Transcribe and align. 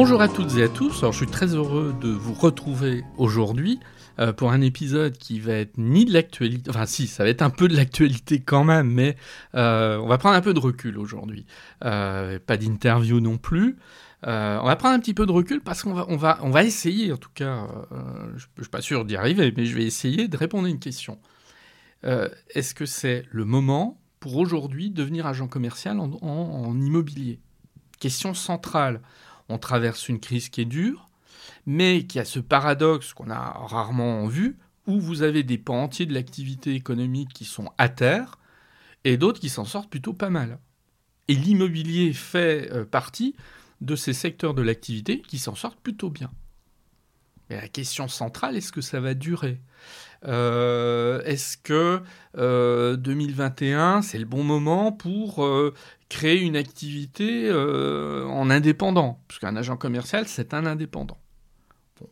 Bonjour 0.00 0.20
à 0.20 0.28
toutes 0.28 0.56
et 0.56 0.62
à 0.62 0.68
tous, 0.68 1.00
Alors, 1.00 1.10
je 1.10 1.18
suis 1.18 1.26
très 1.26 1.56
heureux 1.56 1.92
de 2.00 2.08
vous 2.08 2.32
retrouver 2.32 3.02
aujourd'hui 3.16 3.80
euh, 4.20 4.32
pour 4.32 4.52
un 4.52 4.60
épisode 4.60 5.18
qui 5.18 5.40
va 5.40 5.54
être 5.54 5.76
ni 5.76 6.04
de 6.04 6.12
l'actualité, 6.12 6.70
enfin 6.70 6.86
si, 6.86 7.08
ça 7.08 7.24
va 7.24 7.30
être 7.30 7.42
un 7.42 7.50
peu 7.50 7.66
de 7.66 7.74
l'actualité 7.74 8.38
quand 8.38 8.62
même, 8.62 8.92
mais 8.92 9.16
euh, 9.56 9.98
on 9.98 10.06
va 10.06 10.16
prendre 10.16 10.36
un 10.36 10.40
peu 10.40 10.54
de 10.54 10.60
recul 10.60 10.98
aujourd'hui. 10.98 11.46
Euh, 11.84 12.38
pas 12.38 12.56
d'interview 12.56 13.18
non 13.18 13.38
plus. 13.38 13.76
on 14.22 14.28
va 14.64 14.76
prendre 14.76 14.94
un 14.94 15.00
petit 15.00 15.14
peu 15.14 15.26
de 15.26 15.32
recul 15.32 15.60
parce 15.62 15.82
qu'on 15.82 15.94
va, 15.94 16.06
on 16.08 16.16
va, 16.16 16.38
on 16.42 16.50
va 16.50 16.62
essayer, 16.62 17.12
en 17.12 17.16
tout 17.16 17.32
cas, 17.34 17.66
je 18.36 18.46
ne 18.56 18.62
suis 18.62 18.70
pas 18.70 18.80
sûr 18.80 19.04
d'y 19.04 19.16
arriver, 19.16 19.52
mais 19.56 19.66
je 19.66 19.74
vais 19.74 19.84
essayer 19.84 20.28
de 20.28 20.36
répondre 20.36 20.66
à 20.66 20.70
une 20.70 20.78
question. 20.78 21.18
Est-ce 22.04 22.72
que 22.72 22.86
c'est 22.86 23.24
le 23.32 23.44
moment 23.44 24.00
pour 24.20 24.36
aujourd'hui 24.36 24.90
devenir 24.90 25.26
agent 25.26 25.48
commercial 25.48 25.98
en 25.98 26.80
immobilier? 26.80 27.40
Question 27.98 28.32
centrale 28.32 29.00
on 29.48 29.58
traverse 29.58 30.08
une 30.08 30.20
crise 30.20 30.48
qui 30.48 30.60
est 30.60 30.66
dure, 30.66 31.08
mais 31.66 32.06
qui 32.06 32.18
a 32.18 32.24
ce 32.24 32.40
paradoxe 32.40 33.12
qu'on 33.14 33.30
a 33.30 33.38
rarement 33.38 34.26
vu, 34.26 34.58
où 34.86 35.00
vous 35.00 35.22
avez 35.22 35.42
des 35.42 35.58
pans 35.58 35.82
entiers 35.82 36.06
de 36.06 36.14
l'activité 36.14 36.74
économique 36.74 37.32
qui 37.32 37.44
sont 37.44 37.70
à 37.78 37.88
terre, 37.88 38.38
et 39.04 39.16
d'autres 39.16 39.40
qui 39.40 39.48
s'en 39.48 39.64
sortent 39.64 39.90
plutôt 39.90 40.14
pas 40.14 40.30
mal. 40.30 40.58
Et 41.28 41.34
l'immobilier 41.34 42.12
fait 42.12 42.70
euh, 42.72 42.84
partie 42.84 43.36
de 43.80 43.96
ces 43.96 44.12
secteurs 44.12 44.54
de 44.54 44.62
l'activité 44.62 45.20
qui 45.20 45.38
s'en 45.38 45.54
sortent 45.54 45.80
plutôt 45.80 46.10
bien. 46.10 46.30
Mais 47.48 47.56
la 47.56 47.68
question 47.68 48.08
centrale, 48.08 48.56
est-ce 48.56 48.72
que 48.72 48.80
ça 48.80 49.00
va 49.00 49.14
durer? 49.14 49.60
Est-ce 50.24 51.56
que 51.56 52.02
2021, 52.34 53.98
euh, 53.98 54.02
c'est 54.02 54.18
le 54.18 54.24
bon 54.24 54.42
moment 54.42 54.92
pour 54.92 55.44
créer 56.08 56.40
une 56.40 56.56
activité 56.56 57.48
euh, 57.48 58.26
en 58.26 58.50
indépendant, 58.50 59.20
puisqu'un 59.28 59.56
agent 59.56 59.76
commercial, 59.76 60.26
c'est 60.26 60.54
un 60.54 60.66
indépendant. 60.66 61.18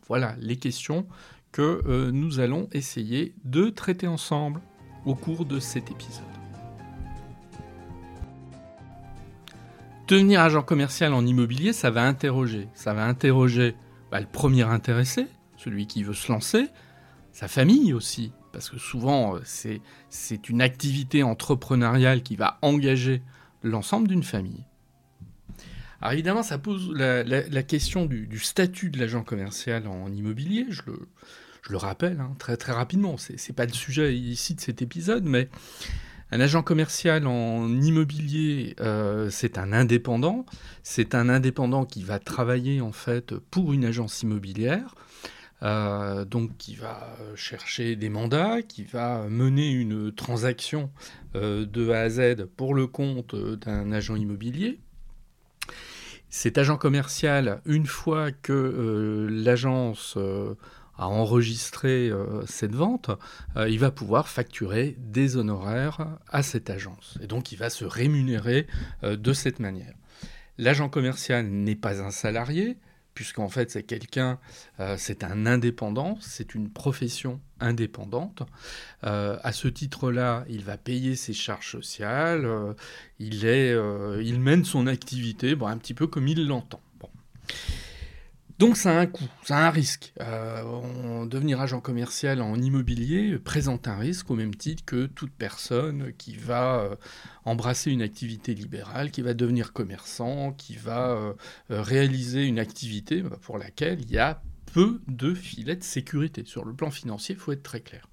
voilà 0.07 0.35
les 0.39 0.57
questions 0.57 1.07
que 1.51 1.81
euh, 1.87 2.11
nous 2.11 2.39
allons 2.39 2.67
essayer 2.71 3.33
de 3.43 3.69
traiter 3.69 4.07
ensemble 4.07 4.61
au 5.05 5.15
cours 5.15 5.45
de 5.45 5.59
cet 5.59 5.89
épisode. 5.89 6.23
Devenir 10.07 10.41
agent 10.41 10.61
commercial 10.61 11.13
en 11.13 11.25
immobilier, 11.25 11.73
ça 11.73 11.89
va 11.89 12.03
interroger. 12.03 12.69
Ça 12.73 12.93
va 12.93 13.05
interroger 13.05 13.75
bah, 14.11 14.21
le 14.21 14.27
premier 14.27 14.63
intéressé, 14.63 15.27
celui 15.57 15.87
qui 15.87 16.03
veut 16.03 16.13
se 16.13 16.31
lancer, 16.31 16.69
sa 17.37 17.47
famille 17.47 17.93
aussi, 17.93 18.31
parce 18.51 18.67
que 18.71 18.79
souvent 18.79 19.35
euh, 19.35 19.41
c'est 20.09 20.49
une 20.49 20.59
activité 20.59 21.21
entrepreneuriale 21.21 22.23
qui 22.23 22.35
va 22.35 22.57
engager 22.63 23.21
l'ensemble 23.61 24.07
d'une 24.07 24.23
famille. 24.23 24.65
Alors 26.01 26.13
évidemment, 26.13 26.41
ça 26.41 26.57
pose 26.57 26.91
la, 26.95 27.61
question 27.61 28.07
du, 28.07 28.39
statut 28.39 28.89
de 28.89 28.97
l'agent 28.99 29.21
commercial 29.21 29.85
en 29.85 30.11
immobilier. 30.11 30.65
Je 30.69 30.81
le, 30.87 31.07
je 31.61 31.73
le 31.73 31.77
rappelle 31.77 32.19
hein, 32.21 32.33
très 32.39 32.57
très 32.57 32.71
rapidement. 32.71 33.17
C'est 33.17 33.35
n'est 33.35 33.55
pas 33.55 33.67
le 33.67 33.73
sujet 33.73 34.17
ici 34.17 34.55
de 34.55 34.59
cet 34.61 34.81
épisode, 34.81 35.25
mais 35.25 35.47
un 36.31 36.39
agent 36.39 36.63
commercial 36.63 37.27
en 37.27 37.69
immobilier, 37.69 38.75
euh, 38.79 39.29
c'est 39.29 39.59
un 39.59 39.73
indépendant. 39.73 40.47
C'est 40.81 41.13
un 41.13 41.29
indépendant 41.29 41.85
qui 41.85 42.01
va 42.01 42.17
travailler 42.17 42.81
en 42.81 42.91
fait 42.91 43.35
pour 43.35 43.73
une 43.73 43.85
agence 43.85 44.23
immobilière. 44.23 44.95
Euh, 45.63 46.23
donc 46.23 46.55
qui 46.57 46.75
va 46.75 47.17
chercher 47.35 47.95
des 47.95 48.09
mandats, 48.09 48.61
qui 48.61 48.83
va 48.83 49.27
mener 49.27 49.71
une 49.71 50.13
transaction 50.13 50.91
euh, 51.35 51.65
de 51.65 51.89
A 51.89 52.01
à 52.01 52.09
Z 52.09 52.45
pour 52.55 52.75
le 52.75 52.85
compte 52.85 53.33
euh, 53.33 53.55
d'un 53.55 53.91
agent 53.91 54.15
immobilier. 54.15 54.79
Cet 56.29 56.59
agent 56.59 56.77
commercial, 56.77 57.61
une 57.65 57.87
fois 57.87 58.31
que 58.31 59.27
l'agence 59.31 60.17
a 60.97 61.07
enregistré 61.07 62.11
cette 62.45 62.75
vente, 62.75 63.11
il 63.55 63.79
va 63.79 63.91
pouvoir 63.91 64.27
facturer 64.27 64.97
des 64.99 65.37
honoraires 65.37 66.17
à 66.27 66.43
cette 66.43 66.69
agence. 66.69 67.17
Et 67.23 67.27
donc 67.27 67.53
il 67.53 67.57
va 67.57 67.69
se 67.69 67.85
rémunérer 67.85 68.67
de 69.03 69.33
cette 69.33 69.59
manière. 69.59 69.93
L'agent 70.57 70.89
commercial 70.89 71.47
n'est 71.47 71.77
pas 71.77 72.01
un 72.01 72.11
salarié, 72.11 72.77
puisqu'en 73.17 73.49
fait 73.49 73.71
c'est 73.71 73.81
quelqu'un, 73.81 74.37
euh, 74.79 74.93
c'est 74.95 75.23
un 75.23 75.47
indépendant, 75.47 76.19
c'est 76.21 76.53
une 76.53 76.69
profession 76.69 77.41
indépendante. 77.59 78.43
Euh, 79.05 79.39
à 79.41 79.53
ce 79.53 79.67
titre-là, 79.67 80.45
il 80.49 80.63
va 80.63 80.77
payer 80.77 81.15
ses 81.15 81.33
charges 81.33 81.71
sociales, 81.71 82.45
euh, 82.45 82.75
il, 83.17 84.39
mène 84.39 84.63
son 84.65 84.85
activité 84.85 85.55
bon, 85.55 85.65
un 85.65 85.77
petit 85.77 85.95
peu 85.95 86.05
comme 86.05 86.27
il 86.27 86.47
l'entend. 86.47 86.79
Donc 88.59 88.75
ça 88.75 88.97
a 88.97 88.99
un 88.99 89.05
coût, 89.05 89.27
ça 89.43 89.57
a 89.57 89.67
un 89.67 89.69
risque. 89.69 90.13
Euh, 90.19 91.25
devenir 91.27 91.61
agent 91.61 91.79
commercial 91.79 92.41
en 92.41 92.55
immobilier 92.55 93.37
présente 93.37 93.87
un 93.87 93.97
risque 93.97 94.31
au 94.31 94.35
même 94.35 94.55
titre 94.55 94.83
que 94.83 95.05
toute 95.05 95.31
personne 95.31 96.11
qui 96.17 96.35
va 96.35 96.79
euh, 96.79 96.95
embrasser 97.45 97.91
une 97.91 98.01
activité 98.01 98.55
libérale, 98.55 99.11
qui 99.11 99.21
va 99.21 99.35
devenir 99.35 99.73
commerçant, 99.73 100.53
qui 100.53 100.75
va 100.75 101.11
euh, 101.11 101.33
réaliser 101.69 102.45
une 102.45 102.57
activité 102.57 103.21
bah, 103.21 103.37
pour 103.41 103.59
laquelle 103.59 104.01
il 104.01 104.09
y 104.11 104.17
a 104.17 104.41
peu 104.73 105.01
de 105.07 105.35
filets 105.35 105.75
de 105.75 105.83
sécurité. 105.83 106.43
Sur 106.43 106.65
le 106.65 106.73
plan 106.73 106.89
financier, 106.89 107.35
il 107.35 107.39
faut 107.39 107.51
être 107.51 107.63
très 107.63 107.81
clair. 107.81 108.07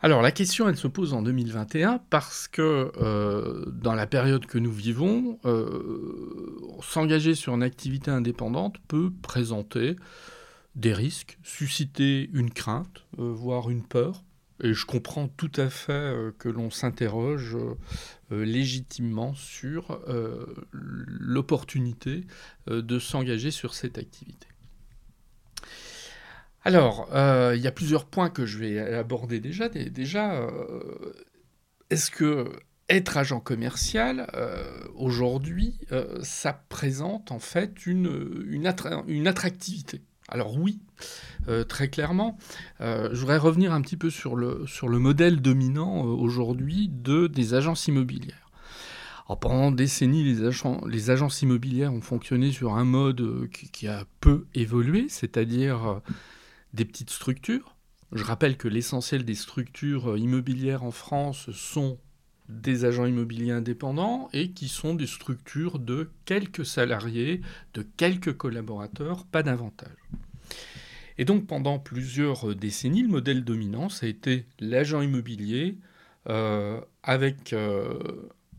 Alors 0.00 0.22
la 0.22 0.30
question, 0.30 0.68
elle 0.68 0.76
se 0.76 0.86
pose 0.86 1.12
en 1.12 1.22
2021 1.22 1.98
parce 2.08 2.46
que 2.46 2.92
euh, 2.98 3.64
dans 3.66 3.94
la 3.94 4.06
période 4.06 4.46
que 4.46 4.58
nous 4.58 4.70
vivons, 4.70 5.40
euh, 5.44 6.56
s'engager 6.82 7.34
sur 7.34 7.54
une 7.54 7.64
activité 7.64 8.12
indépendante 8.12 8.76
peut 8.86 9.10
présenter 9.22 9.96
des 10.76 10.92
risques, 10.92 11.38
susciter 11.42 12.30
une 12.32 12.50
crainte, 12.50 13.06
euh, 13.18 13.32
voire 13.32 13.70
une 13.70 13.82
peur. 13.82 14.22
Et 14.62 14.72
je 14.72 14.86
comprends 14.86 15.26
tout 15.26 15.52
à 15.56 15.68
fait 15.68 16.12
que 16.38 16.48
l'on 16.48 16.68
s'interroge 16.70 17.56
légitimement 18.32 19.32
sur 19.34 20.00
l'opportunité 20.72 22.26
de 22.66 22.98
s'engager 22.98 23.52
sur 23.52 23.72
cette 23.72 23.98
activité. 23.98 24.48
Alors, 26.68 27.08
euh, 27.14 27.54
il 27.56 27.62
y 27.62 27.66
a 27.66 27.72
plusieurs 27.72 28.04
points 28.04 28.28
que 28.28 28.44
je 28.44 28.58
vais 28.58 28.78
aborder 28.92 29.40
déjà. 29.40 29.70
Déjà, 29.70 30.34
euh, 30.34 31.14
est-ce 31.88 32.10
que 32.10 32.44
être 32.90 33.16
agent 33.16 33.40
commercial, 33.40 34.28
euh, 34.34 34.66
aujourd'hui, 34.94 35.80
ça 36.20 36.52
présente 36.68 37.32
en 37.32 37.38
fait 37.38 37.86
une, 37.86 38.66
attractivité? 38.66 40.02
Alors 40.28 40.58
oui, 40.58 40.80
très 41.70 41.88
clairement. 41.88 42.36
je 42.80 43.16
voudrais 43.16 43.38
revenir 43.38 43.72
un 43.72 43.80
petit 43.80 43.96
peu 43.96 44.10
sur 44.10 44.36
le, 44.36 44.66
modèle 44.98 45.40
dominant 45.40 46.02
aujourd'hui 46.02 46.90
de, 46.92 47.28
des 47.28 47.54
agences 47.54 47.88
immobilières. 47.88 48.50
pendant 49.40 49.70
des 49.70 49.84
décennies, 49.84 50.22
les, 50.22 51.10
agences 51.10 51.40
immobilières 51.40 51.94
ont 51.94 52.02
fonctionné 52.02 52.52
sur 52.52 52.74
un 52.74 52.84
mode 52.84 53.48
qui 53.72 53.88
a 53.88 54.04
peu 54.20 54.44
évolué, 54.54 55.06
c'est-à-dire 55.08 56.02
des 56.74 56.84
petites 56.84 57.10
structures. 57.10 57.76
Je 58.12 58.24
rappelle 58.24 58.56
que 58.56 58.68
l'essentiel 58.68 59.24
des 59.24 59.34
structures 59.34 60.12
euh, 60.12 60.18
immobilières 60.18 60.82
en 60.82 60.90
France 60.90 61.50
sont 61.52 61.98
des 62.48 62.86
agents 62.86 63.04
immobiliers 63.04 63.52
indépendants 63.52 64.30
et 64.32 64.52
qui 64.52 64.68
sont 64.68 64.94
des 64.94 65.06
structures 65.06 65.78
de 65.78 66.10
quelques 66.24 66.64
salariés, 66.64 67.42
de 67.74 67.82
quelques 67.82 68.34
collaborateurs, 68.34 69.26
pas 69.26 69.42
davantage. 69.42 69.96
Et 71.18 71.26
donc 71.26 71.46
pendant 71.46 71.78
plusieurs 71.78 72.54
décennies, 72.54 73.02
le 73.02 73.08
modèle 73.08 73.44
dominant, 73.44 73.88
a 74.00 74.06
été 74.06 74.46
l'agent 74.60 75.02
immobilier 75.02 75.76
avec 77.02 77.54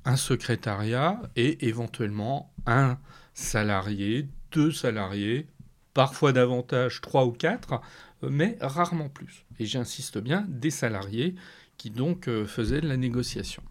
un 0.06 0.16
secrétariat 0.16 1.22
et 1.36 1.68
éventuellement 1.68 2.52
un 2.66 2.98
salarié, 3.34 4.28
deux 4.52 4.72
salariés, 4.72 5.48
parfois 5.94 6.32
davantage, 6.34 7.02
trois 7.02 7.26
ou 7.26 7.32
quatre, 7.32 7.82
mais 8.22 8.58
rarement 8.62 9.10
plus. 9.10 9.46
Et 9.60 9.66
j'insiste 9.66 10.18
bien, 10.18 10.46
des 10.48 10.72
salariés 10.72 11.36
qui 11.78 11.90
donc 11.90 12.28
euh, 12.28 12.46
faisaient 12.46 12.82
de 12.82 12.88
la 12.88 12.98
négociation. 12.98 13.64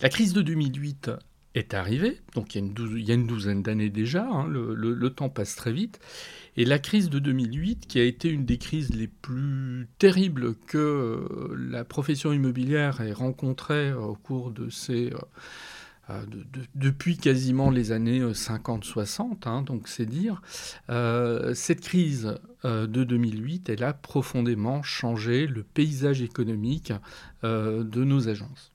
La 0.00 0.08
crise 0.08 0.32
de 0.32 0.42
2008 0.42 1.10
est 1.54 1.74
arrivée, 1.74 2.20
donc 2.34 2.54
il 2.54 2.58
y 2.58 3.10
a 3.12 3.14
une, 3.14 3.26
douzaine, 3.26 3.62
d'années 3.62 3.90
déjà, 3.90 4.26
hein, 4.28 4.48
le, 4.48 5.08
temps 5.10 5.28
passe 5.28 5.54
très 5.54 5.72
vite, 5.72 6.00
et 6.56 6.64
la 6.64 6.80
crise 6.80 7.10
de 7.10 7.20
2008, 7.20 7.86
qui 7.86 8.00
a 8.00 8.02
été 8.02 8.28
une 8.28 8.44
des 8.44 8.58
crises 8.58 8.92
les 8.92 9.06
plus 9.06 9.86
terribles 9.98 10.56
que 10.66 10.78
euh, 10.78 11.56
la 11.70 11.84
profession 11.84 12.32
immobilière 12.32 13.00
ait 13.00 13.12
rencontrées 13.12 13.90
euh, 13.90 14.00
au 14.00 14.16
cours 14.16 14.50
de 14.50 14.68
ces... 14.68 15.12
depuis 16.74 17.16
quasiment 17.16 17.70
les 17.70 17.92
années 17.92 18.20
50-60, 18.20 19.48
hein, 19.48 19.62
donc 19.62 19.88
c'est 19.88 20.06
dire, 20.06 20.42
cette 20.88 21.80
crise 21.80 22.34
de 22.64 23.04
2008, 23.04 23.70
elle 23.70 23.84
a 23.84 23.92
profondément 23.92 24.82
changé 24.82 25.46
le 25.46 25.62
paysage 25.62 26.22
économique 26.22 26.92
de 27.42 28.04
nos 28.04 28.28
agences. 28.28 28.74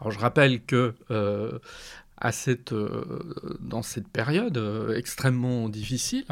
Alors 0.00 0.12
je 0.12 0.18
rappelle 0.18 0.62
que 0.64 0.94
euh, 1.10 1.58
euh, 2.72 3.04
dans 3.60 3.82
cette 3.82 4.08
période 4.08 4.56
euh, 4.56 4.96
extrêmement 4.96 5.68
difficile, 5.68 6.24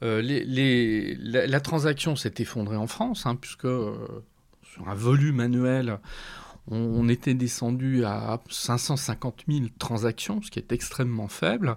la, 0.00 1.60
transaction 1.60 2.16
s'est 2.16 2.34
effondrée 2.38 2.76
en 2.76 2.86
France, 2.86 3.26
hein, 3.26 3.36
puisque 3.36 3.62
sur 3.62 4.88
un 4.88 4.94
volume 4.94 5.40
annuel, 5.40 5.98
on, 6.68 7.08
était 7.08 7.34
descendu 7.34 8.04
à 8.04 8.40
550 8.48 9.44
000 9.48 9.66
transactions, 9.78 10.42
ce 10.42 10.50
qui 10.50 10.58
est 10.58 10.72
extrêmement 10.72 11.28
faible. 11.28 11.76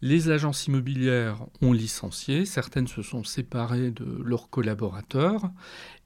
Les 0.00 0.30
agences 0.30 0.66
immobilières 0.66 1.44
ont 1.60 1.72
licencié, 1.72 2.44
certaines 2.44 2.86
se 2.86 3.02
sont 3.02 3.24
séparées 3.24 3.90
de 3.90 4.22
leurs 4.24 4.50
collaborateurs, 4.50 5.50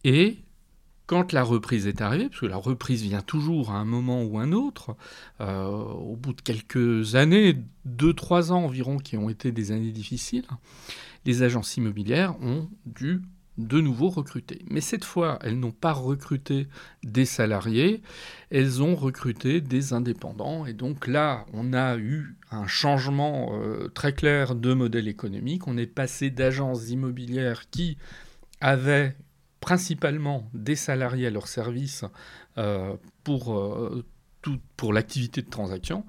et 0.04 0.38
quand 1.06 1.32
la 1.32 1.42
reprise 1.42 1.86
est 1.86 2.00
arrivée, 2.00 2.28
parce 2.28 2.40
que 2.40 2.46
la 2.46 2.56
reprise 2.56 3.02
vient 3.02 3.20
toujours 3.20 3.70
à 3.70 3.74
un 3.74 3.84
moment 3.84 4.22
ou 4.22 4.38
un 4.38 4.52
autre, 4.52 4.96
euh, 5.40 5.66
au 5.66 6.16
bout 6.16 6.32
de 6.32 6.40
quelques 6.40 7.16
années, 7.16 7.58
deux, 7.84 8.14
trois 8.14 8.50
ans 8.50 8.64
environ, 8.64 8.96
qui 8.96 9.18
ont 9.18 9.28
été 9.28 9.52
des 9.52 9.72
années 9.72 9.90
difficiles, 9.90 10.46
les 11.24 11.42
agences 11.42 11.76
immobilières 11.76 12.40
ont 12.40 12.68
dû 12.86 13.22
de 13.58 13.80
nouveau 13.80 14.08
recruter. 14.08 14.64
Mais 14.70 14.80
cette 14.80 15.04
fois, 15.04 15.38
elles 15.42 15.58
n'ont 15.58 15.72
pas 15.72 15.92
recruté 15.92 16.68
des 17.02 17.26
salariés, 17.26 18.02
elles 18.50 18.82
ont 18.82 18.94
recruté 18.94 19.60
des 19.60 19.92
indépendants. 19.92 20.66
Et 20.66 20.72
donc 20.72 21.06
là, 21.06 21.46
on 21.52 21.72
a 21.72 21.96
eu 21.96 22.36
un 22.50 22.66
changement 22.66 23.50
euh, 23.52 23.88
très 23.88 24.14
clair 24.14 24.54
de 24.54 24.72
modèle 24.72 25.08
économique. 25.08 25.66
On 25.66 25.76
est 25.76 25.86
passé 25.86 26.30
d'agences 26.30 26.88
immobilières 26.88 27.68
qui 27.70 27.98
avaient 28.60 29.16
principalement 29.60 30.50
des 30.54 30.76
salariés 30.76 31.28
à 31.28 31.30
leur 31.30 31.46
service 31.46 32.04
euh, 32.58 32.94
pour, 33.22 33.56
euh, 33.56 34.04
pour 34.76 34.92
l'activité 34.92 35.42
de 35.42 35.50
transaction, 35.50 36.04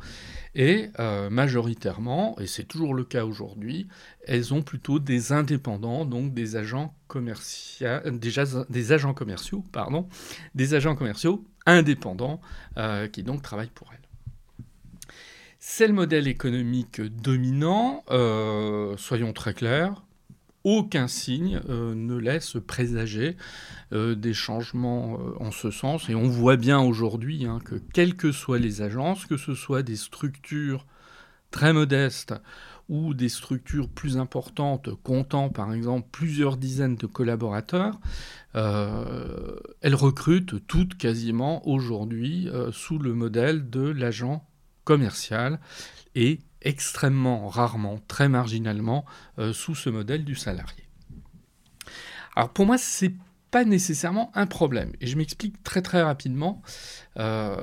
et 0.55 0.89
euh, 0.99 1.29
majoritairement, 1.29 2.37
et 2.39 2.47
c'est 2.47 2.63
toujours 2.63 2.93
le 2.93 3.03
cas 3.03 3.25
aujourd'hui, 3.25 3.87
elles 4.27 4.53
ont 4.53 4.61
plutôt 4.61 4.99
des 4.99 5.31
indépendants, 5.31 6.05
donc 6.05 6.33
des 6.33 6.55
agents, 6.55 6.95
commerciaux, 7.07 7.87
déjà, 8.11 8.43
des 8.69 8.91
agents 8.91 9.13
commerciaux, 9.13 9.63
pardon, 9.71 10.07
des 10.55 10.73
agents 10.73 10.95
commerciaux 10.95 11.43
indépendants 11.65 12.41
qui 13.11 13.23
donc 13.23 13.41
travaillent 13.41 13.71
pour 13.73 13.89
elles. 13.93 13.99
C'est 15.59 15.87
le 15.87 15.93
modèle 15.93 16.27
économique 16.27 17.01
dominant, 17.01 18.03
soyons 18.97 19.31
très 19.33 19.53
clairs, 19.53 20.03
aucun 20.63 21.07
signe 21.07 21.59
euh, 21.69 21.93
ne 21.93 22.15
laisse 22.15 22.57
présager 22.65 23.35
euh, 23.91 24.15
des 24.15 24.33
changements 24.33 25.17
euh, 25.19 25.33
en 25.39 25.51
ce 25.51 25.71
sens. 25.71 26.09
Et 26.09 26.15
on 26.15 26.27
voit 26.27 26.57
bien 26.57 26.79
aujourd'hui 26.79 27.45
hein, 27.45 27.59
que 27.63 27.75
quelles 27.93 28.15
que 28.15 28.31
soient 28.31 28.59
les 28.59 28.81
agences, 28.81 29.25
que 29.25 29.37
ce 29.37 29.53
soit 29.53 29.83
des 29.83 29.97
structures 29.97 30.85
très 31.51 31.73
modestes 31.73 32.33
ou 32.89 33.13
des 33.13 33.29
structures 33.29 33.87
plus 33.87 34.17
importantes 34.17 34.89
comptant 35.03 35.49
par 35.49 35.73
exemple 35.73 36.07
plusieurs 36.11 36.57
dizaines 36.57 36.95
de 36.95 37.05
collaborateurs, 37.05 37.99
elles 38.53 39.95
recrutent 39.95 40.67
toutes 40.67 40.97
quasiment 40.97 41.65
aujourd'hui 41.67 42.49
sous 42.71 42.99
le 42.99 43.13
modèle 43.13 43.69
de 43.69 43.83
l'agent 43.83 44.45
commercial 44.83 45.59
et 46.15 46.41
extrêmement 46.63 47.47
rarement, 47.47 47.99
très 48.07 48.29
marginalement, 48.29 49.05
euh, 49.39 49.53
sous 49.53 49.75
ce 49.75 49.89
modèle 49.89 50.25
du 50.25 50.35
salarié. 50.35 50.83
Alors 52.35 52.49
pour 52.49 52.65
moi, 52.65 52.77
c'est 52.77 53.13
pas 53.51 53.65
nécessairement 53.65 54.31
un 54.33 54.47
problème. 54.47 54.93
Et 54.99 55.07
je 55.07 55.15
m'explique 55.15 55.61
très 55.63 55.81
très 55.81 56.01
rapidement. 56.01 56.61
Euh, 57.17 57.55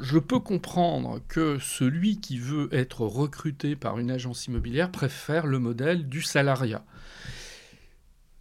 je 0.00 0.18
peux 0.18 0.38
comprendre 0.38 1.20
que 1.28 1.58
celui 1.58 2.20
qui 2.20 2.38
veut 2.38 2.68
être 2.72 3.00
recruté 3.02 3.76
par 3.76 3.98
une 3.98 4.10
agence 4.10 4.46
immobilière 4.46 4.90
préfère 4.90 5.46
le 5.46 5.58
modèle 5.58 6.08
du 6.08 6.22
salariat. 6.22 6.84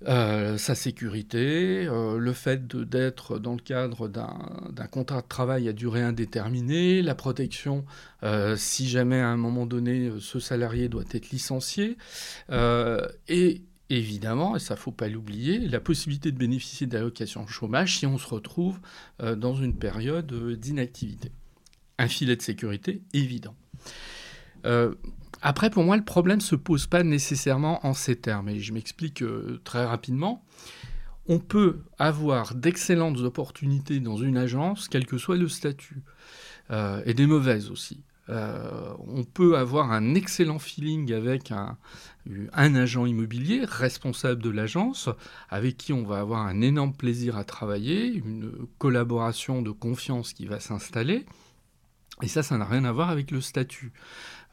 Euh, 0.08 0.58
sa 0.58 0.74
sécurité, 0.74 1.86
euh, 1.86 2.18
le 2.18 2.34
fait 2.34 2.68
d'être 2.68 3.38
dans 3.38 3.54
le 3.54 3.62
cadre 3.62 4.08
d'un 4.08 4.88
contrat 4.88 5.22
de 5.22 5.28
travail 5.28 5.70
à 5.70 5.74
durée 5.74 6.02
indéterminée, 6.02 7.04
la 7.04 7.14
protection 7.14 7.86
euh, 8.24 8.56
si 8.56 8.90
jamais 8.90 9.20
à 9.20 9.28
un 9.28 9.38
moment 9.38 9.68
donné 9.68 10.12
ce 10.20 10.40
salarié 10.40 10.90
doit 10.90 11.04
être 11.12 11.30
licencié, 11.30 11.98
et 13.28 13.62
évidemment, 13.90 14.56
et 14.56 14.60
ça 14.60 14.76
faut 14.76 14.92
pas 14.92 15.08
l'oublier, 15.08 15.60
la 15.60 15.80
possibilité 15.80 16.32
de 16.32 16.38
bénéficier 16.38 16.88
d'allocations 16.88 17.46
chômage 17.46 18.00
si 18.00 18.08
on 18.08 18.18
se 18.18 18.28
retrouve 18.28 18.80
dans 19.20 19.56
une 19.56 19.78
période 19.78 20.34
d'inactivité. 20.58 21.32
Un 22.00 22.08
filet 22.08 22.36
de 22.36 22.42
sécurité 22.42 23.04
évident. 23.14 23.56
Après, 25.42 25.70
pour 25.70 25.84
moi, 25.84 25.98
le 25.98 26.04
problème 26.04 26.38
ne 26.38 26.44
se 26.44 26.56
pose 26.56 26.86
pas 26.88 27.04
nécessairement 27.04 27.86
en 27.86 27.94
ces 27.94 28.16
termes, 28.16 28.50
et 28.50 28.60
je 28.60 28.74
m'explique 28.74 29.24
euh, 29.24 29.60
très 29.64 29.86
rapidement. 29.86 30.44
On 31.28 31.40
peut 31.40 31.80
avoir 31.98 32.56
d'excellentes 32.56 33.20
opportunités 33.20 34.00
dans 34.00 34.18
une 34.18 34.38
agence, 34.38 34.88
quel 34.88 35.06
que 35.06 35.18
soit 35.18 35.38
le 35.38 35.48
statut, 35.48 36.04
euh, 36.70 37.02
et 37.06 37.14
des 37.14 37.26
mauvaises 37.26 37.72
aussi. 37.72 38.04
Euh, 38.30 38.94
on 39.08 39.24
peut 39.24 39.58
avoir 39.58 39.92
un 39.92 40.14
excellent 40.14 40.60
feeling 40.60 41.12
avec 41.12 41.52
un, 41.52 41.78
un 42.54 42.76
agent 42.76 43.06
immobilier 43.06 43.66
responsable 43.66 44.42
de 44.42 44.50
l'agence, 44.50 45.10
avec 45.50 45.76
qui 45.76 45.92
on 45.92 46.04
va 46.04 46.20
avoir 46.20 46.46
un 46.46 46.62
énorme 46.62 46.94
plaisir 46.94 47.36
à 47.36 47.44
travailler, 47.44 48.06
une 48.06 48.52
collaboration 48.78 49.62
de 49.62 49.72
confiance 49.72 50.34
qui 50.34 50.46
va 50.46 50.60
s'installer. 50.60 51.26
Et 52.22 52.28
ça, 52.28 52.44
ça 52.44 52.58
n'a 52.58 52.66
rien 52.66 52.86
à 52.86 52.92
voir 52.92 53.10
avec 53.10 53.32
le 53.32 53.42
statut. 53.42 53.92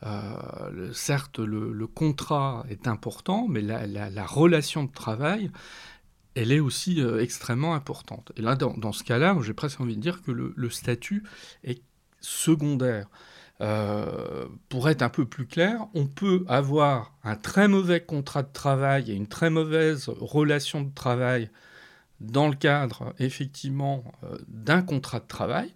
Euh, 0.04 0.92
certes, 0.92 1.38
le, 1.38 1.86
contrat 1.86 2.64
est 2.70 2.86
important, 2.86 3.46
mais 3.48 3.60
la, 3.60 4.26
relation 4.26 4.84
de 4.84 4.92
travail, 4.92 5.50
elle 6.34 6.52
est 6.52 6.60
aussi 6.60 7.00
euh, 7.00 7.20
extrêmement 7.20 7.74
importante. 7.74 8.32
Et 8.36 8.42
là, 8.42 8.54
dans, 8.54 8.92
ce 8.92 9.02
cas-là, 9.04 9.36
j'ai 9.42 9.54
presque 9.54 9.80
envie 9.80 9.96
de 9.96 10.00
dire 10.00 10.22
que 10.22 10.30
le, 10.30 10.70
statut 10.70 11.24
est 11.64 11.82
secondaire. 12.20 13.08
Euh, 13.60 14.46
pour 14.68 14.88
être 14.88 15.02
un 15.02 15.08
peu 15.08 15.26
plus 15.26 15.46
clair, 15.46 15.88
on 15.92 16.06
peut 16.06 16.44
avoir 16.46 17.16
un 17.24 17.34
très 17.34 17.66
mauvais 17.66 18.00
contrat 18.00 18.44
de 18.44 18.52
travail 18.52 19.10
et 19.10 19.14
une 19.14 19.26
très 19.26 19.50
mauvaise 19.50 20.08
relation 20.08 20.82
de 20.82 20.94
travail 20.94 21.50
dans 22.20 22.46
le 22.48 22.54
cadre 22.54 23.14
effectivement 23.18 24.04
d'un 24.46 24.82
contrat 24.82 25.18
de 25.18 25.26
travail, 25.26 25.74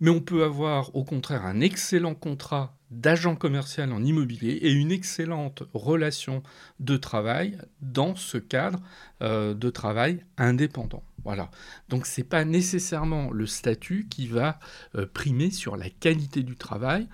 mais 0.00 0.08
on 0.08 0.20
peut 0.20 0.42
avoir 0.42 0.96
au 0.96 1.04
contraire 1.04 1.44
un 1.44 1.60
excellent 1.60 2.14
contrat 2.14 2.74
d'agent 2.92 3.34
commercial 3.34 3.92
en 3.92 4.04
immobilier 4.04 4.50
et 4.50 4.70
une 4.70 4.92
excellente 4.92 5.62
relation 5.72 6.42
de 6.78 6.96
travail 6.96 7.58
dans 7.80 8.14
ce 8.14 8.38
cadre 8.38 8.80
euh, 9.22 9.54
de 9.54 9.70
travail 9.70 10.24
indépendant. 10.36 11.02
Voilà. 11.24 11.50
Donc 11.88 12.06
c'est 12.06 12.24
pas 12.24 12.44
nécessairement 12.44 13.30
le 13.30 13.46
statut 13.46 14.06
qui 14.10 14.26
va 14.26 14.58
euh, 14.94 15.06
primer 15.12 15.50
sur 15.50 15.76
la 15.76 15.88
qualité 15.88 16.42
du 16.42 16.56
travail 16.56 17.08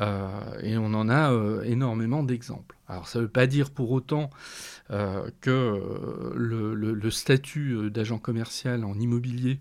euh, 0.00 0.28
et 0.62 0.76
on 0.78 0.94
en 0.94 1.08
a 1.08 1.32
énormément 1.64 2.22
d'exemples. 2.22 2.76
Alors 2.86 3.08
ça 3.08 3.18
ne 3.18 3.24
veut 3.24 3.30
pas 3.30 3.46
dire 3.46 3.70
pour 3.70 3.90
autant 3.90 4.30
que 5.40 6.34
le, 6.36 7.10
statut 7.10 7.90
d'agent 7.90 8.18
commercial 8.18 8.84
en 8.84 8.98
immobilier 8.98 9.58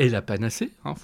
est 0.00 0.08
la 0.08 0.22
panacée. 0.22 0.72
Hein, 0.84 0.94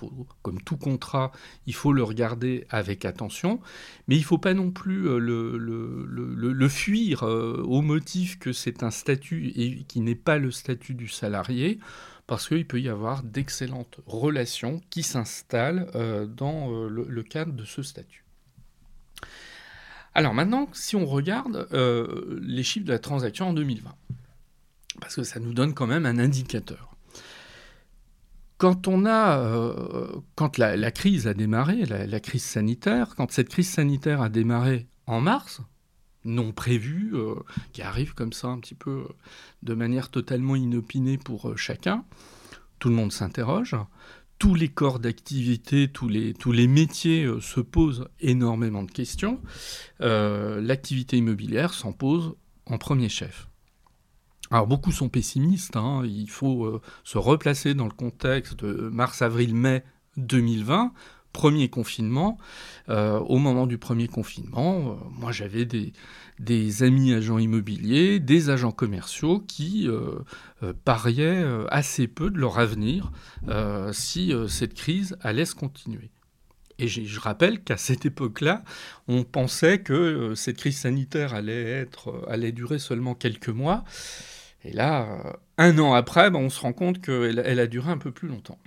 comme 0.43 0.61
tout 0.61 0.77
contrat, 0.77 1.31
il 1.67 1.75
faut 1.75 1.93
le 1.93 2.03
regarder 2.03 2.67
avec 2.71 3.05
attention, 3.05 3.61
mais 4.09 4.17
il 4.17 4.21
ne 4.21 4.25
faut 4.25 4.39
pas 4.39 4.55
non 4.55 4.71
plus 4.71 5.07
euh, 5.07 5.19
le, 5.19 6.69
fuir 6.69 7.23
euh, 7.23 7.63
au 7.67 7.83
motif 7.83 8.39
que 8.39 8.53
c'est 8.53 8.83
un 8.83 8.91
statut 8.91 9.53
et 9.55 9.85
qui 9.85 10.01
n'est 10.01 10.15
pas 10.15 10.39
le 10.39 10.51
statut 10.51 10.95
du 10.95 11.09
salarié, 11.09 11.79
parce 12.27 12.49
qu'il 12.49 12.67
peut 12.67 12.81
y 12.81 12.89
avoir 12.89 13.23
d'excellentes 13.23 14.01
relations 14.07 14.81
qui 14.91 15.03
s'installent 15.03 15.89
euh, 15.95 16.27
dans 16.27 16.71
le, 16.89 17.23
cadre 17.23 17.53
de 17.53 17.65
ce 17.65 17.83
statut. 17.83 18.25
Alors 20.15 20.33
maintenant, 20.33 20.69
si 20.73 20.97
on 20.97 21.05
regarde 21.05 21.69
les 22.41 22.63
chiffres 22.63 22.87
de 22.87 22.93
la 22.93 22.99
transaction 22.99 23.51
en 23.51 23.53
2020, 23.53 23.95
parce 25.01 25.15
que 25.15 25.23
ça 25.23 25.39
nous 25.41 25.53
donne 25.53 25.75
quand 25.75 25.87
même 25.87 26.07
un 26.07 26.19
indicateur. 26.19 26.96
Quand 28.59 28.89
on 28.89 29.05
a, 29.05 29.39
euh, 29.39 30.07
quand 30.35 30.57
la, 30.57 30.91
crise 30.91 31.27
a 31.27 31.35
démarré, 31.35 31.85
la, 31.85 32.21
crise 32.21 32.45
sanitaire, 32.45 33.15
quand 33.15 33.31
cette 33.31 33.51
crise 33.51 33.69
sanitaire 33.69 34.23
a 34.23 34.31
démarré 34.31 34.87
en 35.07 35.21
mars, 35.21 35.61
non 36.25 36.53
prévue, 36.53 37.11
euh, 37.15 37.35
qui 37.73 37.83
arrive 37.83 38.15
comme 38.15 38.33
ça 38.33 38.49
un 38.49 38.59
petit 38.59 38.75
peu 38.75 38.91
euh, 38.91 39.09
de 39.63 39.75
manière 39.75 40.09
totalement 40.11 40.57
inopinée 40.57 41.19
pour 41.19 41.57
chacun, 41.59 42.05
tout 42.79 42.89
le 42.89 42.95
monde 42.95 43.13
s'interroge. 43.13 43.77
Tous 44.39 44.55
les 44.55 44.69
corps 44.69 45.01
d'activité, 45.01 45.89
tous 45.89 46.09
les, 46.09 46.33
tous 46.33 46.53
les 46.53 46.67
métiers 46.67 47.27
se 47.41 47.61
posent 47.61 48.09
énormément 48.21 48.83
de 48.83 48.91
questions. 48.91 49.41
L'activité 49.99 51.17
immobilière 51.17 51.73
s'en 51.73 51.93
pose 51.93 52.35
en 52.67 52.77
premier 52.77 53.09
chef. 53.09 53.49
Alors 54.51 54.67
beaucoup 54.67 54.93
sont 54.93 55.09
pessimistes, 55.09 55.77
hein. 55.77 56.03
il 56.05 56.31
faut 56.31 56.65
euh, 56.65 56.81
se 57.05 57.19
replacer 57.19 57.75
dans 57.75 57.87
le 57.87 57.91
contexte 57.91 58.65
de 58.65 58.89
mars-avril-mai 58.89 59.83
2020, 60.17 60.93
premier 61.33 61.69
confinement. 61.69 62.39
Euh, 62.89 63.19
au 63.19 63.39
moment 63.39 63.67
du 63.67 63.79
premier 63.79 64.07
confinement, 64.07 64.77
euh, 64.79 64.95
moi 65.11 65.33
j'avais 65.33 65.65
des, 65.65 65.93
des, 66.39 66.83
amis 66.85 67.13
agents 67.13 67.39
immobiliers, 67.39 68.21
des 68.21 68.51
agents 68.51 68.73
commerciaux 68.73 69.41
qui 69.41 69.89
pariaient 70.85 71.45
assez 71.69 72.07
peu 72.07 72.31
de 72.31 72.39
leur 72.39 72.59
avenir 72.59 73.11
si 73.93 74.33
cette 74.49 74.75
crise 74.75 75.17
allait 75.23 75.45
se 75.45 75.55
continuer. 75.55 76.11
Et 76.79 76.89
je 76.89 77.21
rappelle 77.21 77.63
qu'à 77.63 77.79
cette 77.79 78.05
époque-là, 78.05 78.63
on 79.09 79.25
pensait 79.25 79.81
que 79.81 80.35
cette 80.35 80.59
crise 80.59 80.79
sanitaire 80.79 81.33
allait, 81.33 81.71
être, 81.71 82.27
allait 82.29 82.53
durer 82.53 82.79
seulement 82.79 83.15
quelques 83.15 83.49
mois. 83.49 83.85
Et 84.67 84.73
là, 84.73 85.21
euh, 85.25 85.33
un 85.59 85.79
an 85.79 85.95
après, 85.95 86.31
ben, 86.31 86.41
on 86.41 86.51
se 86.51 86.61
rend 86.61 86.73
compte 86.73 87.01
qu'elle 87.01 87.41
elle 87.45 87.61
a 87.61 87.67
duré 87.67 87.91
un 87.91 87.99
peu 87.99 88.11
plus 88.11 88.29
longtemps. 88.29 88.59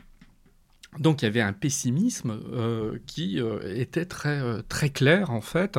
Donc 0.97 1.21
il 1.21 1.25
y 1.25 1.27
avait 1.27 1.41
un 1.41 1.53
pessimisme 1.53 2.39
euh, 2.51 2.97
qui 3.05 3.39
euh, 3.39 3.59
était 3.75 4.05
très, 4.05 4.41
très 4.63 4.89
clair 4.89 5.29
en 5.29 5.41
fait 5.41 5.77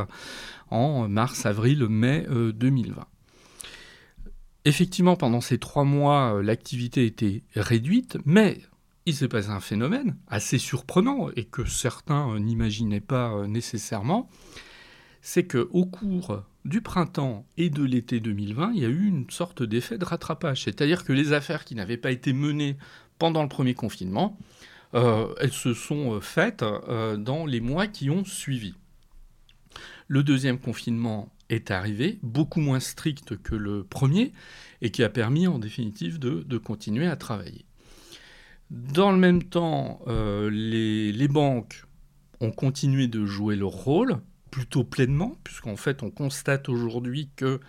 en 0.71 1.09
mars, 1.09 1.47
avril, 1.47 1.87
mai 1.89 2.27
2020. 2.29 3.07
Effectivement, 4.67 5.17
pendant 5.17 5.41
ces 5.41 5.59
trois 5.59 5.85
mois, 5.85 6.41
l'activité 6.43 7.07
était 7.07 7.43
réduite, 7.57 8.19
mais 8.25 8.61
il 9.11 9.15
s'est 9.15 9.29
passé 9.29 9.51
un 9.51 9.61
phénomène 9.61 10.17
assez 10.29 10.59
surprenant 10.59 11.29
et 11.37 11.45
que 11.45 11.65
certains 11.65 12.39
n'imaginaient 12.39 13.01
pas 13.01 13.47
nécessairement, 13.47 14.29
c'est 15.23 15.47
qu'au 15.47 15.85
cours 15.85 16.43
du 16.65 16.81
printemps 16.81 17.47
et 17.57 17.71
de 17.71 17.83
l'été 17.83 18.21
2020, 18.21 18.73
il 18.75 18.83
y 18.83 18.85
a 18.85 18.89
eu 18.89 19.07
une 19.07 19.29
sorte 19.31 19.63
d'effet 19.63 19.99
de 19.99 20.05
rattrapage. 20.05 20.65
C'est-à-dire 20.65 21.05
que 21.05 21.13
les 21.13 21.33
affaires 21.33 21.65
qui 21.65 21.75
n'avaient 21.75 21.97
pas 21.97 22.11
été 22.11 22.33
menées 22.33 22.77
pendant 23.19 23.43
le 23.43 23.49
premier 23.49 23.75
confinement, 23.75 24.39
euh, 24.95 25.33
elles 25.41 25.53
se 25.53 25.75
sont 25.75 26.15
euh, 26.15 26.21
faites 26.21 26.63
euh, 26.63 27.17
dans 27.17 27.47
les 27.47 27.61
mois 27.61 27.87
qui 27.87 28.11
ont 28.11 28.25
suivi. 28.25 28.75
Le 30.09 30.23
deuxième 30.25 30.59
confinement 30.59 31.33
est 31.49 31.71
arrivé, 31.71 32.19
beaucoup 32.23 32.61
moins 32.61 32.81
strict 32.81 33.41
que 33.43 33.55
le 33.55 33.85
premier, 33.85 34.33
et 34.83 34.91
qui 34.91 35.05
a 35.05 35.09
permis 35.09 35.47
en 35.47 35.59
définitive 35.59 36.19
de, 36.19 36.59
continuer 36.59 37.07
à 37.07 37.17
travailler. 37.17 37.65
Dans 38.71 39.13
le 39.13 39.19
même 39.19 39.43
temps, 39.43 40.01
les, 40.07 41.13
les 41.13 41.29
banques 41.29 41.85
ont 42.41 42.53
continué 42.53 43.09
de 43.09 43.27
jouer 43.27 43.57
leur 43.57 43.71
rôle, 43.71 44.21
plutôt 44.51 44.85
pleinement, 44.85 45.37
puisqu'en 45.45 45.77
fait 45.77 46.03
on 46.03 46.11
constate 46.11 46.69
aujourd'hui 46.69 47.31
que 47.37 47.61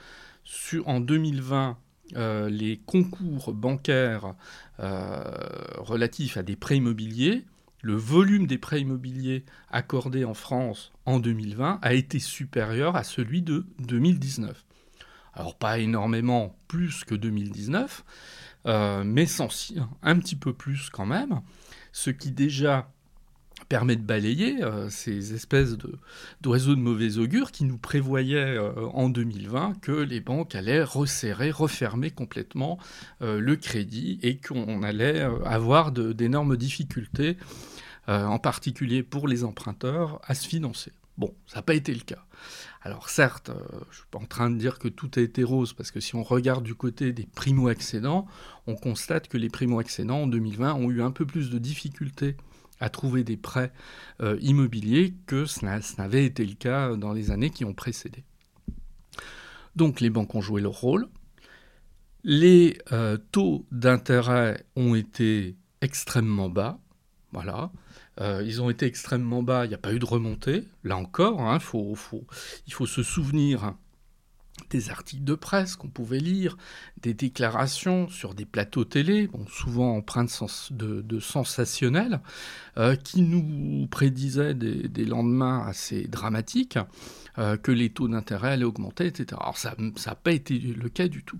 en 0.85 0.99
2020, 0.99 1.77
euh, 2.15 2.49
les 2.49 2.77
concours 2.85 3.53
bancaires 3.53 4.35
euh, 4.79 5.23
relatifs 5.77 6.37
à 6.37 6.43
des 6.43 6.55
prêts 6.55 6.77
immobiliers, 6.77 7.45
le 7.81 7.95
volume 7.95 8.47
des 8.47 8.57
prêts 8.57 8.81
immobiliers 8.81 9.45
accordés 9.69 10.25
en 10.25 10.33
France 10.33 10.91
en 11.05 11.19
2020 11.19 11.79
a 11.81 11.93
été 11.93 12.19
supérieur 12.19 12.95
à 12.95 13.03
celui 13.03 13.41
de 13.41 13.65
2019. 13.79 14.65
Alors 15.33 15.57
pas 15.57 15.79
énormément 15.79 16.57
plus 16.67 17.03
que 17.05 17.15
2019, 17.15 18.03
euh, 18.65 19.03
mais 19.05 19.25
sans, 19.25 19.49
un 20.01 20.19
petit 20.19 20.35
peu 20.35 20.53
plus 20.53 20.89
quand 20.89 21.05
même, 21.05 21.41
ce 21.91 22.09
qui 22.09 22.31
déjà 22.31 22.89
permet 23.71 23.95
de 23.95 24.01
balayer 24.01 24.61
euh, 24.63 24.89
ces 24.89 25.33
espèces 25.33 25.77
d'oiseaux 26.41 26.75
de, 26.75 26.81
mauvais 26.81 27.17
augure 27.17 27.53
qui 27.53 27.63
nous 27.63 27.77
prévoyaient 27.77 28.57
euh, 28.57 28.85
en 28.87 29.07
2020 29.07 29.79
que 29.81 29.93
les 29.93 30.19
banques 30.19 30.55
allaient 30.55 30.83
resserrer, 30.83 31.51
refermer 31.51 32.11
complètement 32.11 32.77
euh, 33.21 33.39
le 33.39 33.55
crédit 33.55 34.19
et 34.23 34.37
qu'on 34.37 34.83
allait 34.83 35.21
avoir 35.45 35.93
d'énormes 35.93 36.57
difficultés, 36.57 37.37
en 38.07 38.39
particulier 38.39 39.03
pour 39.03 39.25
les 39.29 39.45
emprunteurs, 39.45 40.19
à 40.25 40.35
se 40.35 40.45
financer. 40.45 40.91
Bon, 41.17 41.35
ça 41.45 41.57
n'a 41.57 41.61
pas 41.61 41.73
été 41.73 41.93
le 41.93 42.01
cas. 42.01 42.25
Alors 42.81 43.09
certes, 43.09 43.51
je 43.53 43.89
ne 43.89 43.93
suis 43.93 44.07
pas 44.09 44.19
en 44.19 44.25
train 44.25 44.49
de 44.49 44.57
dire 44.57 44.79
que 44.79 44.87
tout 44.87 45.11
a 45.15 45.19
été 45.19 45.43
rose, 45.43 45.73
parce 45.73 45.91
que 45.91 45.99
si 45.99 46.15
on 46.15 46.23
regarde 46.23 46.63
du 46.63 46.73
côté 46.73 47.13
des 47.13 47.25
primo-accédants, 47.25 48.25
on 48.65 48.75
constate 48.75 49.27
que 49.27 49.37
les 49.37 49.49
primo-accédants 49.49 50.23
en 50.23 50.27
2020 50.27 50.73
ont 50.75 50.89
eu 50.89 51.01
un 51.01 51.11
peu 51.11 51.25
plus 51.25 51.51
de 51.51 51.59
difficultés 51.59 52.37
à 52.79 52.89
trouver 52.89 53.23
des 53.23 53.37
prêts 53.37 53.71
euh, 54.21 54.37
immobiliers 54.41 55.13
que 55.27 55.45
ce 55.45 55.63
n'avait 55.63 56.25
été 56.25 56.45
le 56.45 56.55
cas 56.55 56.95
dans 56.95 57.13
les 57.13 57.29
années 57.29 57.51
qui 57.51 57.63
ont 57.63 57.75
précédé. 57.75 58.23
Donc 59.75 60.01
les 60.01 60.09
banques 60.09 60.33
ont 60.35 60.41
joué 60.41 60.61
leur 60.61 60.73
rôle. 60.73 61.07
Les 62.23 62.77
euh, 62.91 63.17
taux 63.31 63.65
d'intérêt 63.71 64.65
ont 64.75 64.95
été 64.95 65.55
extrêmement 65.81 66.49
bas. 66.49 66.79
Voilà. 67.31 67.71
Euh, 68.19 68.43
ils 68.45 68.61
ont 68.61 68.69
été 68.69 68.85
extrêmement 68.85 69.41
bas, 69.41 69.65
il 69.65 69.69
n'y 69.69 69.75
a 69.75 69.79
pas 69.79 69.93
eu 69.93 69.99
de 69.99 70.05
remontée. 70.05 70.67
Là 70.83 70.97
encore, 70.97 71.41
hein, 71.41 71.59
il 72.67 72.73
faut 72.73 72.85
se 72.85 73.03
souvenir 73.03 73.73
des 74.69 74.89
articles 74.89 75.23
de 75.23 75.35
presse 75.35 75.75
qu'on 75.75 75.89
pouvait 75.89 76.19
lire, 76.19 76.57
des 77.01 77.13
déclarations 77.13 78.07
sur 78.09 78.33
des 78.33 78.45
plateaux 78.45 78.85
télé, 78.85 79.29
souvent 79.49 79.95
empreintes 79.95 80.71
de, 80.71 81.01
de 81.01 81.19
sensationnel, 81.19 82.21
euh, 82.77 82.95
qui 82.95 83.21
nous 83.21 83.87
prédisaient 83.87 84.53
des, 84.53 85.05
lendemains 85.05 85.65
assez 85.65 86.07
dramatiques, 86.07 86.79
euh, 87.37 87.57
que 87.57 87.71
les 87.71 87.89
taux 87.89 88.07
d'intérêt 88.07 88.51
allaient 88.51 88.63
augmenter, 88.63 89.07
etc. 89.07 89.39
Alors 89.41 89.57
ça 89.57 89.75
n'a 89.77 90.15
pas 90.15 90.31
été 90.31 90.57
le 90.57 90.89
cas 90.89 91.07
du 91.07 91.23
tout. 91.23 91.39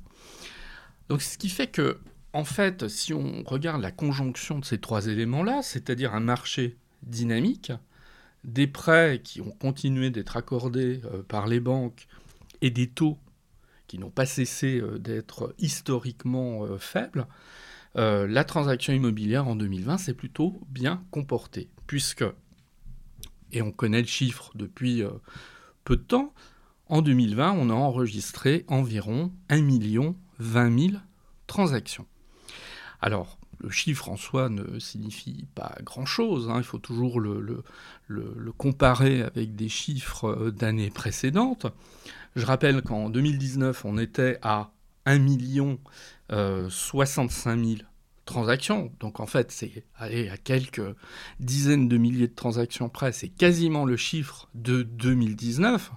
Donc 1.09 1.21
ce 1.21 1.37
qui 1.37 1.49
fait 1.49 1.67
que, 1.67 1.99
en 2.33 2.43
fait, 2.43 2.88
si 2.88 3.13
on 3.13 3.43
regarde 3.43 3.81
la 3.81 3.91
conjonction 3.91 4.59
de 4.59 4.65
ces 4.65 4.79
trois 4.79 5.07
éléments-là, 5.07 5.61
c'est-à-dire 5.61 6.13
un 6.13 6.21
marché 6.21 6.77
dynamique, 7.03 7.71
des 8.43 8.67
prêts 8.67 9.21
qui 9.23 9.41
ont 9.41 9.51
continué 9.51 10.09
d'être 10.09 10.38
accordés 10.38 11.01
euh, 11.05 11.23
par 11.23 11.47
les 11.47 11.59
banques 11.59 12.07
et 12.61 12.71
des 12.71 12.88
taux 12.88 13.17
qui 13.88 14.00
n'ont 14.00 14.09
pas 14.09 14.25
cessé 14.25 14.79
euh, 14.79 14.97
d'être 14.97 15.53
historiquement 15.59 16.65
euh, 16.65 16.77
faibles, 16.77 17.27
la 17.93 18.45
transaction 18.45 18.93
immobilière 18.93 19.50
en 19.50 19.55
2020 19.57 19.97
s'est 19.97 20.13
plutôt 20.13 20.61
bien 20.69 21.03
comportée, 21.11 21.67
puisque, 21.88 22.23
et 23.51 23.61
on 23.61 23.73
connaît 23.73 24.00
le 24.00 24.07
chiffre 24.07 24.53
depuis 24.55 25.03
peu 25.83 25.97
de 25.97 26.01
temps, 26.01 26.33
en 26.88 27.01
2020, 27.01 27.51
on 27.51 27.69
a 27.69 27.73
enregistré 27.73 28.63
environ 28.69 29.33
1 29.50 29.61
million 29.63 30.15
20 30.39 30.79
000 30.91 31.01
transactions. 31.47 32.07
Alors, 33.01 33.38
le 33.60 33.70
chiffre 33.70 34.10
en 34.10 34.17
soi 34.17 34.50
ne 34.50 34.79
signifie 34.79 35.46
pas 35.55 35.75
grand-chose. 35.84 36.50
Hein. 36.50 36.58
Il 36.58 36.63
faut 36.63 36.79
toujours 36.79 37.20
le, 37.20 37.63
comparer 38.58 39.22
avec 39.22 39.55
des 39.55 39.70
chiffres 39.70 40.29
euh, 40.29 40.51
d'années 40.51 40.89
précédentes. 40.89 41.67
Je 42.36 42.46
rappelle 42.46 42.81
qu'en 42.81 43.10
2019, 43.10 43.86
on 43.86 43.98
était 43.98 44.38
à 44.41 44.72
1 45.05 45.20
million 45.20 45.79
65 46.29 47.60
000 47.60 47.79
transactions. 48.25 48.91
Donc 49.00 49.20
en 49.20 49.25
fait, 49.25 49.51
c'est 49.51 49.84
aller 49.98 50.29
à 50.29 50.38
quelques 50.38 50.96
dizaines 51.39 51.88
de 51.88 51.98
milliers 51.98 52.27
de 52.27 52.36
transactions 52.36 52.89
près. 52.89 53.12
C'est 53.12 53.29
quasiment 53.29 53.86
le 53.86 53.98
chiffre 53.98 54.50
de 54.55 54.84
2019. 54.84 55.91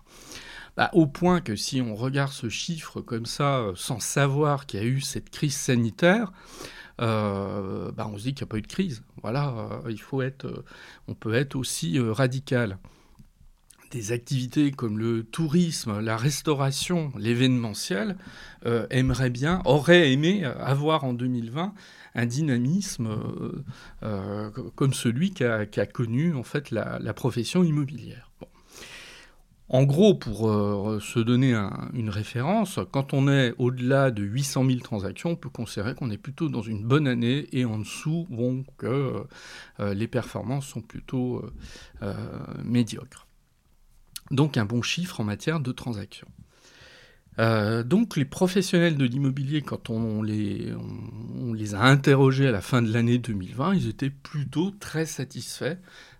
Bah, 0.76 0.90
au 0.92 1.06
point 1.06 1.40
que 1.40 1.54
si 1.54 1.80
on 1.80 1.94
regarde 1.94 2.32
ce 2.32 2.48
chiffre 2.48 3.00
comme 3.00 3.26
ça, 3.26 3.58
euh, 3.58 3.72
sans 3.76 4.00
savoir 4.00 4.66
qu'il 4.66 4.80
y 4.80 4.82
a 4.82 4.86
eu 4.86 5.00
cette 5.00 5.30
crise 5.30 5.54
sanitaire, 5.54 6.32
euh, 6.32 6.32
bah, 6.98 8.08
on 8.10 8.18
se 8.18 8.22
dit 8.24 8.34
qu'il 8.34 8.44
n'y 8.44 8.48
a 8.48 8.52
pas 8.52 8.58
eu 8.58 8.62
de 8.62 8.66
crise. 8.66 9.02
Voilà, 9.22 9.80
il 9.88 10.00
faut 10.00 10.22
être, 10.22 10.64
on 11.08 11.14
peut 11.14 11.34
être 11.34 11.56
aussi 11.56 11.98
radical 11.98 12.78
des 13.94 14.10
activités 14.10 14.72
comme 14.72 14.98
le 14.98 15.22
tourisme, 15.22 16.00
la 16.00 16.16
restauration, 16.16 17.12
l'événementiel, 17.16 18.16
euh, 18.66 18.86
aimerait 18.90 19.30
bien, 19.30 19.62
aurait 19.64 20.12
aimé 20.12 20.44
avoir 20.44 21.04
en 21.04 21.12
2020 21.12 21.72
un 22.16 22.26
dynamisme 22.26 23.06
euh, 23.06 23.64
euh, 24.02 24.50
comme 24.74 24.92
celui 24.92 25.32
qu'a 25.32 25.66
connu 25.86 26.34
en 26.34 26.42
fait 26.42 26.70
la, 26.72 27.14
profession 27.14 27.62
immobilière. 27.62 28.30
En 29.70 29.84
gros, 29.84 30.14
pour 30.14 30.50
se 31.00 31.18
donner 31.18 31.54
une 31.94 32.10
référence, 32.10 32.78
quand 32.92 33.14
on 33.14 33.28
est 33.28 33.54
au-delà 33.58 34.10
de 34.10 34.22
800 34.22 34.66
000 34.66 34.80
transactions, 34.80 35.30
on 35.30 35.36
peut 35.36 35.48
considérer 35.48 35.94
qu'on 35.94 36.10
est 36.10 36.18
plutôt 36.18 36.50
dans 36.50 36.60
une 36.60 36.84
bonne 36.84 37.08
année 37.08 37.48
et 37.50 37.64
en 37.64 37.78
dessous, 37.78 38.26
bon, 38.28 38.64
que 38.76 39.24
les 39.80 40.06
performances 40.06 40.66
sont 40.66 40.82
plutôt 40.82 41.42
médiocres 42.62 43.26
donc 44.30 44.56
un 44.56 44.64
bon 44.64 44.82
chiffre 44.82 45.20
en 45.20 45.24
matière 45.24 45.60
de 45.60 45.72
transactions. 45.72 46.28
Euh, 47.40 47.82
donc 47.82 48.16
les 48.16 48.24
professionnels 48.24 48.96
de 48.96 49.04
l'immobilier, 49.04 49.60
quand 49.60 49.90
on, 49.90 50.22
les, 50.22 50.74
a 51.74 51.82
interrogés 51.82 52.46
à 52.46 52.52
la 52.52 52.60
fin 52.60 52.80
de 52.80 52.92
l'année 52.92 53.18
2020, 53.18 53.74
ils 53.74 53.88
étaient 53.88 54.10
plutôt 54.10 54.70
très 54.70 55.04
satisfaits 55.06 55.78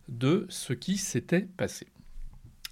de 0.08 0.46
ce 0.48 0.72
qui 0.72 0.96
s'était 0.96 1.48
passé. 1.56 1.86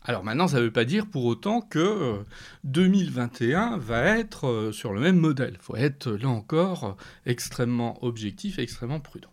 Alors 0.05 0.25
maintenant, 0.25 0.49
ça 0.49 0.59
ne 0.59 0.65
veut 0.65 0.73
pas 0.73 0.85
dire 0.85 1.07
pour 1.07 1.25
autant 1.25 1.61
que 1.61 2.25
2021 2.65 3.75
euh, 3.75 3.77
va 3.79 4.19
être 4.19 4.49
euh, 4.49 4.73
sur 4.73 4.93
le 4.93 5.01
même 5.01 5.17
modèle. 5.17 5.55
Il 5.55 5.63
faut 5.63 5.77
être 5.77 6.11
là 6.11 6.29
encore 6.29 6.97
extrêmement 7.25 8.03
objectif 8.05 8.59
et 8.59 8.63
extrêmement 8.63 9.01
prudent. 9.01 9.31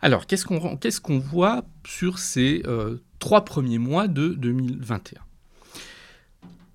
Alors, 0.00 0.26
qu'est-ce 0.26 0.46
qu'on 1.00 1.18
voit 1.18 1.64
sur 1.84 2.18
ces 2.18 2.62
euh, 2.66 2.98
trois 3.18 3.44
premiers 3.44 3.78
mois 3.78 4.06
de 4.06 4.28
2021 4.28 5.20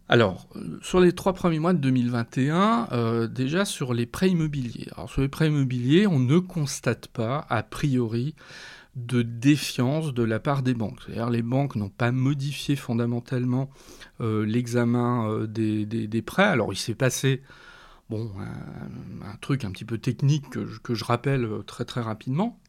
alors, 0.10 0.48
euh, 0.58 0.78
sur 0.84 1.00
les 1.00 1.14
trois 1.14 1.34
premiers 1.34 1.60
mois 1.60 1.74
de 1.74 1.80
2021, 1.80 2.90
euh, 2.92 3.28
déjà 3.28 3.66
sur 3.66 3.94
les 3.94 4.06
prêts 4.06 4.30
immobiliers. 4.30 4.88
Alors, 4.96 5.10
sur 5.10 5.22
les 5.22 5.30
prêts 5.30 5.48
immobiliers, 5.48 6.06
on 6.06 6.20
ne 6.20 6.38
constate 6.40 7.08
pas, 7.08 7.48
a 7.50 7.64
priori, 7.64 8.36
de 8.96 9.22
défiance 9.22 10.14
de 10.14 10.24
la 10.24 10.40
part 10.40 10.62
des 10.62 10.74
banques. 10.74 11.00
C'est-à-dire 11.06 11.30
les 11.30 11.42
banques 11.42 11.76
n'ont 11.76 11.90
pas 11.90 12.12
modifié 12.12 12.76
fondamentalement 12.76 13.70
l'examen 14.20 15.46
des, 15.48 16.24
prêts. 16.26 16.44
Alors, 16.44 16.72
il 16.72 16.78
s'est 16.78 16.96
passé 16.96 17.42
un, 18.12 19.36
truc 19.42 19.66
un 19.66 19.72
petit 19.72 19.86
peu 19.86 19.98
technique 19.98 20.46
que 20.50 20.94
je 20.94 21.04
rappelle 21.04 21.48
très 21.66 21.86
très 21.86 22.02
rapidement. 22.02 22.60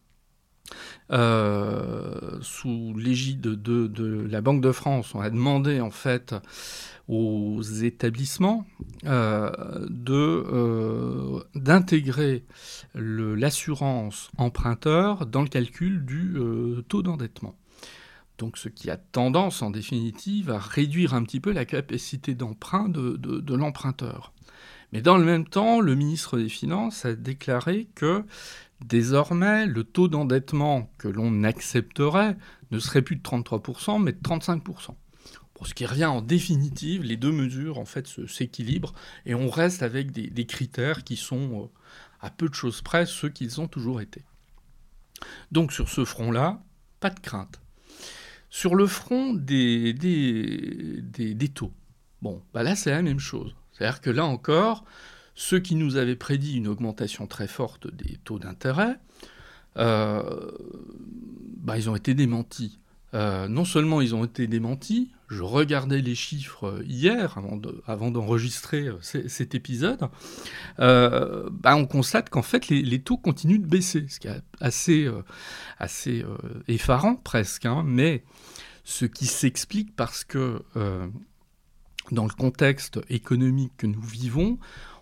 Euh, 1.12 2.38
sous 2.40 2.94
l'égide 2.97 3.40
de, 3.42 4.26
la 4.28 4.40
Banque 4.40 4.62
de 4.62 4.73
France, 4.73 5.14
on 5.14 5.21
a 5.21 5.28
demandé 5.28 5.80
en 5.80 5.90
fait 5.90 6.35
aux 7.09 7.61
établissements 7.61 8.64
euh, 9.04 9.50
euh, 10.09 11.40
d'intégrer 11.54 12.44
l'assurance 12.94 14.30
emprunteur 14.38 15.26
dans 15.26 15.42
le 15.42 15.49
calcul 15.49 16.04
du 16.04 16.37
taux 16.88 17.02
d'endettement. 17.02 17.54
Donc 18.38 18.56
ce 18.56 18.68
qui 18.68 18.90
a 18.90 18.97
tendance 18.97 19.62
en 19.62 19.71
définitive 19.71 20.50
à 20.50 20.59
réduire 20.59 21.14
un 21.14 21.23
petit 21.23 21.38
peu 21.40 21.52
la 21.52 21.66
capacité 21.66 22.35
d'emprunt 22.35 22.88
de 22.88 23.54
l'emprunteur. 23.54 24.33
Mais 24.94 25.02
dans 25.02 25.18
le 25.18 25.25
même 25.25 25.44
temps, 25.44 25.80
le 25.80 25.97
ministre 25.97 26.38
des 26.38 26.49
Finances 26.49 27.04
a 27.04 27.14
déclaré 27.14 27.88
que 27.97 28.25
Désormais, 28.85 29.64
le 29.64 29.83
taux 29.83 30.09
d'endettement 30.09 30.91
que 30.99 31.09
l'on 31.09 31.43
accepterait 31.43 32.37
ne 32.71 32.79
serait 32.79 33.00
plus 33.00 33.17
de 33.17 33.23
33%, 33.23 34.03
mais 34.03 34.12
de 34.12 34.19
35%. 34.19 34.95
Pour 35.55 35.67
ce 35.67 35.73
qui 35.73 35.87
revient 35.87 36.05
en 36.05 36.21
définitive, 36.21 37.03
les 37.03 37.17
deux 37.17 37.33
mesures 37.33 37.79
en 37.79 37.87
fait 37.87 38.07
s'équilibrent 38.29 38.93
et 39.25 39.35
on 39.35 39.49
reste 39.49 39.83
avec 39.83 40.11
des, 40.11 40.47
critères 40.47 41.03
qui 41.03 41.17
sont 41.17 41.62
euh, 41.62 41.66
à 42.20 42.29
peu 42.29 42.47
de 42.47 42.55
choses 42.55 42.83
près 42.83 43.07
ceux 43.07 43.31
qu'ils 43.31 43.59
ont 43.59 43.68
toujours 43.68 44.03
été. 44.03 44.23
Donc 45.51 45.73
sur 45.73 45.88
ce 45.88 46.05
front-là, 46.05 46.62
pas 47.01 47.09
de 47.09 47.20
crainte. 47.20 47.62
Sur 48.51 48.75
le 48.75 48.87
front 48.87 49.33
des, 49.33 49.94
des, 49.94 51.49
taux, 51.55 51.73
bon, 52.20 52.42
bah 52.53 52.62
là 52.62 52.77
c'est 52.77 52.90
la 52.90 53.01
même 53.01 53.18
chose. 53.18 53.57
C'est-à-dire 53.73 54.03
que 54.03 54.11
là 54.11 54.27
encore, 54.27 54.85
ceux 55.35 55.61
qui 55.61 55.75
nous 55.75 55.97
avaient 55.97 56.16
prédit 56.16 56.57
une 56.57 56.68
augmentation 56.68 57.27
très 57.27 57.49
forte 57.49 57.92
des 57.92 58.18
taux 58.25 58.38
d'intérêt, 58.38 58.99
euh, 59.77 60.51
bah, 61.59 61.77
ils 61.77 61.90
ont 61.90 61.97
été 61.97 62.14
démentis. 62.14 62.79
Euh, 63.14 63.47
non 63.47 63.64
seulement 63.64 64.01
ils 64.01 64.14
ont 64.14 64.25
été 64.25 64.49
démentis, 64.49 65.12
je 65.29 65.42
regardais 65.42 66.01
les 66.01 66.16
chiffres 66.16 66.83
hier 66.85 67.38
avant, 67.87 68.11
d'enregistrer 68.11 68.88
euh, 68.88 68.99
cet 69.01 69.55
épisode, 69.55 70.09
bah, 70.79 71.77
on 71.77 71.87
constate 71.87 72.29
qu'en 72.29 72.42
fait 72.42 72.68
les, 72.68 73.01
taux 73.01 73.16
continuent 73.16 73.61
de 73.61 73.66
baisser, 73.66 74.07
ce 74.09 74.18
qui 74.18 74.29
est 74.29 74.42
assez, 74.61 75.09
effarant 76.66 77.14
presque, 77.14 77.66
hein. 77.66 77.85
mais 77.87 78.25
ce 78.83 79.05
qui 79.05 79.27
s'explique 79.27 79.94
parce 79.94 80.25
que 80.25 80.62
dans 82.11 82.25
le 82.25 82.35
contexte 82.35 83.01
économique 83.09 83.73
que 83.77 83.87
nous 83.87 84.03
vivons, 84.03 84.59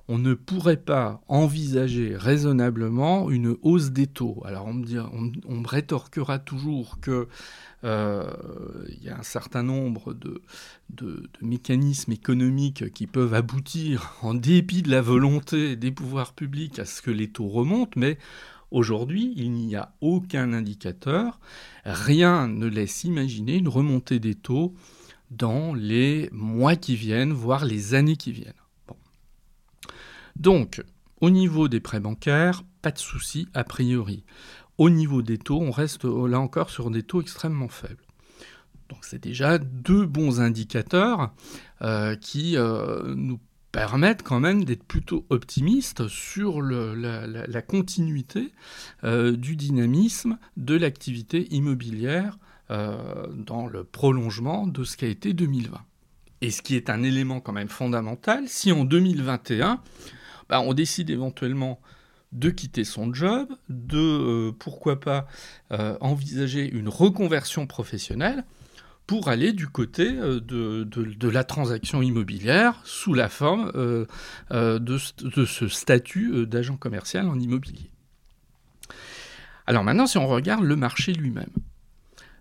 on 0.09 0.19
ne 0.19 0.35
pourrait 0.35 0.77
pas 0.77 1.23
envisager 1.29 2.17
raisonnablement 2.17 3.31
une 3.31 3.57
hausse 3.63 3.91
des 3.91 4.07
taux. 4.07 4.43
Alors 4.45 4.67
on 4.67 4.75
me, 4.75 5.67
rétorquera 5.67 6.39
toujours 6.39 7.01
qu'il 7.01 7.27
euh, 7.85 8.31
y 9.01 9.09
a 9.09 9.19
un 9.19 9.23
certain 9.23 9.63
nombre 9.63 10.15
de, 10.15 10.43
mécanismes 11.41 12.13
économiques 12.13 12.93
qui 12.93 13.07
peuvent 13.07 13.35
aboutir, 13.35 14.15
en 14.23 14.35
dépit 14.35 14.83
de 14.83 14.91
la 14.91 15.01
volonté 15.01 15.77
des 15.77 15.91
pouvoirs 15.91 16.33
publics, 16.33 16.79
à 16.79 16.85
ce 16.85 17.03
que 17.03 17.11
les 17.11 17.29
taux 17.29 17.49
remontent, 17.49 17.99
mais 17.99 18.19
Aujourd'hui, 18.73 19.35
il 19.37 19.53
n'y 19.53 19.77
a 19.77 19.93
aucun 20.01 20.55
indicateur, 20.55 21.41
rien 21.85 22.49
ne 22.49 22.65
laisse 22.65 23.05
imaginer 23.05 23.57
une 23.57 23.69
remontée 23.69 24.19
des 24.19 24.35
taux 24.35 24.75
dans 25.31 25.75
les 25.75 26.31
mois 26.33 26.75
qui 26.77 26.97
viennent, 26.97 27.35
voire 27.35 27.67
les 27.67 27.93
années 27.93 28.17
qui 28.17 28.33
viennent. 28.33 28.62
Donc, 30.37 30.83
au 31.21 31.31
niveau 31.31 31.69
des 31.69 31.81
prêts 31.81 32.01
bancaires, 32.01 32.63
pas 32.83 32.91
de 32.91 32.99
souci 32.99 33.49
a 33.55 33.65
priori. 33.65 34.25
Au 34.79 34.91
niveau 34.91 35.23
des 35.23 35.39
taux, 35.39 35.61
on 35.61 35.71
reste 35.71 36.05
là 36.05 36.41
encore 36.41 36.71
sur 36.71 36.91
des 36.91 37.03
taux 37.03 37.21
extrêmement 37.21 37.69
faibles. 37.69 38.05
Donc 38.89 39.05
c'est 39.05 39.23
déjà 39.23 39.59
deux 39.59 40.05
bons 40.05 40.41
indicateurs 40.41 41.33
euh, 41.81 42.15
qui 42.15 42.59
euh, 42.59 43.15
nous 43.15 43.41
permettent 43.71 44.23
quand 44.23 44.39
même 44.39 44.65
d'être 44.65 44.85
plutôt 44.85 45.25
optimistes 45.31 46.09
sur 46.09 46.61
la, 46.61 47.63
continuité 47.63 48.53
euh, 49.03 49.35
du 49.35 49.57
dynamisme 49.57 50.37
de 50.59 50.77
l'activité 50.77 51.47
immobilière 51.55 52.39
dans 52.69 53.67
le 53.67 53.85
prolongement 53.85 54.67
de 54.67 54.83
ce 54.83 54.97
qu'a 54.97 55.07
été 55.07 55.35
2020. 55.35 55.79
Et 56.41 56.51
ce 56.51 56.63
qui 56.63 56.75
est 56.75 56.89
un 56.89 57.03
élément 57.03 57.41
quand 57.41 57.53
même 57.53 57.69
fondamental, 57.69 58.45
si 58.49 58.73
en 58.73 58.85
2021, 58.87 59.79
bah, 60.53 60.61
on 60.61 60.75
décide 60.75 61.09
éventuellement 61.09 61.81
de 62.33 62.51
quitter 62.51 62.85
son 62.85 63.15
job, 63.15 63.49
de 63.71 63.97
euh, 63.97 64.53
pourquoi 64.53 65.01
pas 65.01 65.27
euh, 65.71 65.97
envisager 66.03 66.71
une 66.71 66.91
reconversion 66.91 67.67
professionnelle 67.67 68.45
pour 69.07 69.29
aller 69.29 69.55
du 69.55 69.67
côté 69.67 70.11
euh, 70.15 70.41
de, 70.41 71.29
la 71.31 71.43
transaction 71.43 72.03
immobilière 72.03 72.83
sous 72.85 73.15
la 73.15 73.31
forme 73.31 73.73
de, 74.51 74.99
ce 74.99 75.69
statut 75.69 76.47
d'agent 76.47 76.77
commercial 76.77 77.31
en 77.31 77.41
immobilier. 77.41 77.91
Alors 79.67 79.85
maintenant, 79.85 80.07
si 80.07 80.19
on 80.19 80.29
regarde 80.29 80.65
le 80.65 80.77
marché 80.77 81.15
lui-même, 81.15 81.49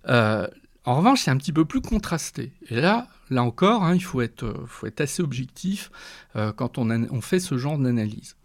en 0.04 0.98
revanche, 0.98 1.22
c'est 1.22 1.32
un 1.32 1.38
petit 1.38 1.54
peu 1.54 1.64
plus 1.64 1.80
contrasté. 1.80 2.52
Et 2.70 2.82
là, 2.82 3.08
là 3.32 3.44
encore, 3.44 3.84
hein, 3.84 3.96
il 3.96 4.04
faut 4.04 4.22
être, 4.22 4.66
faut 4.68 4.86
être, 4.86 5.02
assez 5.02 5.24
objectif 5.24 5.90
euh, 6.36 6.52
quand 6.52 6.78
on, 6.78 7.22
fait 7.22 7.40
ce 7.40 7.58
genre 7.58 7.78
d'analyse. 7.78 8.36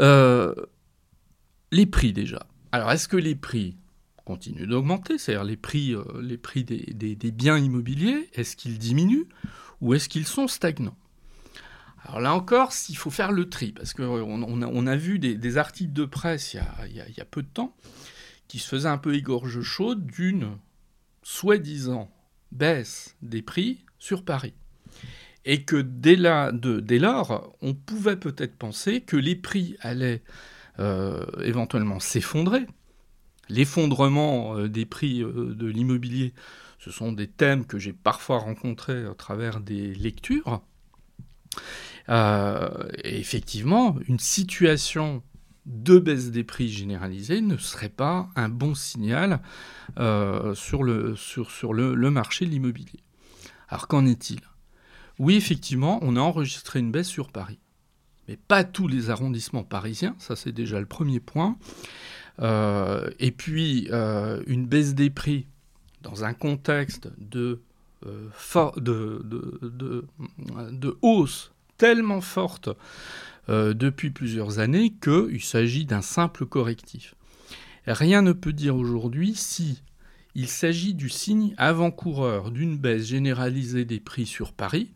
Euh, 0.00 0.54
les 1.72 1.84
prix 1.84 2.12
déjà. 2.12 2.46
Alors, 2.72 2.90
est-ce 2.92 3.08
que 3.08 3.16
les 3.16 3.34
prix 3.34 3.76
continuent 4.24 4.66
d'augmenter? 4.66 5.18
C'est-à-dire 5.18 5.44
les 5.44 5.56
prix, 5.56 5.94
euh, 5.94 6.04
les 6.22 6.38
prix 6.38 6.64
des, 6.64 7.32
biens 7.32 7.58
immobiliers, 7.58 8.30
est-ce 8.34 8.56
qu'ils 8.56 8.78
diminuent 8.78 9.26
ou 9.80 9.92
est-ce 9.92 10.08
qu'ils 10.08 10.26
sont 10.26 10.48
stagnants? 10.48 10.96
Alors 12.04 12.20
là 12.20 12.34
encore, 12.34 12.72
s'il 12.72 12.96
faut 12.96 13.10
faire 13.10 13.32
le 13.32 13.48
tri, 13.48 13.72
parce 13.72 13.94
qu'on 13.94 14.04
on 14.04 14.86
a, 14.86 14.96
vu 14.96 15.18
des, 15.18 15.56
articles 15.56 15.92
de 15.92 16.04
presse 16.04 16.52
il 16.52 16.58
y, 16.58 16.60
a, 16.60 16.86
il 16.86 17.14
y, 17.16 17.20
a, 17.20 17.24
peu 17.24 17.42
de 17.42 17.48
temps 17.48 17.74
qui 18.46 18.58
se 18.58 18.68
faisaient 18.68 18.88
un 18.90 18.98
peu 18.98 19.14
égorge 19.14 19.62
chaude 19.62 20.06
d'une 20.06 20.58
soi-disant 21.22 22.10
baisse 22.54 23.16
des 23.22 23.42
prix 23.42 23.84
sur 23.98 24.24
Paris. 24.24 24.54
Et 25.44 25.64
que 25.64 25.76
dès, 25.76 26.16
dès 26.54 26.98
lors, 26.98 27.54
on 27.60 27.74
pouvait 27.74 28.16
peut-être 28.16 28.56
penser 28.56 29.02
que 29.02 29.16
les 29.16 29.36
prix 29.36 29.76
allaient 29.80 30.22
éventuellement 31.42 32.00
s'effondrer. 32.00 32.66
L'effondrement 33.50 34.66
des 34.66 34.86
prix 34.86 35.18
de 35.20 35.66
l'immobilier, 35.66 36.32
ce 36.78 36.90
sont 36.90 37.12
des 37.12 37.28
thèmes 37.28 37.66
que 37.66 37.78
j'ai 37.78 37.92
parfois 37.92 38.38
rencontrés 38.38 39.04
à 39.04 39.14
travers 39.14 39.60
des 39.60 39.94
lectures. 39.94 40.62
effectivement, 43.04 43.98
une 44.08 44.18
situation 44.18 45.22
de 45.66 45.98
baisse 45.98 46.30
des 46.30 46.44
prix 46.44 46.68
généralisée 46.68 47.40
ne 47.40 47.56
serait 47.56 47.88
pas 47.88 48.28
un 48.36 48.48
bon 48.48 48.74
signal 48.74 49.40
euh, 49.98 50.54
sur, 50.54 50.82
le, 50.82 51.14
marché 52.10 52.44
de 52.44 52.50
l'immobilier. 52.50 53.00
Alors 53.68 53.88
qu'en 53.88 54.04
est-il? 54.06 54.40
Oui, 55.18 55.36
effectivement, 55.36 55.98
on 56.02 56.16
a 56.16 56.20
enregistré 56.20 56.80
une 56.80 56.90
baisse 56.90 57.08
sur 57.08 57.30
Paris. 57.30 57.58
Mais 58.28 58.36
pas 58.36 58.64
tous 58.64 58.88
les 58.88 59.10
arrondissements 59.10 59.64
parisiens, 59.64 60.16
ça 60.18 60.36
c'est 60.36 60.52
déjà 60.52 60.80
le 60.80 60.86
premier 60.86 61.20
point. 61.20 61.56
Euh, 62.40 63.10
et 63.18 63.30
puis, 63.30 63.88
euh, 63.90 64.42
une 64.46 64.66
baisse 64.66 64.94
des 64.94 65.10
prix 65.10 65.46
dans 66.02 66.24
un 66.24 66.34
contexte 66.34 67.08
de, 67.18 67.60
hausse 71.00 71.52
tellement 71.78 72.20
forte 72.20 72.68
euh, 73.48 73.74
depuis 73.74 74.10
plusieurs 74.10 74.58
années 74.58 74.94
qu'il 75.02 75.42
s'agit 75.42 75.84
d'un 75.84 76.02
simple 76.02 76.46
correctif. 76.46 77.14
Rien 77.86 78.22
ne 78.22 78.32
peut 78.32 78.52
dire 78.52 78.76
aujourd'hui 78.76 79.34
si 79.34 79.82
il 80.34 80.48
s'agit 80.48 80.94
du 80.94 81.08
signe 81.08 81.54
avant-coureur 81.58 82.50
d'une 82.50 82.76
baisse 82.76 83.06
généralisée 83.06 83.84
des 83.84 84.00
prix 84.00 84.26
sur 84.26 84.52
Paris, 84.52 84.90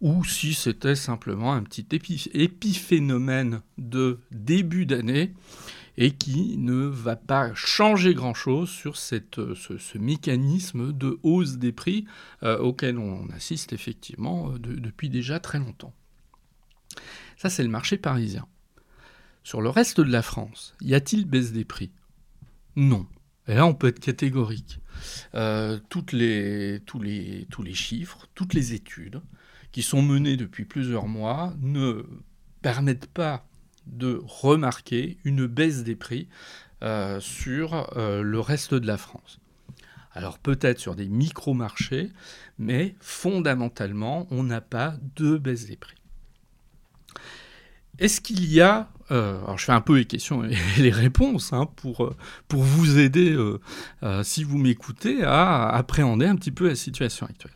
ou 0.00 0.24
si 0.24 0.54
c'était 0.54 0.94
simplement 0.94 1.52
un 1.52 1.62
petit 1.62 1.86
épiphénomène 2.32 3.60
de 3.76 4.20
début 4.30 4.86
d'année 4.86 5.34
et 5.98 6.12
qui 6.12 6.56
ne 6.56 6.86
va 6.86 7.16
pas 7.16 7.54
changer 7.54 8.14
grand-chose 8.14 8.70
sur 8.70 8.96
ce, 8.96 9.98
mécanisme 9.98 10.92
de 10.92 11.18
hausse 11.22 11.58
des 11.58 11.72
prix 11.72 12.06
euh, 12.42 12.58
auquel 12.58 12.96
on 12.96 13.28
assiste 13.30 13.74
effectivement 13.74 14.52
euh, 14.52 14.58
depuis 14.58 15.10
déjà 15.10 15.40
très 15.40 15.58
longtemps. 15.58 15.92
Ça, 17.40 17.48
c'est 17.48 17.62
le 17.62 17.70
marché 17.70 17.96
parisien. 17.96 18.46
Sur 19.44 19.62
le 19.62 19.70
reste 19.70 19.98
de 19.98 20.12
la 20.12 20.20
France, 20.20 20.74
y 20.82 20.94
a-t-il 20.94 21.24
baisse 21.24 21.52
des 21.52 21.64
prix? 21.64 21.90
Non. 22.76 23.06
Et 23.48 23.54
là, 23.54 23.64
on 23.64 23.72
peut 23.72 23.86
être 23.86 23.98
catégorique. 23.98 24.78
Euh, 25.34 25.78
tous 25.88 26.12
les 26.12 26.82
chiffres, 27.72 28.28
toutes 28.34 28.52
les 28.52 28.74
études 28.74 29.22
qui 29.72 29.80
sont 29.80 30.02
menées 30.02 30.36
depuis 30.36 30.66
plusieurs 30.66 31.06
mois 31.06 31.54
ne 31.62 32.04
permettent 32.60 33.06
pas 33.06 33.46
de 33.86 34.20
remarquer 34.22 35.16
une 35.24 35.46
baisse 35.46 35.82
des 35.82 35.96
prix 35.96 36.28
euh, 36.82 37.20
sur 37.20 37.96
euh, 37.96 38.20
le 38.20 38.38
reste 38.38 38.74
de 38.74 38.86
la 38.86 38.98
France. 38.98 39.40
Alors 40.12 40.38
peut-être 40.38 40.78
sur 40.78 40.94
des 40.94 41.08
micro-marchés, 41.08 42.10
mais 42.58 42.96
fondamentalement, 43.00 44.26
on 44.30 44.42
n'a 44.42 44.60
pas 44.60 44.98
de 45.16 45.38
baisse 45.38 45.64
des 45.64 45.76
prix. 45.76 45.99
Est-ce 48.00 48.22
qu'il 48.22 48.50
y 48.50 48.62
a, 48.62 48.88
euh, 49.10 49.38
alors 49.42 49.58
je 49.58 49.66
fais 49.66 49.72
un 49.72 49.82
peu 49.82 49.98
les 49.98 50.06
questions 50.06 50.42
et 50.44 50.56
les 50.78 50.90
réponses 50.90 51.52
hein, 51.52 51.66
pour, 51.76 52.04
euh, 52.04 52.16
pour 52.48 52.62
vous 52.62 52.98
aider, 52.98 53.36
euh, 53.36 54.22
si 54.22 54.42
vous 54.42 54.56
m'écoutez, 54.56 55.22
à 55.22 55.68
appréhender 55.68 56.26
un 56.26 56.36
petit 56.36 56.50
peu 56.50 56.68
la 56.68 56.74
situation 56.74 57.26
actuelle? 57.26 57.52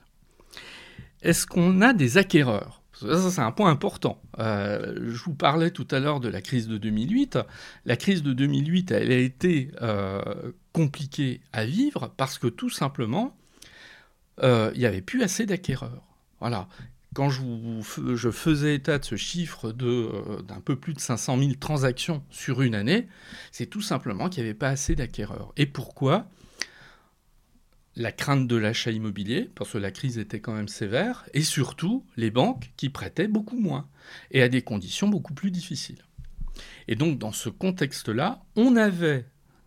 Est-ce 1.23 1.47
qu'on 1.47 1.81
a 1.81 1.95
des 1.95 2.19
acquéreurs? 2.19 2.83
Ça, 2.93 3.31
c'est 3.31 3.41
un 3.41 3.51
point 3.51 3.71
important. 3.71 4.23
je 4.39 5.25
vous 5.25 5.35
parlais 5.35 5.71
tout 5.71 5.89
à 5.91 5.99
l'heure 5.99 6.21
de 6.21 6.29
la 6.29 6.41
crise 6.41 6.69
de 6.69 6.79
2008. 6.79 7.39
La 7.87 7.97
crise 7.97 8.23
de 8.23 8.33
2008, 8.33 8.93
elle 8.93 9.11
a 9.11 9.17
été 9.17 9.71
compliquée 10.73 11.41
à 11.53 11.65
vivre 11.65 12.13
parce 12.17 12.39
que 12.39 12.47
tout 12.47 12.71
simplement, 12.71 13.37
il 14.43 14.73
n'y 14.77 14.87
avait 14.87 15.01
plus 15.01 15.23
assez 15.23 15.45
d'acquéreurs. 15.45 16.05
Voilà 16.39 16.69
quand 17.15 17.31
je, 17.31 18.31
faisais 18.31 18.75
état 18.75 18.99
de 18.99 19.05
ce 19.05 19.17
chiffre 19.17 19.73
euh, 19.81 20.43
d'un 20.43 20.61
peu 20.61 20.77
plus 20.77 20.93
de 20.93 21.01
500 21.01 21.39
000 21.39 21.53
transactions 21.55 22.23
sur 22.29 22.61
une 22.61 22.75
année, 22.75 23.09
c'est 23.53 23.67
tout 23.67 23.81
simplement 23.81 24.29
qu'il 24.29 24.43
n'y 24.43 24.51
avait 24.51 24.59
pas 24.59 24.69
assez 24.69 24.95
d'acquéreurs. 24.95 25.53
Et 25.57 25.67
pourquoi? 25.67 26.29
La 27.97 28.11
crainte 28.11 28.49
de 28.49 28.57
l'achat 28.57 28.91
immobilier, 28.91 29.49
parce 29.55 29.71
que 29.71 29.79
la 29.79 29.93
crise 29.93 30.19
était 30.19 30.41
quand 30.41 30.53
même 30.53 30.67
sévère, 30.67 31.25
et 31.33 31.43
surtout 31.43 32.05
les 32.17 32.33
banques 32.33 32.73
qui 32.77 32.91
prêtaient 32.91 33.29
beaucoup 33.29 33.59
moins, 33.59 33.89
et 34.33 34.43
à 34.43 34.49
des 34.49 34.63
conditions 34.63 35.07
beaucoup 35.07 35.35
plus 35.35 35.53
difficiles. 35.53 36.05
Et 36.89 36.97
donc 36.97 37.19
dans 37.19 37.33
ce 37.33 37.49
contexte-là, 37.49 38.43
on 38.57 38.75
avait 38.75 39.27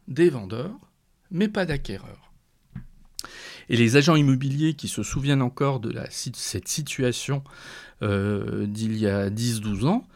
des 0.10 0.30
vendeurs, 0.30 0.78
mais 1.32 1.48
pas 1.48 1.66
d'acquéreurs. 1.66 2.34
Et 3.70 3.78
les 3.78 3.98
agents 3.98 4.16
immobiliers 4.16 4.74
qui 4.74 4.88
se 4.88 5.04
souviennent 5.04 5.42
encore 5.42 5.80
de 5.80 5.94
cette 6.10 6.68
situation 6.68 7.44
euh, 8.02 8.66
d'il 8.68 8.98
y 8.98 9.08
a 9.08 9.30
10-12 9.30 9.86
ans, 9.86 10.08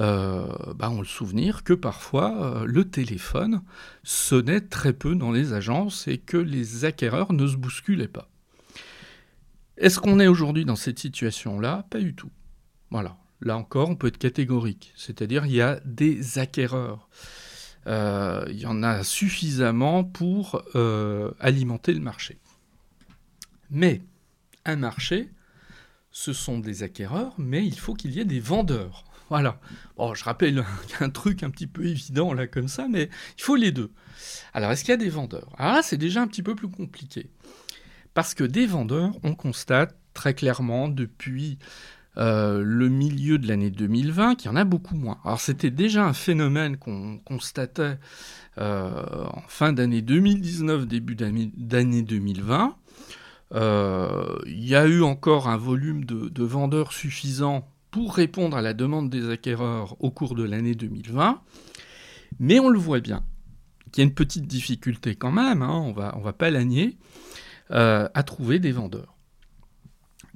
euh, 0.00 0.46
bah, 0.74 0.90
ont 0.90 1.00
le 1.00 1.06
souvenir 1.06 1.64
que 1.64 1.72
parfois 1.72 2.60
euh, 2.60 2.64
le 2.66 2.84
téléphone 2.84 3.62
sonnait 4.04 4.60
très 4.60 4.92
peu 4.92 5.14
dans 5.14 5.32
les 5.32 5.52
agences 5.52 6.06
et 6.06 6.18
que 6.18 6.36
les 6.36 6.84
acquéreurs 6.84 7.32
ne 7.32 7.46
se 7.46 7.56
bousculaient 7.56 8.08
pas. 8.08 8.28
Est-ce 9.76 10.00
qu'on 10.00 10.20
est 10.20 10.26
aujourd'hui 10.26 10.64
dans 10.64 10.76
cette 10.76 10.98
situation-là? 10.98 11.86
Pas 11.90 12.00
du 12.00 12.14
tout. 12.14 12.30
Voilà. 12.90 13.16
Là 13.40 13.56
encore, 13.56 13.88
on 13.88 13.96
peut 13.96 14.08
être 14.08 14.18
catégorique. 14.18 14.92
C'est-à-dire, 14.96 15.46
il 15.46 15.52
y 15.52 15.62
a 15.62 15.80
des 15.84 16.40
acquéreurs. 16.40 17.08
il 17.86 18.58
y 18.58 18.66
en 18.66 18.82
a 18.82 19.04
suffisamment 19.04 20.02
pour 20.02 20.60
alimenter 21.38 21.94
le 21.94 22.00
marché. 22.00 22.40
Mais 23.70 24.02
un 24.64 24.76
marché, 24.76 25.30
ce 26.10 26.32
sont 26.32 26.58
des 26.58 26.82
acquéreurs, 26.82 27.34
mais 27.38 27.64
il 27.66 27.78
faut 27.78 27.94
qu'il 27.94 28.12
y 28.12 28.20
ait 28.20 28.24
des 28.24 28.40
vendeurs. 28.40 29.04
Voilà. 29.28 29.60
Bon, 29.96 30.14
je 30.14 30.24
rappelle 30.24 30.64
un 31.00 31.10
truc 31.10 31.42
un 31.42 31.50
petit 31.50 31.66
peu 31.66 31.86
évident 31.86 32.32
là 32.32 32.46
comme 32.46 32.68
ça, 32.68 32.88
mais 32.88 33.10
il 33.36 33.42
faut 33.42 33.56
les 33.56 33.72
deux. 33.72 33.90
Alors, 34.54 34.70
est-ce 34.72 34.82
qu'il 34.82 34.90
y 34.90 34.94
a 34.94 34.96
des 34.96 35.10
vendeurs? 35.10 35.54
Là, 35.58 35.82
c'est 35.82 35.96
déjà 35.96 36.22
un 36.22 36.26
petit 36.26 36.42
peu 36.42 36.54
plus 36.54 36.68
compliqué. 36.68 37.30
Parce 38.14 38.34
que 38.34 38.44
des 38.44 38.66
vendeurs, 38.66 39.12
on 39.22 39.34
constate 39.34 39.96
très 40.14 40.34
clairement 40.34 40.88
depuis 40.88 41.58
euh, 42.16 42.62
le 42.64 42.88
milieu 42.88 43.38
de 43.38 43.46
l'année 43.46 43.70
2020 43.70 44.34
qu'il 44.34 44.50
y 44.50 44.52
en 44.52 44.56
a 44.56 44.64
beaucoup 44.64 44.96
moins. 44.96 45.18
Alors 45.24 45.40
c'était 45.40 45.70
déjà 45.70 46.04
un 46.04 46.12
phénomène 46.12 46.76
qu'on 46.76 47.18
constatait 47.18 47.98
euh, 48.58 49.24
en 49.26 49.42
fin 49.46 49.72
d'année 49.72 50.02
2019, 50.02 50.86
début 50.86 51.14
d'année 51.14 52.02
2020. 52.02 52.74
Euh, 53.54 54.38
il 54.46 54.66
y 54.66 54.74
a 54.74 54.86
eu 54.86 55.02
encore 55.02 55.48
un 55.48 55.56
volume 55.56 56.04
de, 56.04 56.44
vendeurs 56.44 56.92
suffisant 56.92 57.68
pour 57.90 58.14
répondre 58.14 58.56
à 58.56 58.62
la 58.62 58.74
demande 58.74 59.08
des 59.08 59.30
acquéreurs 59.30 59.96
au 60.00 60.10
cours 60.10 60.34
de 60.34 60.44
l'année 60.44 60.74
2020. 60.74 61.40
Mais 62.38 62.60
on 62.60 62.68
le 62.68 62.78
voit 62.78 63.00
bien, 63.00 63.24
qu'il 63.90 64.02
y 64.02 64.06
a 64.06 64.08
une 64.08 64.14
petite 64.14 64.46
difficulté 64.46 65.14
quand 65.14 65.32
même, 65.32 65.62
hein, 65.62 65.82
on 65.86 65.92
va, 65.92 66.14
on 66.16 66.20
va 66.20 66.34
pas 66.34 66.50
l'agner, 66.50 66.98
euh, 67.70 68.08
à 68.12 68.22
trouver 68.22 68.58
des 68.58 68.72
vendeurs. 68.72 69.14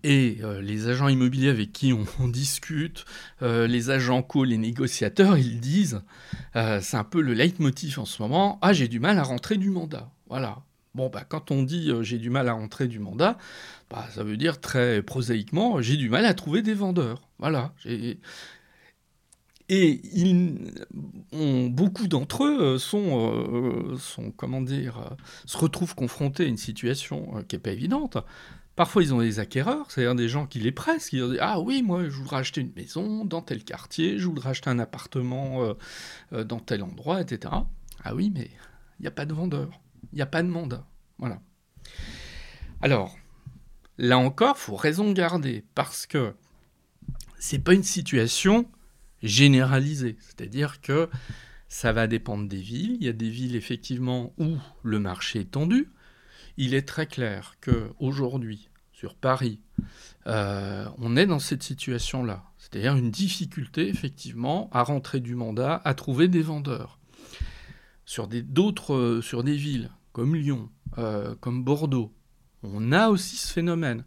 Et 0.05 0.39
euh, 0.43 0.61
les 0.61 0.89
agents 0.89 1.07
immobiliers 1.09 1.51
avec 1.51 1.73
qui 1.73 1.93
on, 1.93 2.29
discute, 2.29 3.05
les 3.41 3.91
agents 3.91 4.23
co, 4.23 4.45
les 4.45 4.57
négociateurs, 4.57 5.37
ils 5.37 5.61
disent, 5.61 6.03
c'est 6.55 6.97
un 6.97 7.05
peu 7.05 7.21
le 7.21 7.35
leitmotiv 7.35 8.01
en 8.01 8.07
ce 8.07 8.23
moment, 8.23 8.59
ah 8.63 8.73
j'ai 8.73 8.89
du 8.89 8.99
mal 8.99 9.19
à 9.19 9.23
rentrer 9.23 9.59
du 9.59 9.71
mandat. 9.71 10.11
Voilà, 10.29 10.63
Bon, 10.95 11.09
bah, 11.09 11.25
quand 11.27 11.51
on 11.51 11.63
dit 11.63 11.91
euh, 11.91 12.03
j'ai 12.03 12.19
du 12.19 12.29
mal 12.29 12.49
à 12.49 12.53
rentrer 12.53 12.87
du 12.87 12.99
mandat, 12.99 13.39
bah, 13.91 14.07
ça 14.15 14.23
veut 14.25 14.37
dire 14.37 14.61
très 14.61 15.03
prosaïquement 15.03 15.81
j'ai 15.81 15.97
du 15.97 16.11
mal 16.11 16.27
à 16.27 16.35
trouver 16.35 16.61
des 16.61 16.75
vendeurs. 16.75 17.23
Voilà. 17.39 17.73
Et 17.87 18.19
ils 19.69 20.59
ont, 21.33 21.69
beaucoup 21.69 22.09
d'entre 22.09 22.45
eux 22.45 22.59
euh, 22.61 22.79
euh, 22.95 23.97
sont, 23.97 24.33
comment 24.37 24.61
dire, 24.61 25.17
se 25.47 25.57
retrouvent 25.57 25.95
confrontés 25.95 26.45
à 26.45 26.47
une 26.47 26.59
situation 26.59 27.43
qui 27.49 27.57
n'est 27.57 27.61
pas 27.61 27.71
évidente. 27.71 28.19
Parfois, 28.77 29.03
ils 29.03 29.15
ont 29.15 29.21
des 29.21 29.39
acquéreurs, 29.39 29.91
c'est-à-dire 29.91 30.15
des 30.15 30.29
gens 30.29 30.47
qui 30.47 30.59
les 30.59 30.73
pressent, 30.73 31.09
qui 31.09 31.17
disent 31.17 31.39
Ah 31.41 31.61
oui, 31.61 31.83
moi, 31.83 32.05
je 32.05 32.11
voudrais 32.11 32.39
acheter 32.39 32.61
une 32.61 32.73
maison 32.77 33.25
dans 33.25 33.41
tel 33.41 33.65
quartier, 33.65 34.19
je 34.19 34.27
voudrais 34.27 34.51
acheter 34.51 34.69
un 34.71 34.79
appartement 34.79 35.75
dans 36.33 36.61
tel 36.61 36.83
endroit, 36.83 37.21
etc. 37.23 37.55
Ah 38.05 38.15
oui, 38.15 38.31
mais 38.35 38.51
il 38.99 39.03
n'y 39.03 39.09
a 39.09 39.13
pas 39.13 39.27
de 39.27 39.35
vendeur 39.35 39.83
il 40.13 40.17
n'y 40.17 40.23
a 40.23 40.27
pas 40.27 40.43
de 40.43 40.49
mandat. 40.49 40.87
Voilà. 41.19 41.41
Alors, 42.81 43.17
là 43.99 44.19
encore, 44.19 44.59
faut 44.59 44.77
raison 44.77 45.13
garder 45.13 45.65
parce 45.75 46.07
que 46.07 46.35
c'est 47.39 47.59
pas 47.59 47.75
une 47.75 47.83
situation 47.83 48.69
généralisée. 49.23 50.17
C'est-à-dire 50.21 50.81
que 50.81 51.09
ça 51.69 51.93
va 51.93 52.07
dépendre 52.07 52.49
des 52.49 52.61
villes. 52.61 52.97
Il 53.01 53.05
y 53.05 53.09
a 53.09 53.13
des 53.13 53.31
villes 53.31 53.57
effectivement 53.57 54.35
où 54.39 54.57
le 54.83 54.99
marché 54.99 55.41
est 55.41 55.51
tendu. 55.53 55.91
Il 56.57 56.75
est 56.75 56.87
très 56.87 57.07
clair 57.07 57.57
que 57.61 57.91
aujourd'hui, 57.99 58.69
sur 58.93 59.15
Paris, 59.15 59.59
euh, 60.27 60.87
on 60.99 61.17
est 61.17 61.27
dans 61.27 61.39
cette 61.39 61.63
situation-là. 61.63 62.45
C'est-à-dire 62.59 62.95
une 62.97 63.11
difficulté, 63.11 63.89
effectivement, 63.89 64.69
à 64.73 64.83
rentrer 64.83 65.21
du 65.21 65.35
mandat, 65.35 65.81
à 65.85 65.95
trouver 65.95 66.29
des 66.29 66.43
vendeurs. 66.43 66.99
Sur 68.13 68.29
des, 68.29 68.43
d'autres, 68.43 68.93
euh, 68.93 69.23
sur 69.23 69.43
des 69.43 69.57
villes 69.57 69.91
comme 70.13 70.37
Lyon, 70.37 70.69
euh, 70.99 71.35
comme 71.41 71.65
Bordeaux, 71.65 72.13
on 72.63 72.93
a 72.93 73.09
aussi 73.09 73.37
ce 73.37 73.51
phénomène. 73.51 74.05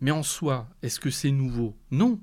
Mais 0.00 0.12
en 0.12 0.22
soi, 0.22 0.68
est-ce 0.82 1.00
que 1.00 1.10
c'est 1.10 1.32
nouveau? 1.32 1.76
Non. 1.90 2.20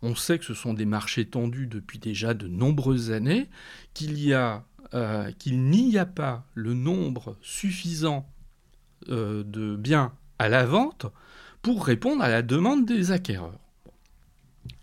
On 0.00 0.14
sait 0.14 0.38
que 0.38 0.46
ce 0.46 0.54
sont 0.54 0.72
des 0.72 0.86
marchés 0.86 1.26
tendus 1.26 1.66
depuis 1.66 1.98
déjà 1.98 2.32
de 2.32 2.48
nombreuses 2.48 3.10
années, 3.10 3.50
qu'il 3.92 4.14
qu'il 4.14 5.60
n'y 5.60 5.98
a 5.98 6.06
pas 6.06 6.46
le 6.54 6.72
nombre 6.72 7.36
suffisant 7.42 8.26
de 9.08 9.76
biens 9.76 10.14
à 10.38 10.48
la 10.48 10.64
vente 10.64 11.04
pour 11.60 11.84
répondre 11.84 12.22
à 12.22 12.30
la 12.30 12.40
demande 12.40 12.86
des 12.86 13.10
acquéreurs. 13.10 13.60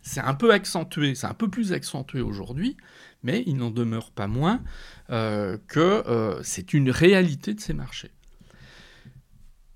C'est 0.04 0.22
un 0.22 0.36
peu 0.36 0.52
accentué, 0.52 1.16
c'est 1.16 1.26
un 1.26 1.34
peu 1.34 1.50
plus 1.50 1.74
accentué 1.74 2.22
aujourd'hui, 2.22 2.78
mais 3.24 3.44
il 3.48 3.58
n'en 3.58 3.72
demeure 3.72 4.12
pas 4.12 4.28
moins 4.28 4.62
euh, 5.10 5.58
que 5.68 5.80
euh, 5.80 6.42
c'est 6.44 6.74
une 6.74 6.92
réalité 6.92 7.54
de 7.54 7.60
ces 7.60 7.74
marchés. 7.74 8.12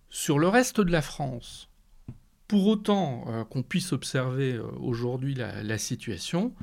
Sur 0.10 0.40
le 0.40 0.48
reste 0.48 0.82
de 0.82 0.92
la 0.92 1.02
France, 1.02 1.70
pour 2.48 2.68
autant 2.68 3.26
euh, 3.28 3.44
qu'on 3.46 3.64
puisse 3.64 3.94
observer 3.94 4.60
aujourd'hui 4.60 5.34
la, 5.36 5.78
situation, 5.78 6.54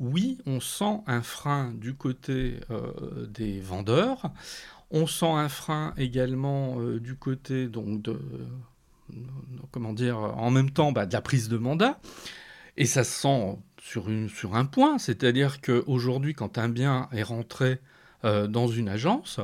oui, 0.00 0.38
on 0.46 0.60
sent 0.60 1.00
un 1.06 1.22
frein 1.22 1.72
du 1.74 1.94
côté 1.94 2.58
des 3.28 3.60
vendeurs, 3.60 4.30
on 4.90 5.06
sent 5.06 5.30
un 5.30 5.48
frein 5.48 5.94
également 5.96 6.80
du 6.98 7.14
côté 7.14 7.68
donc, 7.68 8.02
de, 8.02 8.18
comment 9.70 9.92
dire, 9.92 10.18
en 10.18 10.50
même 10.50 10.70
temps 10.70 10.90
bah, 10.90 11.06
de 11.06 11.12
la 11.12 11.20
prise 11.20 11.48
de 11.48 11.58
mandat. 11.58 12.00
Et 12.76 12.86
ça 12.86 13.04
se 13.04 13.20
sent 13.20 13.56
sur, 13.84 14.54
un 14.54 14.64
point, 14.64 14.98
c'est-à-dire 14.98 15.60
qu'aujourd'hui, 15.60 16.34
quand 16.34 16.56
un 16.56 16.68
bien 16.70 17.08
est 17.12 17.22
rentré 17.22 17.80
euh, 18.24 18.46
dans 18.46 18.66
une 18.66 18.88
agence, 18.88 19.40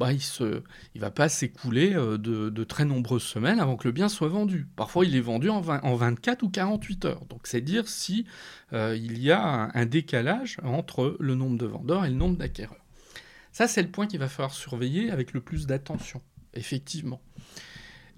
bah, 0.00 0.12
il 0.12 0.20
ne 0.42 1.00
va 1.00 1.12
pas 1.12 1.28
s'écouler 1.28 1.94
euh, 1.94 2.18
de, 2.18 2.64
très 2.64 2.84
nombreuses 2.84 3.22
semaines 3.22 3.60
avant 3.60 3.76
que 3.76 3.86
le 3.86 3.92
bien 3.92 4.08
soit 4.08 4.28
vendu. 4.28 4.66
Parfois, 4.74 5.06
il 5.06 5.14
est 5.14 5.20
vendu 5.20 5.48
en, 5.48 5.62
en 5.64 5.94
24 5.94 6.42
ou 6.42 6.48
48 6.50 7.04
heures. 7.04 7.24
Donc, 7.26 7.46
c'est 7.46 7.60
dire 7.60 7.86
si 7.86 8.26
euh, 8.72 8.96
il 8.96 9.22
y 9.22 9.30
a 9.30 9.40
un, 9.40 9.70
un, 9.72 9.86
décalage 9.86 10.58
entre 10.64 11.16
le 11.20 11.36
nombre 11.36 11.56
de 11.56 11.66
vendeurs 11.66 12.04
et 12.04 12.08
le 12.08 12.16
nombre 12.16 12.36
d'acquéreurs. 12.36 12.84
Ça, 13.52 13.68
c'est 13.68 13.82
le 13.82 13.90
point 13.90 14.08
qu'il 14.08 14.18
va 14.18 14.28
falloir 14.28 14.52
surveiller 14.52 15.12
avec 15.12 15.32
le 15.32 15.40
plus 15.40 15.66
d'attention, 15.66 16.20
effectivement. 16.54 17.22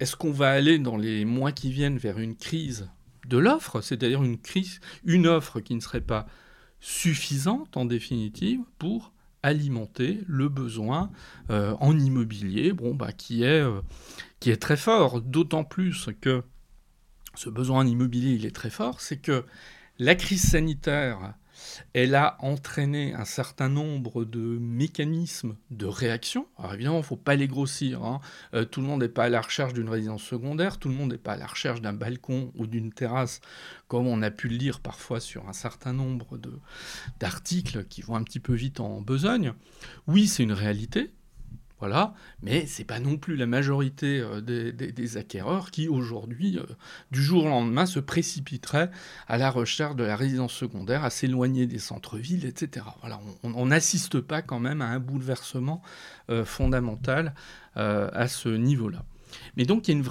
Est-ce 0.00 0.16
qu'on 0.16 0.32
va 0.32 0.50
aller 0.50 0.78
dans 0.78 0.96
les 0.96 1.26
mois 1.26 1.52
qui 1.52 1.70
viennent 1.70 1.98
vers 1.98 2.18
une 2.18 2.34
crise 2.34 2.88
de 3.28 3.38
l'offre, 3.38 3.80
c'est-à-dire 3.80 4.22
une 4.22 4.38
crise, 4.38 4.80
une 5.04 5.26
offre 5.26 5.60
qui 5.60 5.74
ne 5.74 5.80
serait 5.80 6.00
pas 6.00 6.26
suffisante 6.80 7.76
en 7.76 7.84
définitive 7.84 8.60
pour 8.78 9.12
alimenter 9.42 10.20
le 10.26 10.48
besoin 10.48 11.10
euh, 11.50 11.74
en 11.80 11.98
immobilier, 11.98 12.72
bon, 12.72 12.94
bah, 12.94 13.12
qui, 13.12 13.44
est, 13.44 13.62
euh, 13.62 13.80
qui 14.40 14.50
est 14.50 14.56
très 14.56 14.76
fort, 14.76 15.20
d'autant 15.20 15.64
plus 15.64 16.08
que 16.20 16.42
ce 17.34 17.50
besoin 17.50 17.80
en 17.80 17.86
immobilier 17.86 18.32
il 18.32 18.46
est 18.46 18.54
très 18.54 18.70
fort, 18.70 19.00
c'est 19.00 19.18
que 19.18 19.44
la 19.98 20.14
crise 20.14 20.42
sanitaire 20.42 21.34
elle 21.92 22.14
a 22.14 22.36
entraîné 22.40 23.14
un 23.14 23.24
certain 23.24 23.68
nombre 23.68 24.24
de 24.24 24.58
mécanismes 24.58 25.56
de 25.70 25.86
réaction. 25.86 26.46
Alors 26.58 26.74
évidemment, 26.74 26.96
il 26.96 27.00
ne 27.00 27.04
faut 27.06 27.16
pas 27.16 27.36
les 27.36 27.48
grossir. 27.48 28.04
Hein. 28.04 28.20
Euh, 28.54 28.64
tout 28.64 28.80
le 28.80 28.86
monde 28.86 29.00
n'est 29.00 29.08
pas 29.08 29.24
à 29.24 29.28
la 29.28 29.40
recherche 29.40 29.72
d'une 29.72 29.88
résidence 29.88 30.22
secondaire, 30.22 30.78
tout 30.78 30.88
le 30.88 30.94
monde 30.94 31.12
n'est 31.12 31.18
pas 31.18 31.32
à 31.32 31.36
la 31.36 31.46
recherche 31.46 31.80
d'un 31.80 31.92
balcon 31.92 32.52
ou 32.56 32.66
d'une 32.66 32.92
terrasse, 32.92 33.40
comme 33.88 34.06
on 34.06 34.22
a 34.22 34.30
pu 34.30 34.48
le 34.48 34.56
lire 34.56 34.80
parfois 34.80 35.20
sur 35.20 35.48
un 35.48 35.52
certain 35.52 35.92
nombre 35.92 36.38
d'articles 37.20 37.84
qui 37.84 38.02
vont 38.02 38.16
un 38.16 38.22
petit 38.22 38.40
peu 38.40 38.54
vite 38.54 38.80
en 38.80 39.00
besogne. 39.00 39.52
Oui, 40.06 40.26
c'est 40.26 40.42
une 40.42 40.52
réalité, 40.52 41.12
voilà, 41.78 42.14
mais 42.40 42.64
c'est 42.64 42.84
pas 42.84 43.00
non 43.00 43.18
plus 43.18 43.36
la 43.36 43.44
majorité 43.44 44.20
euh, 44.20 44.40
des, 44.40 45.16
acquéreurs 45.18 45.70
qui 45.70 45.88
aujourd'hui, 45.88 46.58
euh, 46.58 46.64
du 47.10 47.22
jour 47.22 47.44
au 47.44 47.48
lendemain, 47.48 47.84
se 47.84 48.00
précipiteraient 48.00 48.90
à 49.28 49.36
la 49.36 49.50
recherche 49.50 49.94
de 49.94 50.02
la 50.02 50.16
résidence 50.16 50.54
secondaire, 50.54 51.04
à 51.04 51.10
s'éloigner 51.10 51.66
des 51.66 51.78
centres-villes, 51.78 52.46
etc. 52.46 52.86
Voilà, 53.00 53.20
on 53.42 53.66
n'assiste 53.66 54.20
pas 54.20 54.40
quand 54.40 54.58
même 54.58 54.80
à 54.80 54.86
un 54.86 55.00
bouleversement 55.00 55.82
euh, 56.30 56.44
fondamental 56.44 57.34
à 57.74 58.26
ce 58.26 58.48
niveau-là. 58.48 59.04
Mais 59.58 59.64
donc 59.64 59.86
il, 59.88 60.02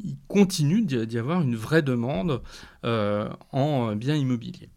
il 0.00 0.16
continue 0.26 0.82
d'y 0.82 1.18
avoir 1.18 1.40
une 1.40 1.54
vraie 1.54 1.82
demande 1.82 2.42
en 2.82 3.94
biens 3.94 4.16
immobiliers. 4.16 4.70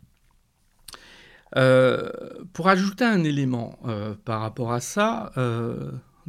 pour 2.54 2.70
ajouter 2.70 3.04
un 3.04 3.24
élément 3.24 3.80
par 4.26 4.42
rapport 4.42 4.74
à 4.74 4.80
ça, 4.80 5.32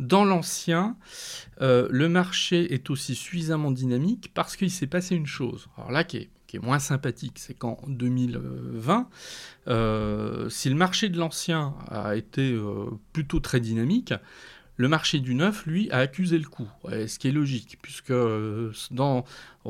dans 0.01 0.25
l'ancien, 0.25 0.97
euh, 1.61 1.87
le 1.91 2.09
marché 2.09 2.73
est 2.73 2.91
aussi 2.91 3.15
suffisamment 3.15 3.71
dynamique 3.71 4.31
parce 4.35 4.57
qu'il 4.57 4.71
s'est 4.71 4.87
passé 4.87 5.15
une 5.15 5.27
chose. 5.27 5.69
Alors 5.77 5.93
là, 5.93 6.05
qui 6.05 6.17
est, 6.17 6.31
moins 6.63 6.81
sympathique, 6.81 7.39
c'est 7.39 7.55
qu'en 7.55 7.79
2020, 7.87 9.09
euh, 9.69 10.49
si 10.49 10.69
le 10.69 10.75
marché 10.75 11.09
de 11.09 11.17
l'ancien 11.17 11.75
a 11.89 12.17
été 12.17 12.51
euh, 12.53 12.87
plutôt 13.13 13.39
très 13.39 13.61
dynamique, 13.61 14.13
le 14.81 14.89
marché 14.89 15.21
du 15.21 15.35
neuf, 15.35 15.67
lui, 15.67 15.91
a 15.91 15.99
accusé 15.99 16.39
le 16.39 16.49
coup, 16.49 16.67
ce 16.89 17.19
qui 17.19 17.29
est 17.29 17.33
logique, 17.33 17.77
puisque 17.83 18.13
euh, 18.13 18.73
euh, 18.99 19.23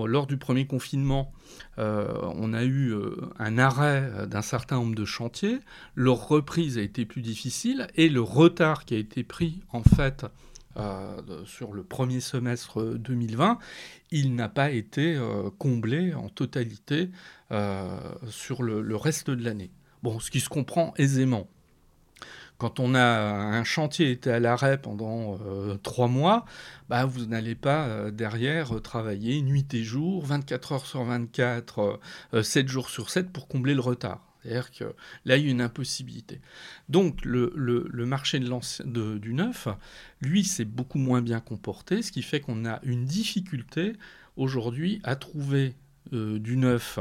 lors 0.06 0.26
du 0.28 0.36
premier 0.36 0.68
confinement, 0.68 1.32
euh, 1.78 2.06
on 2.36 2.52
a 2.52 2.62
eu 2.62 2.94
un 3.36 3.58
arrêt 3.58 4.28
d'un 4.28 4.40
certain 4.40 4.76
nombre 4.76 4.94
de 4.94 5.04
chantiers, 5.04 5.58
leur 5.96 6.28
reprise 6.28 6.78
a 6.78 6.82
été 6.82 7.06
plus 7.06 7.22
difficile, 7.22 7.88
et 7.96 8.08
le 8.08 8.20
retard 8.20 8.84
qui 8.84 8.94
a 8.94 8.98
été 8.98 9.24
pris, 9.24 9.64
en 9.72 9.82
fait, 9.82 10.26
sur 11.44 11.72
le 11.72 11.82
premier 11.82 12.20
semestre 12.20 12.94
2020, 12.96 13.58
il 14.12 14.36
n'a 14.36 14.48
pas 14.48 14.70
été 14.70 15.20
comblé 15.58 16.14
en 16.14 16.28
totalité 16.28 17.10
sur 18.28 18.62
le 18.62 18.94
reste 18.94 19.28
de 19.28 19.42
l'année. 19.42 19.72
Bon, 20.04 20.20
ce 20.20 20.30
qui 20.30 20.38
se 20.38 20.48
comprend 20.48 20.94
aisément 20.98 21.48
quand 22.60 22.78
on 22.78 22.94
a 22.94 23.00
un 23.00 23.64
chantier 23.64 24.10
été 24.10 24.30
à 24.30 24.38
l'arrêt 24.38 24.78
pendant 24.78 25.38
euh, 25.46 25.76
trois 25.82 26.08
mois, 26.08 26.44
bah, 26.90 27.06
vous 27.06 27.24
n'allez 27.24 27.54
pas 27.54 27.86
euh, 27.86 28.10
derrière 28.10 28.76
euh, 28.76 28.80
travailler 28.80 29.40
nuit 29.40 29.66
et 29.72 29.82
jour, 29.82 30.26
24 30.26 30.72
heures 30.72 30.86
sur 30.86 31.02
24, 31.02 31.98
7 32.42 32.68
jours 32.68 32.90
sur 32.90 33.08
7 33.08 33.32
pour 33.32 33.48
combler 33.48 33.72
le 33.72 33.80
retard. 33.80 34.26
C'est-à-dire 34.42 34.70
que 34.72 34.84
là, 35.24 35.38
il 35.38 35.46
y 35.46 35.48
a 35.48 35.50
une 35.50 35.62
impossibilité. 35.62 36.42
Donc, 36.90 37.24
le, 37.24 37.90
marché 38.04 38.38
de 38.38 39.18
du 39.18 39.32
neuf, 39.32 39.68
lui, 40.20 40.44
c'est 40.44 40.66
beaucoup 40.66 40.98
moins 40.98 41.22
bien 41.22 41.40
comporté, 41.40 42.02
ce 42.02 42.12
qui 42.12 42.22
fait 42.22 42.40
qu'on 42.40 42.66
a 42.66 42.80
une 42.82 43.06
difficulté 43.06 43.94
aujourd'hui 44.36 45.00
à 45.02 45.16
trouver 45.16 45.74
du 46.12 46.56
neuf 46.56 46.98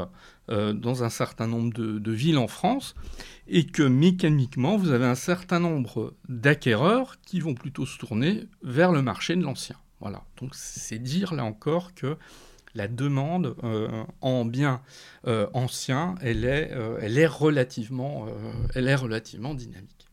euh, 0.50 0.72
dans 0.72 1.04
un 1.04 1.10
certain 1.10 1.46
nombre 1.46 1.72
de, 1.72 2.12
villes 2.12 2.38
en 2.38 2.48
France, 2.48 2.94
et 3.46 3.66
que 3.66 3.82
mécaniquement, 3.82 4.76
vous 4.76 4.90
avez 4.90 5.06
un 5.06 5.14
certain 5.14 5.60
nombre 5.60 6.14
d'acquéreurs 6.28 7.20
qui 7.20 7.38
vont 7.38 7.54
plutôt 7.54 7.86
se 7.86 7.98
tourner 7.98 8.48
vers 8.62 8.90
le 8.90 9.00
marché 9.00 9.36
de 9.36 9.42
l'ancien. 9.42 9.76
Voilà. 10.00 10.24
Donc 10.40 10.54
c'est 10.54 10.98
dire 10.98 11.34
là 11.34 11.44
encore 11.44 11.94
que 11.94 12.16
la 12.74 12.88
demande 12.88 13.56
euh, 13.62 14.04
en 14.20 14.44
biens 14.44 14.80
anciens, 15.24 16.14
elle 16.20 16.44
est, 16.44 16.72
elle, 17.00 17.18
est 17.18 17.26
relativement, 17.26 18.26
elle 18.74 18.88
est 18.88 18.94
relativement 18.94 19.54
dynamique. 19.54 20.08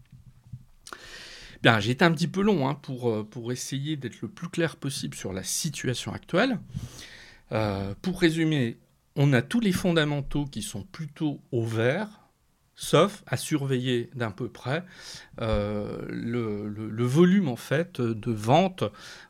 Bien, 1.63 1.80
j'ai 1.80 1.91
été 1.91 2.06
un 2.06 2.12
petit 2.12 2.28
peu 2.28 2.41
long 2.41 2.67
hein, 2.67 2.76
pour, 2.76 3.28
pour 3.30 3.52
essayer 3.52 3.95
d'être 3.95 4.21
le 4.21 4.28
plus 4.28 4.50
clair 4.50 4.76
possible 4.76 5.15
sur 5.15 5.34
la 5.34 5.43
situation 5.43 6.13
actuelle. 6.13 6.60
Pour 7.50 8.20
résumer, 8.20 8.78
on 9.18 9.34
a 9.34 9.42
tous 9.42 9.60
les 9.60 9.72
fondamentaux 9.72 10.46
qui 10.46 10.62
sont 10.62 10.84
plutôt 10.84 11.42
au 11.52 11.66
vert, 11.66 12.28
sauf 12.76 13.24
à 13.26 13.36
surveiller 13.36 14.12
d'un 14.14 14.30
peu 14.30 14.48
près 14.48 14.86
euh, 15.42 16.06
le, 16.08 17.04
volume 17.04 17.50
en 17.50 17.56
fait 17.56 18.00
de 18.00 18.32
vente 18.32 18.84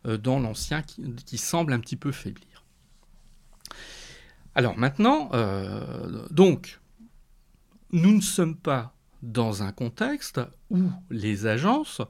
euh, 0.06 0.18
dans 0.18 0.40
l'ancien 0.40 0.84
qui, 0.84 1.38
semble 1.38 1.72
un 1.72 1.80
petit 1.80 1.96
peu 1.96 2.12
faiblir. 2.12 2.66
Alors 4.54 4.78
maintenant, 4.78 5.30
euh, 5.34 6.28
donc, 6.30 6.82
nous 7.94 8.14
ne 8.14 8.22
sommes 8.22 8.58
pas 8.58 8.94
dans 9.22 9.64
un 9.64 9.72
contexte 9.72 10.42
où 10.70 10.90
les 11.10 11.46
agences, 11.46 12.02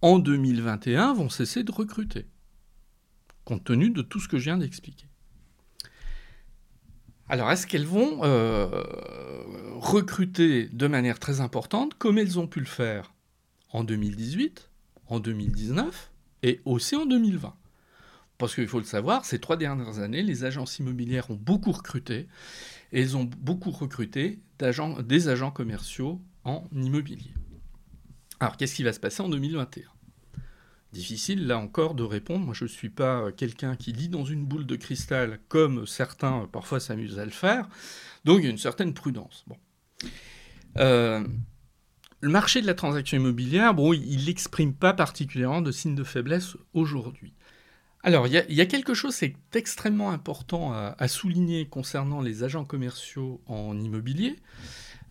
en 0.00 0.18
2021, 0.18 1.12
vont 1.12 1.28
cesser 1.28 1.62
de 1.64 1.72
recruter, 1.72 2.26
compte 3.44 3.64
tenu 3.64 3.90
de 3.90 4.00
tout 4.00 4.20
ce 4.20 4.28
que 4.28 4.38
je 4.38 4.44
viens 4.44 4.56
d'expliquer. 4.56 5.09
Alors, 7.30 7.48
est-ce 7.52 7.68
qu'elles 7.68 7.86
vont 7.86 8.24
euh, 8.24 8.82
recruter 9.76 10.66
de 10.66 10.88
manière 10.88 11.20
très 11.20 11.40
importante, 11.40 11.94
comme 11.94 12.18
elles 12.18 12.40
ont 12.40 12.48
pu 12.48 12.58
le 12.58 12.66
faire 12.66 13.14
en 13.70 13.84
2018, 13.84 14.68
en 15.06 15.20
2019 15.20 16.10
et 16.42 16.60
aussi 16.64 16.96
en 16.96 17.06
2020 17.06 17.54
Parce 18.36 18.56
qu'il 18.56 18.66
faut 18.66 18.80
le 18.80 18.84
savoir, 18.84 19.24
ces 19.24 19.38
trois 19.38 19.56
dernières 19.56 20.00
années, 20.00 20.24
les 20.24 20.42
agences 20.42 20.80
immobilières 20.80 21.30
ont 21.30 21.38
beaucoup 21.40 21.70
recruté, 21.70 22.26
et 22.90 23.00
elles 23.00 23.16
ont 23.16 23.30
beaucoup 23.38 23.70
recruté 23.70 24.40
des 24.58 25.28
agents 25.28 25.52
commerciaux 25.52 26.20
en 26.42 26.64
immobilier. 26.72 27.32
Alors, 28.40 28.56
qu'est-ce 28.56 28.74
qui 28.74 28.82
va 28.82 28.92
se 28.92 28.98
passer 28.98 29.22
en 29.22 29.28
2021 29.28 29.84
Difficile, 30.92 31.46
là 31.46 31.58
encore, 31.58 31.94
de 31.94 32.02
répondre. 32.02 32.44
Moi, 32.44 32.54
je 32.54 32.64
ne 32.64 32.68
suis 32.68 32.88
pas 32.88 33.30
quelqu'un 33.32 33.76
qui 33.76 33.92
lit 33.92 34.08
dans 34.08 34.24
une 34.24 34.44
boule 34.44 34.66
de 34.66 34.76
cristal, 34.76 35.38
comme 35.48 35.86
certains 35.86 36.48
parfois 36.50 36.80
s'amusent 36.80 37.18
à 37.18 37.24
le 37.24 37.30
faire. 37.30 37.68
Donc, 38.24 38.38
il 38.40 38.44
y 38.44 38.46
a 38.48 38.50
une 38.50 38.58
certaine 38.58 38.92
prudence. 38.92 39.44
Euh, 40.78 41.24
le 42.20 42.28
marché 42.28 42.60
de 42.60 42.66
la 42.66 42.74
transaction 42.74 43.16
immobilière, 43.16 43.72
bon, 43.72 43.92
il 43.92 44.26
n'exprime 44.26 44.74
pas 44.74 44.92
particulièrement 44.92 45.62
de 45.62 45.72
signes 45.72 45.94
de 45.94 46.04
faiblesse 46.04 46.56
aujourd'hui. 46.74 47.34
Alors, 48.02 48.26
il 48.26 48.32
y, 48.32 48.60
a 48.60 48.66
quelque 48.66 48.94
chose 48.94 49.16
qui 49.16 49.26
est 49.26 49.36
extrêmement 49.54 50.10
important 50.10 50.72
à, 50.72 51.08
souligner 51.08 51.66
concernant 51.66 52.22
les 52.22 52.44
agents 52.44 52.64
commerciaux 52.64 53.42
en 53.46 53.78
immobilier. 53.78 54.36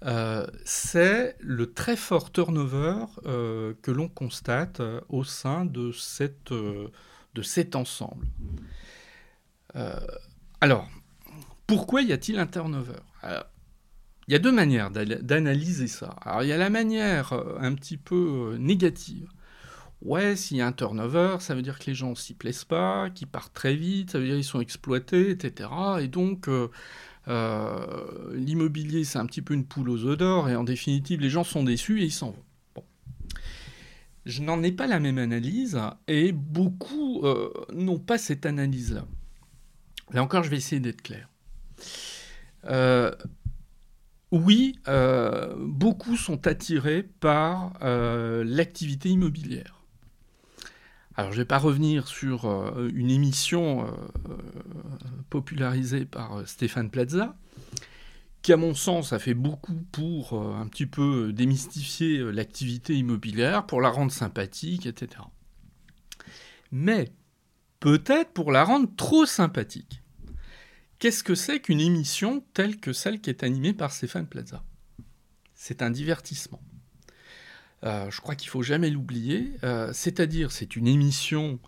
Euh, 0.06 0.48
c'est 0.64 1.36
le 1.40 1.74
très 1.74 1.98
fort 1.98 2.32
turnover 2.32 3.06
euh, 3.26 3.74
que 3.82 3.92
l'on 3.92 4.08
constate 4.08 4.80
euh, 4.80 5.02
au 5.10 5.26
sein 5.26 5.66
de, 5.66 5.92
cet 5.92 7.76
ensemble. 7.76 8.28
alors, 10.62 10.90
pourquoi 11.68 12.02
y 12.02 12.12
a-t-il 12.12 12.40
un 12.40 12.48
turnover? 12.48 13.00
Il 13.24 14.34
y 14.34 14.36
a 14.36 14.40
deux 14.40 14.52
manières 14.52 14.92
d'analyser 14.92 15.88
ça. 15.88 16.16
Alors, 16.22 16.44
il 16.44 16.50
y 16.50 16.54
a 16.54 16.58
la 16.58 16.70
manière 16.70 17.34
un 17.60 17.74
petit 17.76 17.98
peu 17.98 18.56
négative 18.60 19.30
Ouais, 20.02 20.38
s'il 20.38 20.58
y 20.58 20.62
a 20.62 20.68
un 20.68 20.72
turnover, 20.72 21.38
ça 21.42 21.56
veut 21.56 21.62
dire 21.62 21.78
que 21.78 21.86
les 21.88 21.94
gens 21.94 22.16
s'y 22.16 22.34
plaisent 22.34 22.64
pas, 22.64 23.10
qu'ils 23.10 23.28
partent 23.28 23.54
très 23.54 23.76
vite, 23.76 24.12
ça 24.12 24.20
veut 24.20 24.26
dire 24.26 24.36
qu'ils 24.36 24.46
sont 24.46 24.62
exploités, 24.62 25.32
etc. 25.32 25.70
Et 26.00 26.08
donc, 26.08 26.48
l'immobilier, 28.34 29.04
c'est 29.04 29.20
un 29.20 29.26
petit 29.26 29.42
peu 29.42 29.54
une 29.54 29.66
poule 29.66 29.90
aux 29.90 30.06
œufs 30.06 30.18
d'or, 30.18 30.50
et 30.50 30.56
en 30.56 30.64
définitive, 30.64 31.22
les 31.22 31.30
gens 31.30 31.44
sont 31.44 31.64
déçus 31.64 32.02
et 32.02 32.06
ils 32.06 32.12
s'en 32.12 32.32
vont. 32.32 32.44
Je 34.26 34.42
n'en 34.42 34.62
ai 34.64 34.72
pas 34.72 34.88
la 34.88 35.00
même 35.00 35.18
analyse, 35.18 35.80
et 36.08 36.32
beaucoup 36.32 37.22
euh, 37.24 37.52
n'ont 37.74 38.00
pas 38.00 38.18
cette 38.18 38.46
analyse-là. 38.46 39.06
Là 40.12 40.24
encore, 40.24 40.44
je 40.44 40.50
vais 40.50 40.58
essayer 40.58 40.80
d'être 40.80 41.02
clair. 41.02 41.30
oui, 44.32 44.80
beaucoup 45.58 46.18
sont 46.18 46.48
attirés 46.48 47.04
par 47.04 47.74
l'activité 47.82 49.10
immobilière. 49.10 49.79
Alors, 51.20 51.34
je 51.34 51.38
ne 51.38 51.42
vais 51.42 51.48
pas 51.48 51.58
revenir 51.58 52.08
sur 52.08 52.46
euh, 52.46 52.90
une 52.94 53.12
émission 53.12 53.86
euh, 53.86 53.92
euh, 54.30 54.38
popularisée 55.30 56.06
par 56.06 56.48
Stéphane 56.48 56.90
Plaza, 56.90 57.36
qui, 58.42 58.54
à 58.54 58.56
mon 58.56 58.74
sens, 58.74 59.12
a 59.12 59.20
fait 59.20 59.34
beaucoup 59.34 59.82
pour 59.92 60.42
un 60.42 60.66
petit 60.68 60.86
peu 60.86 61.34
démystifier 61.34 62.20
l'activité 62.32 62.96
immobilière, 62.96 63.66
pour 63.66 63.82
la 63.82 63.90
rendre 63.90 64.14
sympathique, 64.14 64.86
etc. 64.86 65.24
Mais 66.72 67.12
peut-être 67.82 68.32
pour 68.32 68.54
la 68.54 68.64
rendre 68.64 68.88
trop 68.96 69.26
sympathique. 69.26 70.02
Qu'est-ce 71.00 71.26
que 71.26 71.36
c'est 71.36 71.60
qu'une 71.60 71.82
émission 71.82 72.46
telle 72.54 72.78
que 72.78 72.94
celle 72.94 73.20
qui 73.20 73.30
est 73.30 73.44
animée 73.44 73.74
par 73.74 73.92
Stéphane 73.92 74.26
Plaza? 74.26 74.64
C'est 75.54 75.82
un 75.82 75.92
divertissement. 75.92 76.62
Euh, 77.84 78.10
je 78.12 78.20
crois 78.22 78.36
qu'il 78.36 78.50
faut 78.50 78.64
jamais 78.64 78.90
l'oublier. 78.90 79.54
Euh, 79.64 79.92
c'est-à-dire, 79.94 80.52
c'est 80.52 80.76
une 80.76 80.88
émission, 80.88 81.60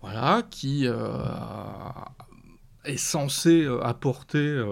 voilà, 0.00 0.42
qui 0.50 0.86
euh, 0.86 1.06
est 2.84 2.96
censée 2.96 3.66
apporter 3.82 4.62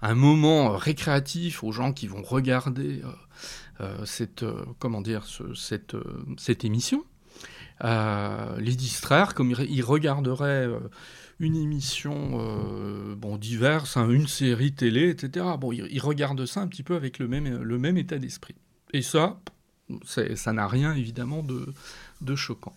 un 0.00 0.14
moment 0.14 0.76
récréatif 0.76 1.64
aux 1.64 1.72
gens 1.72 1.92
qui 1.92 2.06
vont 2.06 2.22
regarder 2.22 3.02
cette, 4.04 4.44
comment 4.78 5.00
dire, 5.00 5.24
cette, 5.54 5.96
cette 6.38 6.64
émission. 6.64 7.04
les 7.82 8.76
distraire 8.76 9.34
comme 9.34 9.50
ils 9.50 9.82
regarderaient 9.82 10.68
une 11.40 11.56
émission 11.56 13.16
bon, 13.16 13.36
diverse, 13.36 13.96
hein, 13.96 14.08
une 14.08 14.28
série 14.28 14.72
télé, 14.72 15.10
etc. 15.10 15.44
Bon, 15.60 15.72
ils, 15.72 16.00
regardent 16.00 16.46
ça 16.46 16.60
un 16.60 16.68
petit 16.68 16.82
peu 16.82 16.94
avec 16.94 17.18
le 17.18 17.28
même, 17.28 17.62
le 17.62 17.78
même 17.78 17.98
état 17.98 18.18
d'esprit. 18.18 18.54
Et 18.94 19.02
ça, 19.02 19.40
ça 20.04 20.52
n'a 20.52 20.66
rien 20.68 20.94
évidemment 20.94 21.42
de, 21.42 22.36
choquant. 22.36 22.74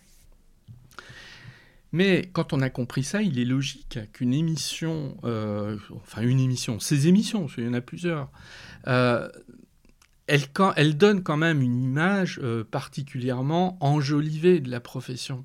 Mais 1.92 2.28
quand 2.32 2.52
on 2.52 2.60
a 2.60 2.68
compris 2.68 3.04
ça, 3.04 3.22
il 3.22 3.38
est 3.38 3.44
logique 3.44 3.98
qu'une 4.12 4.34
émission, 4.34 5.16
euh, 5.24 5.78
enfin 5.94 6.22
une 6.22 6.40
émission, 6.40 6.78
ces 6.80 7.08
émissions, 7.08 7.46
qu'il 7.46 7.64
y 7.64 7.68
en 7.68 7.74
a 7.74 7.80
plusieurs, 7.80 8.28
euh, 8.86 9.28
elle, 10.26 10.96
donne 10.96 11.22
quand 11.22 11.36
même 11.36 11.62
une 11.62 11.80
image 11.80 12.40
euh, 12.42 12.64
particulièrement 12.64 13.78
enjolivée 13.80 14.60
de 14.60 14.70
la 14.70 14.80
profession. 14.80 15.44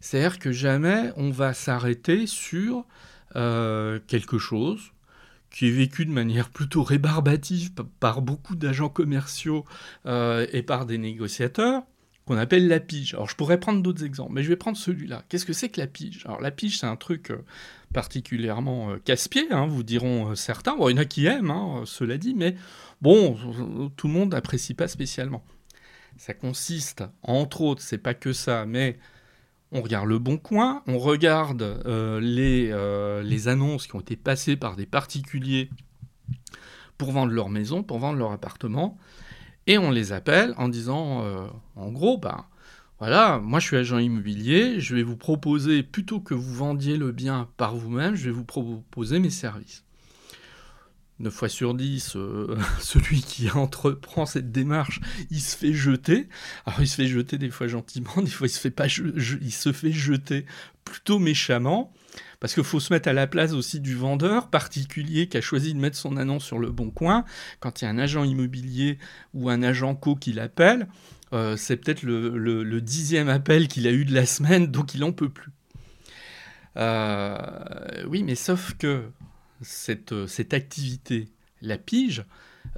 C'est-à-dire 0.00 0.38
que 0.38 0.52
jamais 0.52 1.12
on 1.16 1.30
va 1.30 1.54
s'arrêter 1.54 2.26
sur 2.26 2.84
quelque 3.32 4.38
chose 4.38 4.92
qui 5.50 5.68
est 5.68 5.72
vécu 5.72 6.06
de 6.06 6.10
manière 6.10 6.50
plutôt 6.50 6.82
rébarbative 6.82 7.72
par 7.98 8.22
beaucoup 8.22 8.54
d'agents 8.54 8.88
commerciaux 8.88 9.64
euh, 10.06 10.46
et 10.52 10.62
par 10.62 10.86
des 10.86 10.98
négociateurs, 10.98 11.82
qu'on 12.24 12.36
appelle 12.36 12.68
la 12.68 12.80
pige. 12.80 13.14
Alors 13.14 13.28
je 13.28 13.34
pourrais 13.34 13.58
prendre 13.58 13.82
d'autres 13.82 14.04
exemples, 14.04 14.32
mais 14.32 14.42
je 14.42 14.48
vais 14.48 14.56
prendre 14.56 14.76
celui-là. 14.76 15.24
Qu'est-ce 15.28 15.44
que 15.44 15.52
c'est 15.52 15.68
que 15.68 15.80
la 15.80 15.86
pige? 15.86 16.24
Alors 16.24 16.40
la 16.40 16.50
pige, 16.50 16.78
c'est 16.78 16.86
un 16.86 16.96
truc 16.96 17.30
euh, 17.30 17.44
particulièrement 17.92 18.90
euh, 18.90 18.96
casse-pied, 19.04 19.48
hein, 19.50 19.66
vous 19.66 19.82
diront 19.82 20.34
certains. 20.36 20.76
Bon, 20.76 20.88
il 20.88 20.92
y 20.92 20.98
en 20.98 21.02
a 21.02 21.04
qui 21.04 21.26
aiment, 21.26 21.50
hein, 21.50 21.82
cela 21.86 22.16
dit, 22.16 22.34
mais 22.34 22.54
bon, 23.00 23.36
tout 23.96 24.06
le 24.06 24.12
monde 24.12 24.32
n'apprécie 24.32 24.74
pas 24.74 24.86
spécialement. 24.86 25.44
Ça 26.16 26.34
consiste, 26.34 27.02
entre 27.22 27.62
autres, 27.62 27.82
c'est 27.82 27.98
pas 27.98 28.14
que 28.14 28.32
ça, 28.32 28.66
mais 28.66 28.98
on 29.72 29.82
regarde 29.82 30.08
le 30.08 30.18
bon 30.18 30.36
coin, 30.36 30.82
on 30.86 30.98
regarde 30.98 31.62
euh, 31.62 32.20
les, 32.20 32.70
euh, 32.72 33.22
les, 33.22 33.48
annonces 33.48 33.86
qui 33.86 33.94
ont 33.94 34.00
été 34.00 34.16
passées 34.16 34.56
par 34.56 34.76
des 34.76 34.86
particuliers 34.86 35.70
pour 36.98 37.12
vendre 37.12 37.32
leur 37.32 37.48
maison, 37.48 37.82
pour 37.82 37.98
vendre 37.98 38.18
leur 38.18 38.32
appartement, 38.32 38.98
et 39.66 39.78
on 39.78 39.90
les 39.90 40.12
appelle 40.12 40.54
en 40.56 40.68
disant, 40.68 41.22
euh, 41.22 41.46
en 41.76 41.90
gros, 41.90 42.18
ben 42.18 42.44
voilà, 42.98 43.38
moi 43.38 43.60
je 43.60 43.66
suis 43.66 43.76
agent 43.76 43.98
immobilier, 43.98 44.80
je 44.80 44.94
vais 44.94 45.02
vous 45.02 45.16
proposer, 45.16 45.82
plutôt 45.82 46.20
que 46.20 46.34
vous 46.34 46.54
vendiez 46.54 46.96
le 46.96 47.12
bien 47.12 47.48
par 47.56 47.76
vous-même, 47.76 48.14
je 48.14 48.26
vais 48.26 48.30
vous 48.30 48.44
proposer 48.44 49.20
mes 49.20 49.30
services. 49.30 49.84
9 51.20 51.32
fois 51.32 51.48
sur 51.48 51.74
10, 51.74 52.16
euh, 52.16 52.56
celui 52.80 53.22
qui 53.22 53.50
entreprend 53.54 54.26
cette 54.26 54.50
démarche, 54.50 55.00
il 55.30 55.40
se 55.40 55.56
fait 55.56 55.72
jeter. 55.72 56.28
Alors 56.66 56.80
il 56.80 56.88
se 56.88 56.96
fait 56.96 57.06
jeter 57.06 57.38
des 57.38 57.50
fois 57.50 57.68
gentiment, 57.68 58.10
des 58.22 58.30
fois 58.30 58.46
il 58.46 58.50
se 58.50 58.60
fait 58.60 58.70
pas 58.70 58.86
il 58.86 59.52
se 59.52 59.72
fait 59.72 59.92
jeter 59.92 60.46
plutôt 60.84 61.18
méchamment. 61.18 61.92
Parce 62.40 62.54
qu'il 62.54 62.64
faut 62.64 62.80
se 62.80 62.90
mettre 62.90 63.08
à 63.08 63.12
la 63.12 63.26
place 63.26 63.52
aussi 63.52 63.80
du 63.80 63.94
vendeur 63.94 64.48
particulier 64.48 65.28
qui 65.28 65.36
a 65.36 65.42
choisi 65.42 65.74
de 65.74 65.78
mettre 65.78 65.96
son 65.96 66.16
annonce 66.16 66.44
sur 66.44 66.58
le 66.58 66.70
bon 66.70 66.90
coin. 66.90 67.26
Quand 67.60 67.80
il 67.80 67.84
y 67.84 67.88
a 67.88 67.90
un 67.90 67.98
agent 67.98 68.24
immobilier 68.24 68.98
ou 69.34 69.50
un 69.50 69.62
agent 69.62 69.94
co 69.94 70.16
qui 70.16 70.32
l'appelle, 70.32 70.88
euh, 71.34 71.58
c'est 71.58 71.76
peut-être 71.76 72.02
le, 72.02 72.80
dixième 72.80 73.28
appel 73.28 73.68
qu'il 73.68 73.86
a 73.86 73.90
eu 73.92 74.06
de 74.06 74.14
la 74.14 74.24
semaine, 74.24 74.68
donc 74.68 74.94
il 74.94 75.00
n'en 75.00 75.12
peut 75.12 75.28
plus. 75.28 75.52
Euh, 76.78 77.36
oui, 78.08 78.22
mais 78.22 78.34
sauf 78.34 78.74
que 78.78 79.04
cette, 79.62 80.26
cette 80.26 80.54
activité, 80.54 81.28
la 81.62 81.78
pige, 81.78 82.24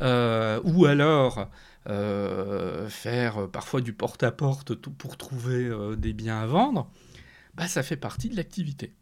euh, 0.01 0.61
ou 0.65 0.87
alors 0.87 1.51
euh, 1.89 2.89
faire 2.89 3.49
parfois 3.49 3.81
du 3.81 3.93
porte-à-porte 3.93 4.75
pour 4.75 5.17
trouver 5.17 5.67
euh, 5.67 5.97
des 5.97 6.13
biens 6.13 6.41
à 6.41 6.47
vendre, 6.47 6.91
bah, 7.55 7.67
ça 7.67 7.83
fait 7.83 7.97
partie 7.97 8.29
de 8.29 8.37
l'activité. 8.37 8.95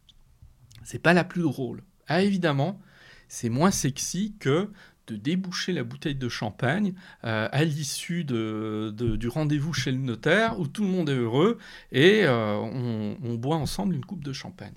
C'est 0.85 0.99
pas 0.99 1.13
la 1.13 1.25
plus 1.25 1.43
drôle. 1.43 1.83
Ah, 2.09 2.23
évidemment, 2.23 2.81
c'est 3.29 3.49
moins 3.51 3.71
sexy 3.71 4.35
que 4.41 4.71
de 5.07 5.17
déboucher 5.17 5.73
la 5.73 5.85
bouteille 5.85 6.15
de 6.15 6.29
champagne 6.29 6.95
à 7.23 7.65
l'issue 7.65 8.25
du 8.25 9.29
rendez-vous 9.29 9.73
chez 9.73 9.91
le 9.91 9.99
notaire 9.99 10.59
où 10.61 10.69
tout 10.69 10.85
le 10.85 10.89
monde 10.89 11.11
est 11.11 11.17
heureux 11.17 11.59
et 11.91 12.29
on 12.29 13.35
boit 13.35 13.57
ensemble 13.57 13.95
une 13.95 14.05
coupe 14.05 14.23
de 14.23 14.33
champagne. 14.33 14.75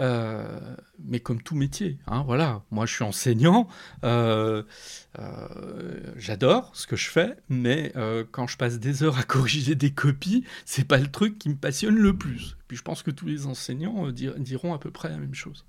Euh, 0.00 0.76
mais 1.04 1.20
comme 1.20 1.42
tout 1.42 1.56
métier, 1.56 1.98
hein, 2.06 2.22
voilà. 2.24 2.62
Moi, 2.70 2.86
je 2.86 2.94
suis 2.94 3.04
enseignant, 3.04 3.68
euh, 4.04 4.62
euh, 5.18 6.12
j'adore 6.16 6.70
ce 6.74 6.86
que 6.86 6.96
je 6.96 7.08
fais, 7.08 7.36
mais 7.48 7.92
quand 8.30 8.46
je 8.46 8.56
passe 8.56 8.78
des 8.78 9.02
heures 9.02 9.18
à 9.18 9.22
corriger 9.24 9.74
des 9.74 9.92
copies, 9.92 10.44
c'est 10.64 10.86
pas 10.86 10.98
le 10.98 11.10
truc 11.10 11.38
qui 11.38 11.48
me 11.48 11.56
passionne 11.56 11.96
le 11.96 12.16
plus. 12.16 12.56
Puis 12.68 12.76
je 12.76 12.82
pense 12.82 13.02
que 13.02 13.10
tous 13.10 13.26
les 13.26 13.46
enseignants 13.46 14.10
diront 14.10 14.74
à 14.74 14.78
peu 14.78 14.90
près 14.90 15.08
la 15.08 15.18
même 15.18 15.34
chose. 15.34 15.64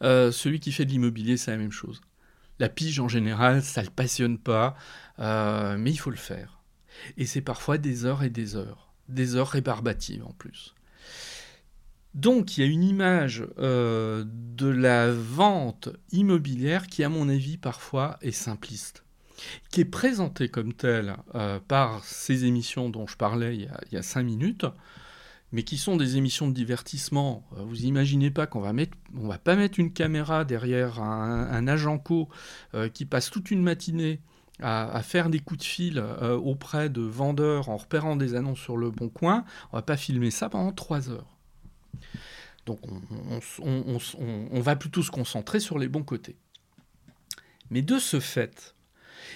celui 0.00 0.60
qui 0.60 0.72
fait 0.72 0.84
de 0.84 0.90
l'immobilier, 0.90 1.36
c'est 1.36 1.50
la 1.50 1.58
même 1.58 1.72
chose. 1.72 2.00
La 2.58 2.68
pige 2.68 3.00
en 3.00 3.08
général, 3.08 3.62
ça 3.62 3.82
le 3.82 3.90
passionne 3.90 4.38
pas, 4.38 4.76
mais 5.18 5.90
il 5.90 5.98
faut 5.98 6.10
le 6.10 6.16
faire. 6.16 6.60
Et 7.16 7.26
c'est 7.26 7.42
parfois 7.42 7.78
des 7.78 8.06
heures 8.06 8.22
et 8.22 8.30
des 8.30 8.56
heures, 8.56 8.94
des 9.08 9.36
heures 9.36 9.48
rébarbatives 9.48 10.24
en 10.24 10.32
plus. 10.32 10.75
Donc 12.16 12.56
il 12.56 12.64
y 12.64 12.66
a 12.66 12.70
une 12.70 12.82
image 12.82 13.44
euh, 13.58 14.24
de 14.26 14.68
la 14.68 15.12
vente 15.12 15.90
immobilière 16.12 16.86
qui, 16.86 17.04
à 17.04 17.10
mon 17.10 17.28
avis, 17.28 17.58
parfois 17.58 18.16
est 18.22 18.32
simpliste, 18.32 19.04
qui 19.70 19.82
est 19.82 19.84
présentée 19.84 20.48
comme 20.48 20.72
telle 20.72 21.16
euh, 21.34 21.60
par 21.68 22.02
ces 22.04 22.46
émissions 22.46 22.88
dont 22.88 23.06
je 23.06 23.18
parlais 23.18 23.54
il 23.54 23.70
y, 23.92 23.96
a, 23.98 24.02
cinq 24.02 24.22
minutes, 24.22 24.64
mais 25.52 25.62
qui 25.62 25.76
sont 25.76 25.98
des 25.98 26.16
émissions 26.16 26.48
de 26.48 26.54
divertissement. 26.54 27.44
Euh, 27.58 27.64
vous 27.64 27.84
imaginez 27.84 28.30
pas 28.30 28.46
qu'on 28.46 28.60
va 28.60 28.72
mettre, 28.72 28.96
on 29.14 29.28
va 29.28 29.38
pas 29.38 29.54
mettre 29.54 29.78
une 29.78 29.92
caméra 29.92 30.46
derrière 30.46 31.02
un, 31.02 31.68
agent 31.68 31.98
co 31.98 32.30
qui 32.94 33.04
passe 33.04 33.28
toute 33.28 33.50
une 33.50 33.62
matinée 33.62 34.20
à, 34.62 35.02
faire 35.02 35.28
des 35.28 35.40
coups 35.40 35.60
de 35.60 35.66
fil 35.66 35.98
auprès 36.22 36.88
de 36.88 37.02
vendeurs 37.02 37.68
en 37.68 37.76
repérant 37.76 38.16
des 38.16 38.34
annonces 38.34 38.60
sur 38.60 38.78
le 38.78 38.90
bon 38.90 39.10
coin. 39.10 39.44
On 39.70 39.76
va 39.76 39.82
pas 39.82 39.98
filmer 39.98 40.30
ça 40.30 40.48
pendant 40.48 40.72
trois 40.72 41.10
heures. 41.10 41.35
Donc 42.66 42.80
on, 43.60 44.60
va 44.60 44.76
plutôt 44.76 45.02
se 45.02 45.10
concentrer 45.10 45.60
sur 45.60 45.78
les 45.78 45.88
bons 45.88 46.02
côtés. 46.02 46.36
Mais 47.70 47.82
de 47.82 47.98
ce 47.98 48.20
fait, 48.20 48.74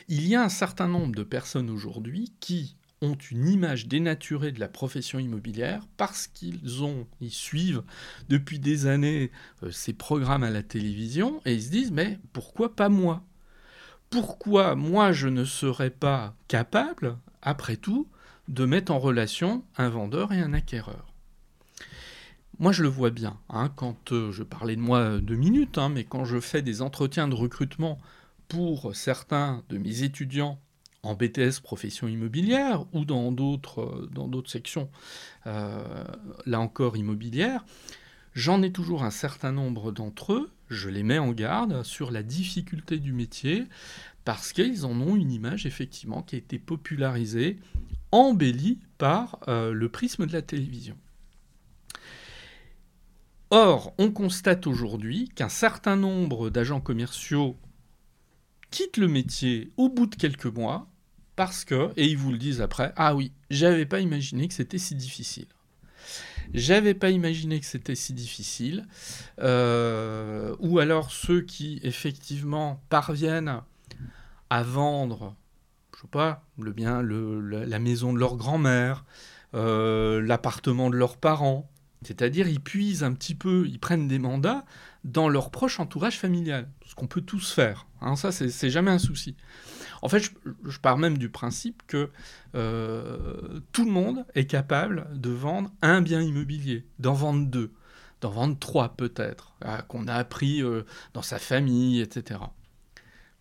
il 0.08 0.26
y 0.26 0.34
a 0.34 0.42
un 0.42 0.48
certain 0.48 0.88
nombre 0.88 1.14
de 1.14 1.22
personnes 1.22 1.70
aujourd'hui 1.70 2.32
qui 2.40 2.76
ont 3.02 3.16
une 3.30 3.48
image 3.48 3.86
dénaturée 3.86 4.52
de 4.52 4.60
la 4.60 4.68
profession 4.68 5.18
immobilière 5.18 5.82
parce 5.96 6.26
qu'ils 6.26 6.82
ont, 6.82 7.06
ils 7.20 7.30
suivent 7.30 7.82
depuis 8.28 8.58
des 8.58 8.86
années 8.86 9.30
euh, 9.62 9.70
ces 9.70 9.94
programmes 9.94 10.42
à 10.42 10.50
la 10.50 10.62
télévision 10.62 11.40
et 11.46 11.54
ils 11.54 11.62
se 11.62 11.70
disent 11.70 11.92
mais 11.92 12.18
pourquoi 12.32 12.76
pas 12.76 12.90
moi? 12.90 13.24
Pourquoi 14.10 14.74
moi 14.74 15.12
je 15.12 15.28
ne 15.28 15.44
serais 15.44 15.90
pas 15.90 16.34
capable, 16.48 17.16
après 17.42 17.76
tout, 17.76 18.08
de 18.48 18.64
mettre 18.64 18.92
en 18.92 18.98
relation 18.98 19.64
un 19.78 19.88
vendeur 19.88 20.32
et 20.32 20.40
un 20.40 20.52
acquéreur? 20.52 21.09
Moi, 22.60 22.72
je 22.72 22.82
le 22.82 22.90
vois 22.90 23.08
bien. 23.08 23.38
Hein, 23.48 23.72
quand 23.74 24.12
euh, 24.12 24.30
je 24.32 24.42
parlais 24.42 24.76
de 24.76 24.82
moi 24.82 24.98
euh, 24.98 25.20
deux 25.20 25.34
minutes, 25.34 25.78
hein, 25.78 25.88
mais 25.88 26.04
quand 26.04 26.26
je 26.26 26.38
fais 26.40 26.60
des 26.60 26.82
entretiens 26.82 27.26
de 27.26 27.34
recrutement 27.34 27.98
pour 28.48 28.94
certains 28.94 29.64
de 29.70 29.78
mes 29.78 30.02
étudiants 30.02 30.60
en 31.02 31.14
BTS 31.14 31.60
profession 31.62 32.06
immobilière 32.06 32.84
ou 32.92 33.06
dans 33.06 33.32
d'autres 33.32 33.80
euh, 33.80 34.10
dans 34.12 34.28
d'autres 34.28 34.50
sections, 34.50 34.90
là 35.46 36.60
encore 36.60 36.98
immobilières, 36.98 37.64
j'en 38.34 38.62
ai 38.62 38.70
toujours 38.70 39.04
un 39.04 39.10
certain 39.10 39.52
nombre 39.52 39.90
d'entre 39.90 40.34
eux. 40.34 40.50
Je 40.68 40.90
les 40.90 41.02
mets 41.02 41.18
en 41.18 41.32
garde 41.32 41.82
sur 41.82 42.10
la 42.10 42.22
difficulté 42.22 42.98
du 42.98 43.14
métier 43.14 43.64
parce 44.26 44.52
qu'ils 44.52 44.84
en 44.84 45.00
ont 45.00 45.16
une 45.16 45.32
image 45.32 45.64
effectivement 45.64 46.22
qui 46.22 46.34
a 46.34 46.38
été 46.38 46.58
popularisée, 46.58 47.58
embellie 48.12 48.78
par 48.98 49.40
le 49.48 49.88
prisme 49.88 50.26
de 50.26 50.32
la 50.34 50.42
télévision. 50.42 50.96
Or, 53.50 53.94
on 53.98 54.12
constate 54.12 54.68
aujourd'hui 54.68 55.28
qu'un 55.34 55.48
certain 55.48 55.96
nombre 55.96 56.50
d'agents 56.50 56.80
commerciaux 56.80 57.58
quittent 58.70 58.96
le 58.96 59.08
métier 59.08 59.72
au 59.76 59.88
bout 59.88 60.06
de 60.06 60.14
quelques 60.14 60.46
mois 60.46 60.86
parce 61.34 61.64
que, 61.64 61.90
et 61.96 62.06
ils 62.06 62.16
vous 62.16 62.30
le 62.30 62.38
disent 62.38 62.60
après, 62.60 62.92
ah 62.96 63.14
oui, 63.16 63.32
j'avais 63.50 63.86
pas 63.86 64.00
imaginé 64.00 64.46
que 64.46 64.54
c'était 64.54 64.78
si 64.78 64.94
difficile. 64.94 65.46
J'avais 66.54 66.94
pas 66.94 67.10
imaginé 67.10 67.58
que 67.58 67.66
c'était 67.66 67.94
si 67.94 68.12
difficile. 68.12 68.86
Euh, 69.40 70.54
ou 70.60 70.78
alors 70.78 71.10
ceux 71.10 71.40
qui 71.40 71.80
effectivement 71.82 72.82
parviennent 72.88 73.62
à 74.48 74.62
vendre, 74.62 75.34
je 75.96 76.02
sais 76.02 76.08
pas, 76.08 76.44
le 76.58 76.72
bien, 76.72 77.02
la 77.02 77.78
maison 77.78 78.12
de 78.12 78.18
leur 78.18 78.36
grand-mère, 78.36 79.04
euh, 79.54 80.20
l'appartement 80.22 80.90
de 80.90 80.96
leurs 80.96 81.16
parents, 81.16 81.70
c'est-à-dire, 82.02 82.48
ils 82.48 82.60
puisent 82.60 83.04
un 83.04 83.12
petit 83.12 83.34
peu, 83.34 83.66
ils 83.68 83.78
prennent 83.78 84.08
des 84.08 84.18
mandats 84.18 84.64
dans 85.04 85.28
leur 85.28 85.50
proche 85.50 85.80
entourage 85.80 86.18
familial, 86.18 86.68
ce 86.86 86.94
qu'on 86.94 87.06
peut 87.06 87.20
tous 87.20 87.52
faire. 87.52 87.86
Hein, 88.00 88.16
ça, 88.16 88.32
c'est 88.32 88.70
jamais 88.70 88.90
un 88.90 88.98
souci. 88.98 89.36
En 90.02 90.08
fait, 90.08 90.30
je, 90.64 90.78
pars 90.78 90.96
même 90.96 91.18
du 91.18 91.28
principe 91.28 91.82
que 91.86 92.10
euh, 92.54 93.60
tout 93.72 93.84
le 93.84 93.90
monde 93.90 94.24
est 94.34 94.46
capable 94.46 95.08
de 95.14 95.28
vendre 95.28 95.70
un 95.82 96.00
bien 96.00 96.22
immobilier, 96.22 96.86
d'en 96.98 97.12
vendre 97.12 97.46
deux, 97.46 97.70
d'en 98.22 98.30
vendre 98.30 98.58
trois 98.58 98.96
peut-être, 98.96 99.54
euh, 99.66 99.78
qu'on 99.82 100.08
a 100.08 100.14
appris 100.14 100.62
euh, 100.62 100.84
dans 101.12 101.22
sa 101.22 101.38
famille, 101.38 102.00
etc. 102.00 102.40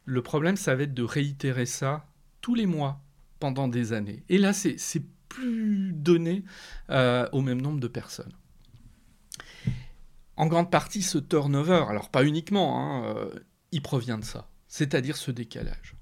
Le 0.03 0.21
problème, 0.21 0.57
ça 0.57 0.75
va 0.75 0.83
être 0.83 0.93
de 0.93 1.03
réitérer 1.03 1.65
ça 1.65 2.05
tous 2.41 2.55
les 2.55 2.65
mois 2.65 2.99
pendant 3.39 3.69
des 3.69 3.93
années. 3.93 4.23
Et 4.27 4.37
là, 4.37 4.51
c'est 4.51 4.77
plus 5.29 5.93
donné 5.93 6.43
au 6.89 7.41
même 7.41 7.61
nombre 7.61 7.79
de 7.79 7.87
personnes 7.87 8.33
en 10.39 10.47
grande 10.47 10.71
partie, 10.71 11.01
ce 11.01 11.17
turnover, 11.17 11.83
alors 11.89 12.09
pas 12.09 12.23
uniquement, 12.23 12.79
hein, 12.79 13.13
euh, 13.13 13.29
il 13.73 13.81
provient 13.81 14.17
de 14.17 14.23
ça, 14.23 14.47
c'est-à-dire 14.69 15.17
ce 15.17 15.31
décalage. 15.31 15.95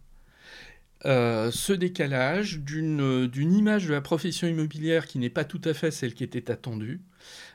Euh, 1.05 1.49
ce 1.51 1.73
décalage 1.73 2.59
d'une 2.59 3.53
image 3.53 3.88
de 3.88 3.93
la 3.93 4.01
profession 4.01 4.47
immobilière 4.47 5.07
qui 5.07 5.17
n'est 5.17 5.31
pas 5.31 5.43
tout 5.43 5.61
à 5.63 5.73
fait 5.73 5.89
celle 5.89 6.13
qui 6.13 6.23
était 6.23 6.51
attendue, 6.51 7.01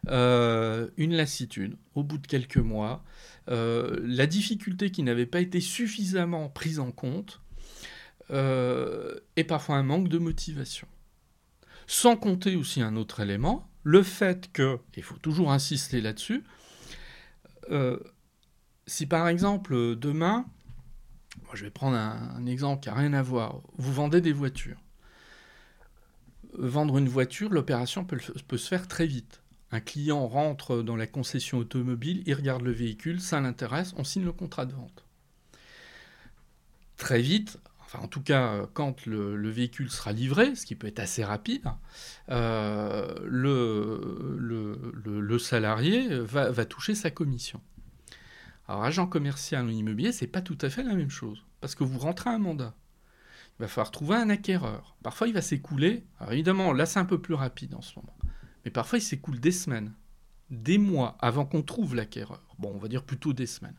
euh, 0.08 0.88
une 0.96 1.14
lassitude 1.14 1.76
au 1.94 2.02
bout 2.02 2.18
de 2.18 2.26
quelques 2.26 2.58
mois, 2.58 3.04
la 3.46 4.26
difficulté 4.26 4.90
qui 4.90 5.04
n'avait 5.04 5.26
pas 5.26 5.40
été 5.40 5.60
suffisamment 5.60 6.48
prise 6.48 6.80
en 6.80 6.90
compte, 6.90 7.40
et 8.30 9.44
parfois 9.44 9.76
un 9.76 9.82
manque 9.84 10.08
de 10.08 10.18
motivation. 10.18 10.88
Sans 11.86 12.16
compter 12.16 12.56
aussi 12.56 12.82
un 12.82 12.96
autre 12.96 13.20
élément, 13.20 13.68
le 13.84 14.02
fait 14.02 14.50
que, 14.52 14.78
il 14.96 15.02
faut 15.04 15.18
toujours 15.18 15.52
insister 15.52 16.00
là-dessus, 16.00 16.42
euh, 17.72 17.98
si 18.86 19.06
par 19.06 19.28
exemple 19.28 19.96
demain, 19.96 20.46
je 21.54 21.64
vais 21.64 21.70
prendre 21.70 21.96
un, 21.96 22.46
exemple 22.46 22.82
qui 22.82 22.88
n'a 22.88 22.94
rien 22.94 23.12
à 23.12 23.22
voir, 23.22 23.60
vous 23.76 23.92
vendez 23.92 24.20
des 24.20 24.32
voitures. 24.32 24.80
Vendre 26.54 26.98
une 26.98 27.08
voiture, 27.08 27.50
l'opération 27.50 28.04
peut, 28.04 28.18
se 28.20 28.68
faire 28.68 28.86
très 28.86 29.06
vite. 29.06 29.42
Un 29.70 29.80
client 29.80 30.26
rentre 30.26 30.82
dans 30.82 30.96
la 30.96 31.06
concession 31.06 31.58
automobile, 31.58 32.22
il 32.26 32.34
regarde 32.34 32.62
le 32.62 32.72
véhicule, 32.72 33.20
ça 33.20 33.40
l'intéresse, 33.40 33.94
on 33.96 34.04
signe 34.04 34.24
le 34.24 34.32
contrat 34.32 34.66
de 34.66 34.74
vente. 34.74 35.06
Très 36.98 37.22
vite, 37.22 37.58
en 37.94 38.08
tout 38.08 38.22
cas 38.22 38.66
quand 38.72 39.06
le, 39.06 39.50
véhicule 39.50 39.90
sera 39.90 40.12
livré, 40.12 40.54
ce 40.54 40.66
qui 40.66 40.74
peut 40.74 40.86
être 40.86 41.00
assez 41.00 41.24
rapide, 41.24 41.66
euh, 42.30 43.14
le, 43.24 45.38
salarié 45.38 46.08
va, 46.20 46.64
toucher 46.64 46.94
sa 46.94 47.10
commission. 47.10 47.60
Alors 48.68 48.84
agent 48.84 49.06
commercial 49.06 49.64
en 49.64 49.68
immobilier, 49.68 50.12
c'est 50.12 50.26
pas 50.26 50.40
tout 50.40 50.58
à 50.60 50.70
fait 50.70 50.82
la 50.82 50.94
même 50.94 51.10
chose, 51.10 51.44
parce 51.60 51.74
que 51.74 51.84
vous 51.84 51.98
rentrez 51.98 52.30
un 52.30 52.38
mandat. 52.38 52.74
Il 53.58 53.62
va 53.62 53.68
falloir 53.68 53.90
trouver 53.90 54.16
un 54.16 54.30
acquéreur. 54.30 54.96
Parfois 55.02 55.28
il 55.28 55.34
va 55.34 55.42
s'écouler, 55.42 56.04
alors 56.20 56.32
évidemment 56.32 56.72
là 56.72 56.86
c'est 56.86 57.00
un 57.00 57.04
peu 57.04 57.20
plus 57.20 57.34
rapide 57.34 57.74
en 57.74 57.82
ce 57.82 57.98
moment, 57.98 58.16
mais 58.64 58.70
parfois 58.70 58.98
il 58.98 59.02
s'écoule 59.02 59.40
des 59.40 59.52
semaines, 59.52 59.92
des 60.50 60.78
mois 60.78 61.16
avant 61.20 61.44
qu'on 61.44 61.62
trouve 61.62 61.94
l'acquéreur. 61.94 62.56
Bon, 62.58 62.72
on 62.74 62.78
va 62.78 62.88
dire 62.88 63.02
plutôt 63.02 63.32
des 63.32 63.46
semaines. 63.46 63.76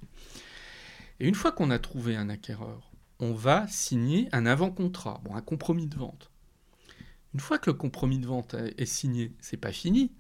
Et 1.20 1.28
une 1.28 1.36
fois 1.36 1.52
qu'on 1.52 1.72
a 1.72 1.80
trouvé 1.80 2.16
un 2.16 2.30
acquéreur, 2.30 2.93
on 3.24 3.34
va 3.34 3.66
signer 3.70 4.28
un 4.34 4.46
avant-contrat, 4.46 5.22
bon, 5.24 5.36
un 5.36 5.42
compromis 5.42 5.88
de 5.88 5.96
vente. 5.96 6.30
Une 7.34 7.40
fois 7.40 7.58
que 7.58 7.70
le 7.70 7.76
compromis 7.76 8.20
de 8.20 8.28
vente 8.28 8.54
est 8.78 8.86
signé, 8.86 9.32
c'est 9.40 9.58
pas 9.58 9.72
fini. 9.72 10.12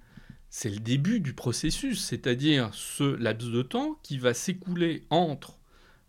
C'est 0.50 0.70
le 0.70 0.80
début 0.80 1.20
du 1.20 1.34
processus, 1.34 2.02
c'est-à-dire 2.02 2.70
ce 2.74 3.04
laps 3.04 3.52
de 3.52 3.62
temps 3.62 4.00
qui 4.04 4.18
va 4.18 4.34
s'écouler 4.34 5.04
entre 5.10 5.60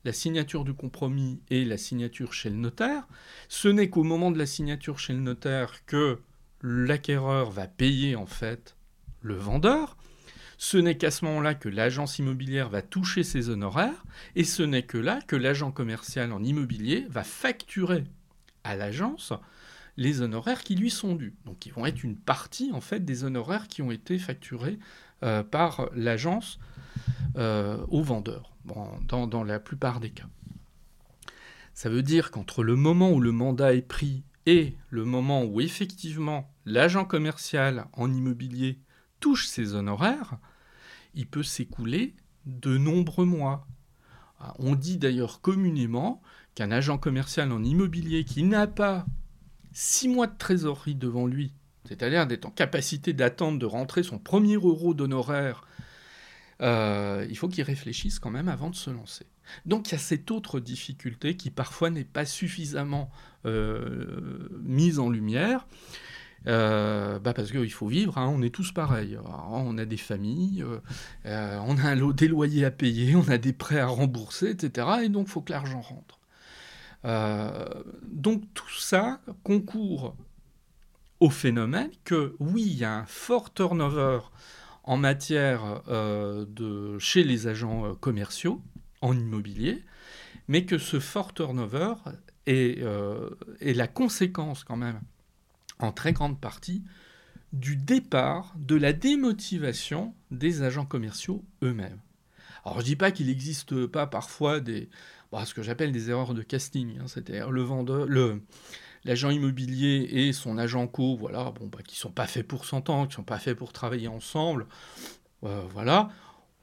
la 0.04 0.12
signature 0.12 0.64
du 0.64 0.72
compromis 0.72 1.40
et 1.50 1.64
la 1.64 1.78
signature 1.78 2.32
chez 2.32 2.50
le 2.50 2.56
notaire. 2.56 3.08
Ce 3.48 3.68
n'est 3.68 3.90
qu'au 3.90 4.04
moment 4.04 4.30
de 4.30 4.38
la 4.38 4.46
signature 4.46 4.98
chez 4.98 5.14
le 5.14 5.20
notaire 5.20 5.84
que 5.86 6.20
l'acquéreur 6.62 7.50
va 7.50 7.66
payer 7.66 8.14
en 8.14 8.26
fait 8.26 8.76
le 9.20 9.34
vendeur. 9.34 9.96
Ce 10.58 10.76
n'est 10.76 10.96
qu'à 10.96 11.10
ce 11.10 11.24
moment-là 11.24 11.54
que 11.54 11.68
l'agence 11.68 12.18
immobilière 12.18 12.68
va 12.68 12.82
toucher 12.82 13.22
ses 13.22 13.48
honoraires, 13.48 14.04
et 14.36 14.44
ce 14.44 14.62
n'est 14.62 14.84
que 14.84 14.98
là 14.98 15.20
que 15.26 15.36
l'agent 15.36 15.72
commercial 15.72 16.32
en 16.32 16.42
immobilier 16.42 17.06
va 17.08 17.24
facturer 17.24 18.04
à 18.62 18.76
l'agence 18.76 19.32
les 19.96 20.22
honoraires 20.22 20.62
qui 20.62 20.74
lui 20.74 20.90
sont 20.90 21.14
dus. 21.14 21.34
Donc 21.44 21.66
ils 21.66 21.72
vont 21.72 21.86
être 21.86 22.02
une 22.02 22.16
partie 22.16 22.70
en 22.72 22.80
fait 22.80 23.04
des 23.04 23.24
honoraires 23.24 23.68
qui 23.68 23.82
ont 23.82 23.90
été 23.90 24.18
facturés 24.18 24.78
euh, 25.22 25.42
par 25.42 25.88
l'agence 25.94 26.58
euh, 27.36 27.84
au 27.88 28.02
vendeur, 28.02 28.52
dans, 28.64 29.26
dans 29.26 29.44
la 29.44 29.60
plupart 29.60 30.00
des 30.00 30.10
cas. 30.10 30.26
Ça 31.74 31.88
veut 31.88 32.02
dire 32.02 32.30
qu'entre 32.30 32.62
le 32.62 32.76
moment 32.76 33.10
où 33.10 33.20
le 33.20 33.32
mandat 33.32 33.74
est 33.74 33.82
pris 33.82 34.22
et 34.46 34.74
le 34.90 35.04
moment 35.04 35.44
où 35.44 35.60
effectivement 35.60 36.52
l'agent 36.66 37.04
commercial 37.04 37.86
en 37.92 38.12
immobilier 38.12 38.78
touche 39.24 39.46
ses 39.46 39.74
honoraires, 39.74 40.36
il 41.14 41.26
peut 41.26 41.42
s'écouler 41.42 42.14
de 42.44 42.76
nombreux 42.76 43.24
mois. 43.24 43.66
Ah, 44.38 44.52
on 44.58 44.74
dit 44.74 44.98
d'ailleurs 44.98 45.40
communément 45.40 46.20
qu'un 46.54 46.70
agent 46.70 46.98
commercial 46.98 47.50
en 47.50 47.64
immobilier 47.64 48.24
qui 48.24 48.42
n'a 48.42 48.66
pas 48.66 49.06
six 49.72 50.08
mois 50.08 50.26
de 50.26 50.36
trésorerie 50.36 50.94
devant 50.94 51.26
lui 51.26 51.54
c'est-à-dire 51.84 52.26
d'être 52.26 52.46
en 52.46 52.50
capacité 52.50 53.12
d'attendre 53.12 53.58
de 53.58 53.66
rentrer 53.66 54.02
son 54.02 54.18
premier 54.18 54.54
euro 54.54 54.94
d'honoraire, 54.94 55.66
euh, 56.62 57.26
il 57.28 57.36
faut 57.36 57.48
qu'il 57.48 57.64
réfléchisse 57.64 58.18
quand 58.18 58.30
même 58.30 58.48
avant 58.48 58.70
de 58.70 58.74
se 58.74 58.90
lancer. 58.90 59.26
Donc 59.66 59.88
il 59.88 59.92
y 59.92 59.94
a 59.96 59.98
cette 59.98 60.30
autre 60.30 60.60
difficulté 60.60 61.36
qui 61.36 61.50
parfois 61.50 61.90
n'est 61.90 62.04
pas 62.04 62.24
suffisamment 62.24 63.10
euh, 63.44 64.48
mise 64.62 64.98
en 64.98 65.10
lumière. 65.10 65.66
Euh, 66.46 67.18
bah 67.18 67.32
parce 67.32 67.50
qu'il 67.50 67.72
faut 67.72 67.86
vivre, 67.86 68.18
hein, 68.18 68.30
on 68.34 68.42
est 68.42 68.54
tous 68.54 68.72
pareils. 68.72 69.18
on 69.50 69.78
a 69.78 69.84
des 69.84 69.96
familles, 69.96 70.64
on 71.24 71.78
a 71.78 71.88
un 71.88 72.10
des 72.10 72.28
loyers 72.28 72.64
à 72.64 72.70
payer, 72.70 73.16
on 73.16 73.28
a 73.28 73.38
des 73.38 73.52
prêts 73.52 73.80
à 73.80 73.86
rembourser, 73.86 74.50
etc. 74.50 74.88
Et 75.04 75.08
donc 75.08 75.28
il 75.28 75.30
faut 75.30 75.40
que 75.40 75.52
l'argent 75.52 75.80
rentre. 75.80 76.20
donc 78.12 78.42
tout 78.54 78.78
ça 78.78 79.20
concourt 79.42 80.14
au 81.20 81.30
phénomène 81.30 81.90
que 82.04 82.36
oui, 82.38 82.62
il 82.66 82.78
y 82.78 82.84
a 82.84 82.94
un 82.94 83.06
fort 83.06 83.54
turnover 83.54 84.20
en 84.84 84.96
matière 84.96 85.82
euh, 85.88 86.44
de 86.48 86.98
chez 86.98 87.24
les 87.24 87.46
agents 87.46 87.86
euh, 87.86 87.94
commerciaux 87.94 88.60
en 89.00 89.16
immobilier, 89.16 89.82
mais 90.48 90.66
que 90.66 90.78
ce 90.78 91.00
fort 91.00 91.32
turnover 91.32 91.94
euh, 92.48 93.30
est, 93.60 93.74
la 93.74 93.88
conséquence 93.88 94.64
quand 94.64 94.76
même, 94.76 95.00
en 95.78 95.92
très 95.92 96.12
grande 96.12 96.40
partie, 96.40 96.82
du 97.52 97.76
départ 97.76 98.54
de 98.58 98.74
la 98.74 98.92
démotivation 98.92 100.14
des 100.30 100.62
agents 100.62 100.86
commerciaux 100.86 101.44
eux-mêmes. 101.62 102.00
Alors 102.64 102.80
je 102.80 102.84
dis 102.84 102.96
pas 102.96 103.10
qu'il 103.10 103.26
n'existe 103.26 103.86
pas 103.86 104.06
parfois 104.06 104.60
des, 104.60 104.88
bah, 105.30 105.44
ce 105.44 105.54
que 105.54 105.62
j'appelle 105.62 105.92
des 105.92 106.10
erreurs 106.10 106.34
de 106.34 106.42
casting, 106.42 106.98
hein, 106.98 107.04
c'est-à-dire 107.06 107.50
le 107.50 107.62
vendeur, 107.62 108.06
le, 108.06 108.42
l'agent 109.04 109.30
immobilier 109.30 110.08
et 110.10 110.32
son 110.32 110.58
agent 110.58 110.86
co, 110.88 111.16
voilà, 111.16 111.52
bon, 111.52 111.66
bah, 111.66 111.80
qui 111.86 111.96
sont 111.96 112.10
pas 112.10 112.26
faits 112.26 112.46
pour 112.46 112.64
s'entendre, 112.64 113.08
qui 113.08 113.14
sont 113.14 113.22
pas 113.22 113.38
faits 113.38 113.56
pour 113.56 113.72
travailler 113.72 114.08
ensemble, 114.08 114.66
euh, 115.44 115.62
voilà. 115.72 116.08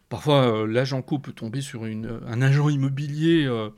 Parfois, 0.09 0.64
euh, 0.64 0.68
l'agent 0.68 1.01
co 1.01 1.20
peut 1.20 1.32
tomber 1.32 1.62
sur 1.62 1.84
un 1.84 2.41
agent 2.41 2.68
immobilier. 2.68 3.45
Euh, 3.45 3.70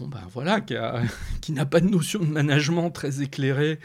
ben 0.00 0.22
voilà, 0.32 0.60
qui, 1.40 1.52
n'a 1.52 1.66
pas 1.66 1.80
de 1.80 1.88
notion 1.88 2.20
de 2.20 2.26
management 2.26 2.90
très 2.90 3.22
éclairée, 3.22 3.78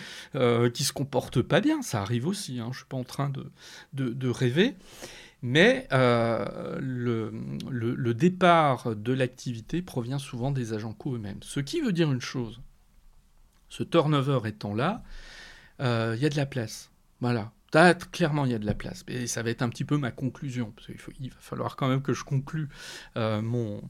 qui 0.73 0.83
se 0.83 0.93
comporte 0.93 1.41
pas 1.41 1.61
bien, 1.61 1.81
ça 1.81 2.01
arrive 2.01 2.27
aussi, 2.27 2.59
hein, 2.59 2.69
je 2.71 2.77
suis 2.79 2.87
pas 2.87 2.97
en 2.97 3.03
train 3.03 3.31
de, 3.93 4.29
rêver, 4.29 4.75
mais 5.41 5.87
le, 5.91 7.31
le, 7.69 7.95
le, 7.95 8.13
départ 8.13 8.95
de 8.95 9.13
l'activité 9.13 9.81
provient 9.81 10.19
souvent 10.19 10.51
des 10.51 10.73
agents 10.73 10.93
co 10.93 11.15
eux-mêmes. 11.15 11.39
Ce 11.41 11.59
qui 11.59 11.81
veut 11.81 11.93
dire 11.93 12.11
une 12.11 12.21
chose, 12.21 12.61
ce 13.71 13.83
turnover 13.83 14.41
étant 14.45 14.75
là, 14.75 15.01
euh, 15.79 16.13
il 16.15 16.21
y 16.21 16.25
a 16.25 16.29
de 16.29 16.35
la 16.35 16.45
place. 16.45 16.91
Voilà. 17.21 17.51
Clairement, 18.11 18.45
il 18.45 18.51
y 18.51 18.55
a 18.55 18.59
de 18.59 18.65
la 18.65 18.73
place. 18.73 19.03
Et 19.07 19.27
ça 19.27 19.43
va 19.43 19.49
être 19.49 19.61
un 19.61 19.69
petit 19.69 19.85
peu 19.85 19.97
ma 19.97 20.11
conclusion, 20.11 20.73
parce 20.75 20.87
qu'il 20.87 21.29
va 21.29 21.35
falloir 21.39 21.75
quand 21.75 21.87
même 21.87 22.01
que 22.01 22.13
je 22.13 22.23
conclue 22.23 22.69
euh, 23.17 23.41
mon, 23.41 23.81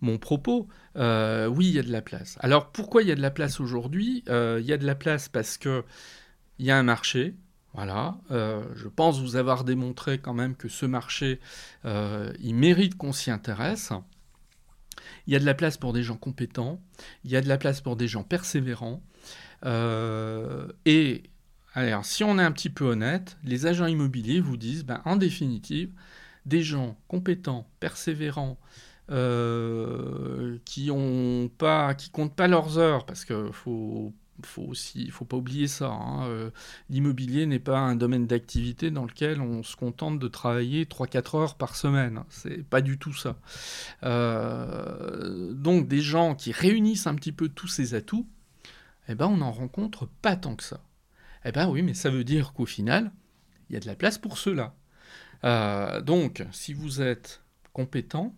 mon 0.00 0.18
propos. 0.18 0.68
Euh, 0.96 1.46
oui, 1.46 1.68
il 1.68 1.74
y 1.74 1.78
a 1.78 1.82
de 1.82 1.92
la 1.92 2.02
place. 2.02 2.38
Alors, 2.40 2.70
pourquoi 2.70 3.02
il 3.02 3.08
y 3.08 3.12
a 3.12 3.16
de 3.16 3.22
la 3.22 3.30
place 3.30 3.60
aujourd'hui? 3.60 4.24
Il 4.26 4.64
y 4.64 4.72
a 4.72 4.78
de 4.78 4.86
la 4.86 4.94
place 4.94 5.28
parce 5.28 5.58
que 5.58 5.84
il 6.58 6.66
y 6.66 6.70
a 6.70 6.78
un 6.78 6.82
marché. 6.82 7.34
Voilà. 7.74 8.18
je 8.30 8.88
pense 8.88 9.20
vous 9.20 9.36
avoir 9.36 9.62
démontré 9.62 10.18
quand 10.18 10.34
même 10.34 10.56
que 10.56 10.68
ce 10.68 10.86
marché, 10.86 11.38
il 11.84 12.54
mérite 12.54 12.96
qu'on 12.96 13.12
s'y 13.12 13.30
intéresse. 13.30 13.92
Il 15.26 15.32
y 15.32 15.36
a 15.36 15.38
de 15.38 15.44
la 15.44 15.54
place 15.54 15.76
pour 15.76 15.92
des 15.92 16.02
gens 16.02 16.16
compétents, 16.16 16.80
il 17.24 17.30
y 17.30 17.36
a 17.36 17.40
de 17.40 17.48
la 17.48 17.58
place 17.58 17.80
pour 17.80 17.96
des 17.96 18.08
gens 18.08 18.24
persévérants, 18.24 19.02
euh, 19.64 20.68
et 20.84 21.24
alors, 21.78 22.04
si 22.04 22.24
on 22.24 22.40
est 22.40 22.42
un 22.42 22.50
petit 22.50 22.70
peu 22.70 22.86
honnête, 22.86 23.38
les 23.44 23.66
agents 23.66 23.86
immobiliers 23.86 24.40
vous 24.40 24.56
disent, 24.56 24.84
ben, 24.84 25.00
en 25.04 25.14
définitive, 25.14 25.92
des 26.44 26.60
gens 26.60 26.96
compétents, 27.06 27.68
persévérants, 27.78 28.58
euh, 29.12 30.58
qui 30.64 30.90
ont 30.90 31.48
pas, 31.56 31.94
qui 31.94 32.10
comptent 32.10 32.34
pas 32.34 32.48
leurs 32.48 32.78
heures, 32.78 33.06
parce 33.06 33.24
que 33.24 33.52
faut, 33.52 34.12
faut 34.44 34.62
aussi, 34.62 35.08
faut 35.10 35.24
pas 35.24 35.36
oublier 35.36 35.68
ça. 35.68 35.90
Hein, 35.90 36.26
euh, 36.26 36.50
l'immobilier 36.90 37.46
n'est 37.46 37.60
pas 37.60 37.78
un 37.78 37.94
domaine 37.94 38.26
d'activité 38.26 38.90
dans 38.90 39.04
lequel 39.04 39.40
on 39.40 39.62
se 39.62 39.76
contente 39.76 40.18
de 40.18 40.26
travailler 40.26 40.84
3-4 40.84 41.36
heures 41.36 41.54
par 41.54 41.76
semaine. 41.76 42.24
C'est 42.28 42.64
pas 42.64 42.80
du 42.80 42.98
tout 42.98 43.14
ça. 43.14 43.36
donc 44.02 45.86
des 45.86 46.00
gens 46.00 46.34
qui 46.34 46.50
réunissent 46.50 47.06
un 47.06 47.14
petit 47.14 47.32
peu 47.32 47.48
tous 47.48 47.68
ces 47.68 47.94
atouts, 47.94 48.26
eh 49.08 49.14
ben, 49.14 49.26
on 49.26 49.36
n'en 49.36 49.52
rencontre 49.52 50.08
pas 50.22 50.34
tant 50.34 50.56
que 50.56 50.64
ça. 50.64 50.80
Eh 51.44 51.52
ben 51.52 51.68
oui, 51.68 51.82
mais 51.82 51.94
ça 51.94 52.10
veut 52.10 52.24
dire 52.24 52.52
qu'au 52.52 52.66
final, 52.66 53.12
il 53.68 53.74
y 53.74 53.76
a 53.76 53.80
de 53.80 53.86
la 53.86 53.94
place 53.94 54.18
pour 54.18 54.38
cela. 54.38 54.74
Euh, 55.44 56.00
donc, 56.00 56.44
si 56.52 56.74
vous 56.74 57.00
êtes 57.00 57.42
compétent, 57.72 58.34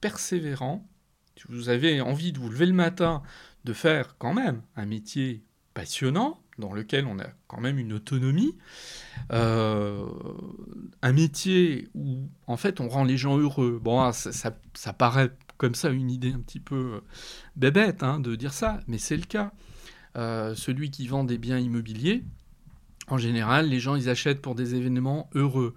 persévérant, 0.00 0.88
si 1.36 1.44
vous 1.48 1.68
avez 1.68 2.00
envie 2.00 2.32
de 2.32 2.38
vous 2.38 2.48
lever 2.48 2.66
le 2.66 2.72
matin, 2.72 3.22
de 3.64 3.72
faire 3.72 4.16
quand 4.18 4.34
même 4.34 4.62
un 4.76 4.86
métier 4.86 5.44
passionnant, 5.74 6.42
dans 6.58 6.72
lequel 6.72 7.06
on 7.06 7.18
a 7.18 7.26
quand 7.48 7.60
même 7.60 7.78
une 7.78 7.92
autonomie, 7.92 8.56
euh, 9.32 10.06
un 11.02 11.12
métier 11.12 11.88
où 11.94 12.28
en 12.46 12.56
fait 12.56 12.80
on 12.80 12.88
rend 12.88 13.02
les 13.02 13.16
gens 13.16 13.38
heureux. 13.38 13.80
Bon, 13.82 14.12
ça, 14.12 14.92
paraît 14.92 15.30
comme 15.56 15.74
ça 15.74 15.88
une 15.88 16.10
idée 16.10 16.32
un 16.32 16.40
petit 16.40 16.60
peu 16.60 17.00
bébête 17.56 18.02
hein, 18.02 18.20
de 18.20 18.36
dire 18.36 18.52
ça, 18.52 18.80
mais 18.86 18.98
c'est 18.98 19.16
le 19.16 19.24
cas. 19.24 19.52
Euh, 20.16 20.54
celui 20.54 20.90
qui 20.90 21.06
vend 21.06 21.24
des 21.24 21.38
biens 21.38 21.58
immobiliers, 21.58 22.24
en 23.12 23.18
général, 23.18 23.68
les 23.68 23.80
gens, 23.80 23.96
ils 23.96 24.08
achètent 24.08 24.40
pour 24.40 24.54
des 24.54 24.74
événements 24.74 25.28
heureux. 25.34 25.74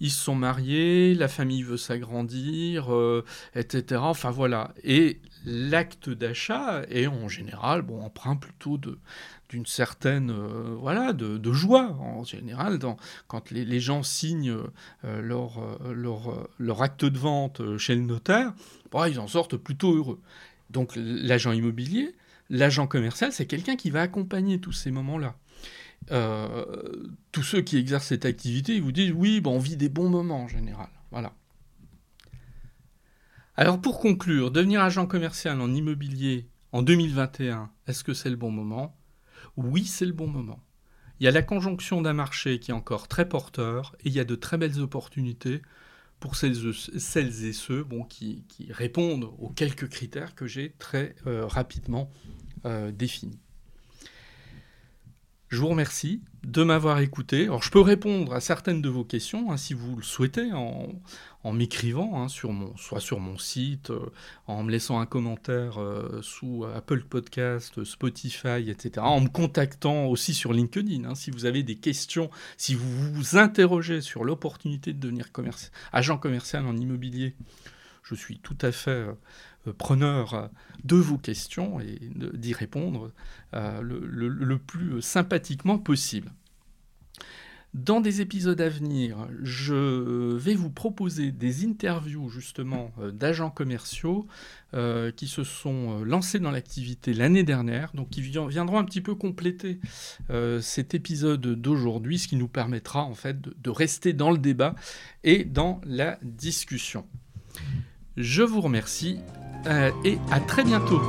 Ils 0.00 0.10
se 0.10 0.22
sont 0.22 0.36
mariés, 0.36 1.14
la 1.14 1.26
famille 1.26 1.62
veut 1.62 1.76
s'agrandir, 1.76 2.94
euh, 2.94 3.24
etc. 3.56 4.00
Enfin 4.04 4.30
voilà. 4.30 4.72
Et 4.84 5.20
l'acte 5.44 6.08
d'achat 6.08 6.82
est 6.88 7.08
en 7.08 7.28
général, 7.28 7.82
bon, 7.82 8.00
emprunt 8.02 8.36
plutôt 8.36 8.78
de, 8.78 8.98
d'une 9.48 9.66
certaine 9.66 10.30
euh, 10.30 10.76
voilà 10.78 11.12
de, 11.12 11.52
joie 11.52 11.96
en 12.00 12.22
général 12.22 12.78
quand 13.26 13.50
les, 13.50 13.80
gens 13.80 14.04
signent 14.04 14.56
leur, 15.02 15.78
leur, 15.92 16.48
leur, 16.58 16.82
acte 16.82 17.04
de 17.04 17.18
vente 17.18 17.76
chez 17.78 17.96
le 17.96 18.02
notaire, 18.02 18.52
ils 19.08 19.18
en 19.18 19.26
sortent 19.26 19.56
plutôt 19.56 19.96
heureux. 19.96 20.20
Donc 20.70 20.92
l'agent 20.94 21.50
immobilier, 21.50 22.14
L'agent 22.50 22.86
commercial, 22.86 23.32
c'est 23.32 23.46
quelqu'un 23.46 23.76
qui 23.76 23.90
va 23.90 24.00
accompagner 24.00 24.58
tous 24.58 24.72
ces 24.72 24.90
moments-là. 24.90 25.36
Euh, 26.10 26.64
tous 27.32 27.42
ceux 27.42 27.60
qui 27.60 27.76
exercent 27.76 28.06
cette 28.06 28.24
activité, 28.24 28.74
ils 28.74 28.82
vous 28.82 28.92
disent 28.92 29.12
oui, 29.12 29.40
bon, 29.40 29.56
on 29.56 29.58
vit 29.58 29.76
des 29.76 29.88
bons 29.88 30.08
moments 30.08 30.44
en 30.44 30.48
général. 30.48 30.88
Voilà. 31.10 31.34
Alors 33.56 33.80
pour 33.80 33.98
conclure, 33.98 34.50
devenir 34.50 34.80
agent 34.82 35.06
commercial 35.06 35.60
en 35.60 35.74
immobilier 35.74 36.48
en 36.72 36.82
2021, 36.82 37.70
est-ce 37.86 38.04
que 38.04 38.14
c'est 38.14 38.30
le 38.30 38.36
bon 38.36 38.50
moment? 38.50 38.96
Oui, 39.56 39.84
c'est 39.84 40.06
le 40.06 40.12
bon 40.12 40.28
moment. 40.28 40.60
Il 41.20 41.24
y 41.24 41.28
a 41.28 41.32
la 41.32 41.42
conjonction 41.42 42.00
d'un 42.00 42.12
marché 42.12 42.60
qui 42.60 42.70
est 42.70 42.74
encore 42.74 43.08
très 43.08 43.28
porteur 43.28 43.96
et 44.00 44.08
il 44.08 44.12
y 44.14 44.20
a 44.20 44.24
de 44.24 44.36
très 44.36 44.56
belles 44.56 44.80
opportunités 44.80 45.62
pour 46.20 46.36
celles, 46.36 46.56
et 46.56 47.52
ceux 47.52 47.86
qui, 48.08 48.44
répondent 48.70 49.30
aux 49.38 49.50
quelques 49.50 49.88
critères 49.88 50.34
que 50.34 50.46
j'ai 50.46 50.74
très 50.78 51.14
euh, 51.26 51.46
rapidement 51.46 52.10
euh, 52.64 52.90
définis. 52.90 53.40
Je 55.48 55.60
vous 55.60 55.68
remercie 55.68 56.20
de 56.44 56.62
m'avoir 56.62 56.98
écouté. 57.00 57.44
Alors, 57.44 57.62
je 57.62 57.70
peux 57.70 57.80
répondre 57.80 58.34
à 58.34 58.40
certaines 58.40 58.82
de 58.82 58.88
vos 58.90 59.04
questions, 59.04 59.50
hein, 59.50 59.56
si 59.56 59.72
vous 59.72 59.96
le 59.96 60.02
souhaitez, 60.02 60.52
en, 60.52 61.52
m'écrivant, 61.52 62.22
hein, 62.22 62.28
soit 62.28 63.00
sur 63.00 63.18
mon 63.18 63.38
site, 63.38 63.88
euh, 63.88 64.12
en 64.46 64.62
me 64.62 64.70
laissant 64.70 65.00
un 65.00 65.06
commentaire 65.06 65.80
euh, 65.80 66.20
sous 66.20 66.66
Apple 66.74 67.04
Podcast, 67.04 67.82
Spotify, 67.84 68.68
etc., 68.68 68.90
en 68.98 69.22
me 69.22 69.28
contactant 69.28 70.04
aussi 70.04 70.34
sur 70.34 70.52
LinkedIn. 70.52 71.04
Hein, 71.06 71.14
si 71.14 71.30
vous 71.30 71.46
avez 71.46 71.62
des 71.62 71.76
questions, 71.76 72.28
si 72.58 72.74
vous 72.74 73.14
vous 73.14 73.38
interrogez 73.38 74.02
sur 74.02 74.24
l'opportunité 74.24 74.92
de 74.92 75.00
devenir 75.00 75.28
agent 75.92 76.18
commercial 76.18 76.66
en 76.66 76.76
immobilier, 76.76 77.34
je 78.02 78.14
suis 78.14 78.38
tout 78.38 78.56
à 78.60 78.72
fait 78.72 78.90
euh, 78.90 79.12
preneur 79.76 80.50
de 80.84 80.96
vos 80.96 81.18
questions 81.18 81.80
et 81.80 81.98
d'y 82.34 82.52
répondre 82.52 83.12
euh, 83.54 83.80
le, 83.82 84.58
plus 84.58 85.00
sympathiquement 85.02 85.78
possible. 85.78 86.32
Dans 87.74 88.00
des 88.00 88.22
épisodes 88.22 88.60
à 88.62 88.68
venir, 88.70 89.28
je 89.42 90.34
vais 90.36 90.54
vous 90.54 90.70
proposer 90.70 91.32
des 91.32 91.66
interviews 91.66 92.30
justement 92.30 92.92
euh, 92.98 93.10
d'agents 93.10 93.50
commerciaux 93.50 94.26
qui 95.16 95.28
se 95.28 95.44
sont 95.44 96.04
lancés 96.04 96.38
dans 96.40 96.50
l'activité 96.50 97.14
l'année 97.14 97.42
dernière, 97.42 97.90
donc 97.94 98.10
qui 98.10 98.20
viendront 98.20 98.76
un 98.76 98.84
petit 98.84 99.00
peu 99.00 99.14
compléter 99.14 99.80
cet 100.60 100.92
épisode 100.92 101.40
d'aujourd'hui, 101.40 102.18
ce 102.18 102.28
qui 102.28 102.36
nous 102.36 102.48
permettra 102.48 103.02
en 103.02 103.14
fait 103.14 103.40
de 103.40 103.70
rester 103.70 104.12
dans 104.12 104.30
le 104.30 104.36
débat 104.36 104.74
et 105.24 105.46
dans 105.46 105.80
la 105.86 106.18
discussion. 106.22 107.06
Je 108.20 108.42
vous 108.42 108.60
remercie 108.60 109.20
euh, 109.68 109.92
et 110.04 110.18
à 110.32 110.40
très 110.40 110.64
bientôt. 110.64 111.00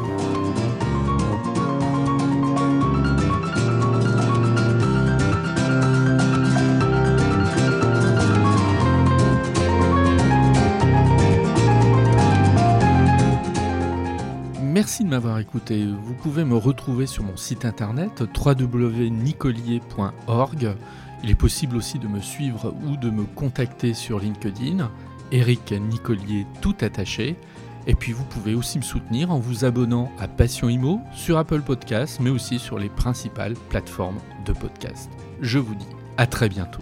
Merci 14.61 15.03
de 15.03 15.09
m'avoir 15.09 15.39
écouté. 15.39 15.87
Vous 15.87 16.13
pouvez 16.13 16.45
me 16.45 16.55
retrouver 16.55 17.07
sur 17.07 17.23
mon 17.23 17.37
site 17.37 17.65
internet 17.65 18.21
www.nicolier.org. 18.21 20.75
Il 21.23 21.31
est 21.31 21.35
possible 21.35 21.75
aussi 21.75 21.97
de 21.97 22.07
me 22.07 22.21
suivre 22.21 22.75
ou 22.85 22.97
de 22.97 23.09
me 23.09 23.23
contacter 23.23 23.95
sur 23.95 24.19
LinkedIn. 24.19 24.91
Eric 25.31 25.71
Nicolier 25.71 26.45
tout 26.61 26.75
attaché. 26.81 27.35
Et 27.87 27.95
puis 27.95 28.11
vous 28.11 28.25
pouvez 28.25 28.53
aussi 28.53 28.77
me 28.77 28.83
soutenir 28.83 29.31
en 29.31 29.39
vous 29.39 29.65
abonnant 29.65 30.11
à 30.19 30.27
Passion 30.27 30.69
Imo 30.69 30.99
sur 31.13 31.37
Apple 31.37 31.61
Podcasts, 31.61 32.19
mais 32.19 32.29
aussi 32.29 32.59
sur 32.59 32.77
les 32.77 32.89
principales 32.89 33.55
plateformes 33.69 34.19
de 34.45 34.53
podcast. 34.53 35.09
Je 35.41 35.59
vous 35.59 35.75
dis 35.75 35.87
à 36.17 36.27
très 36.27 36.49
bientôt. 36.49 36.81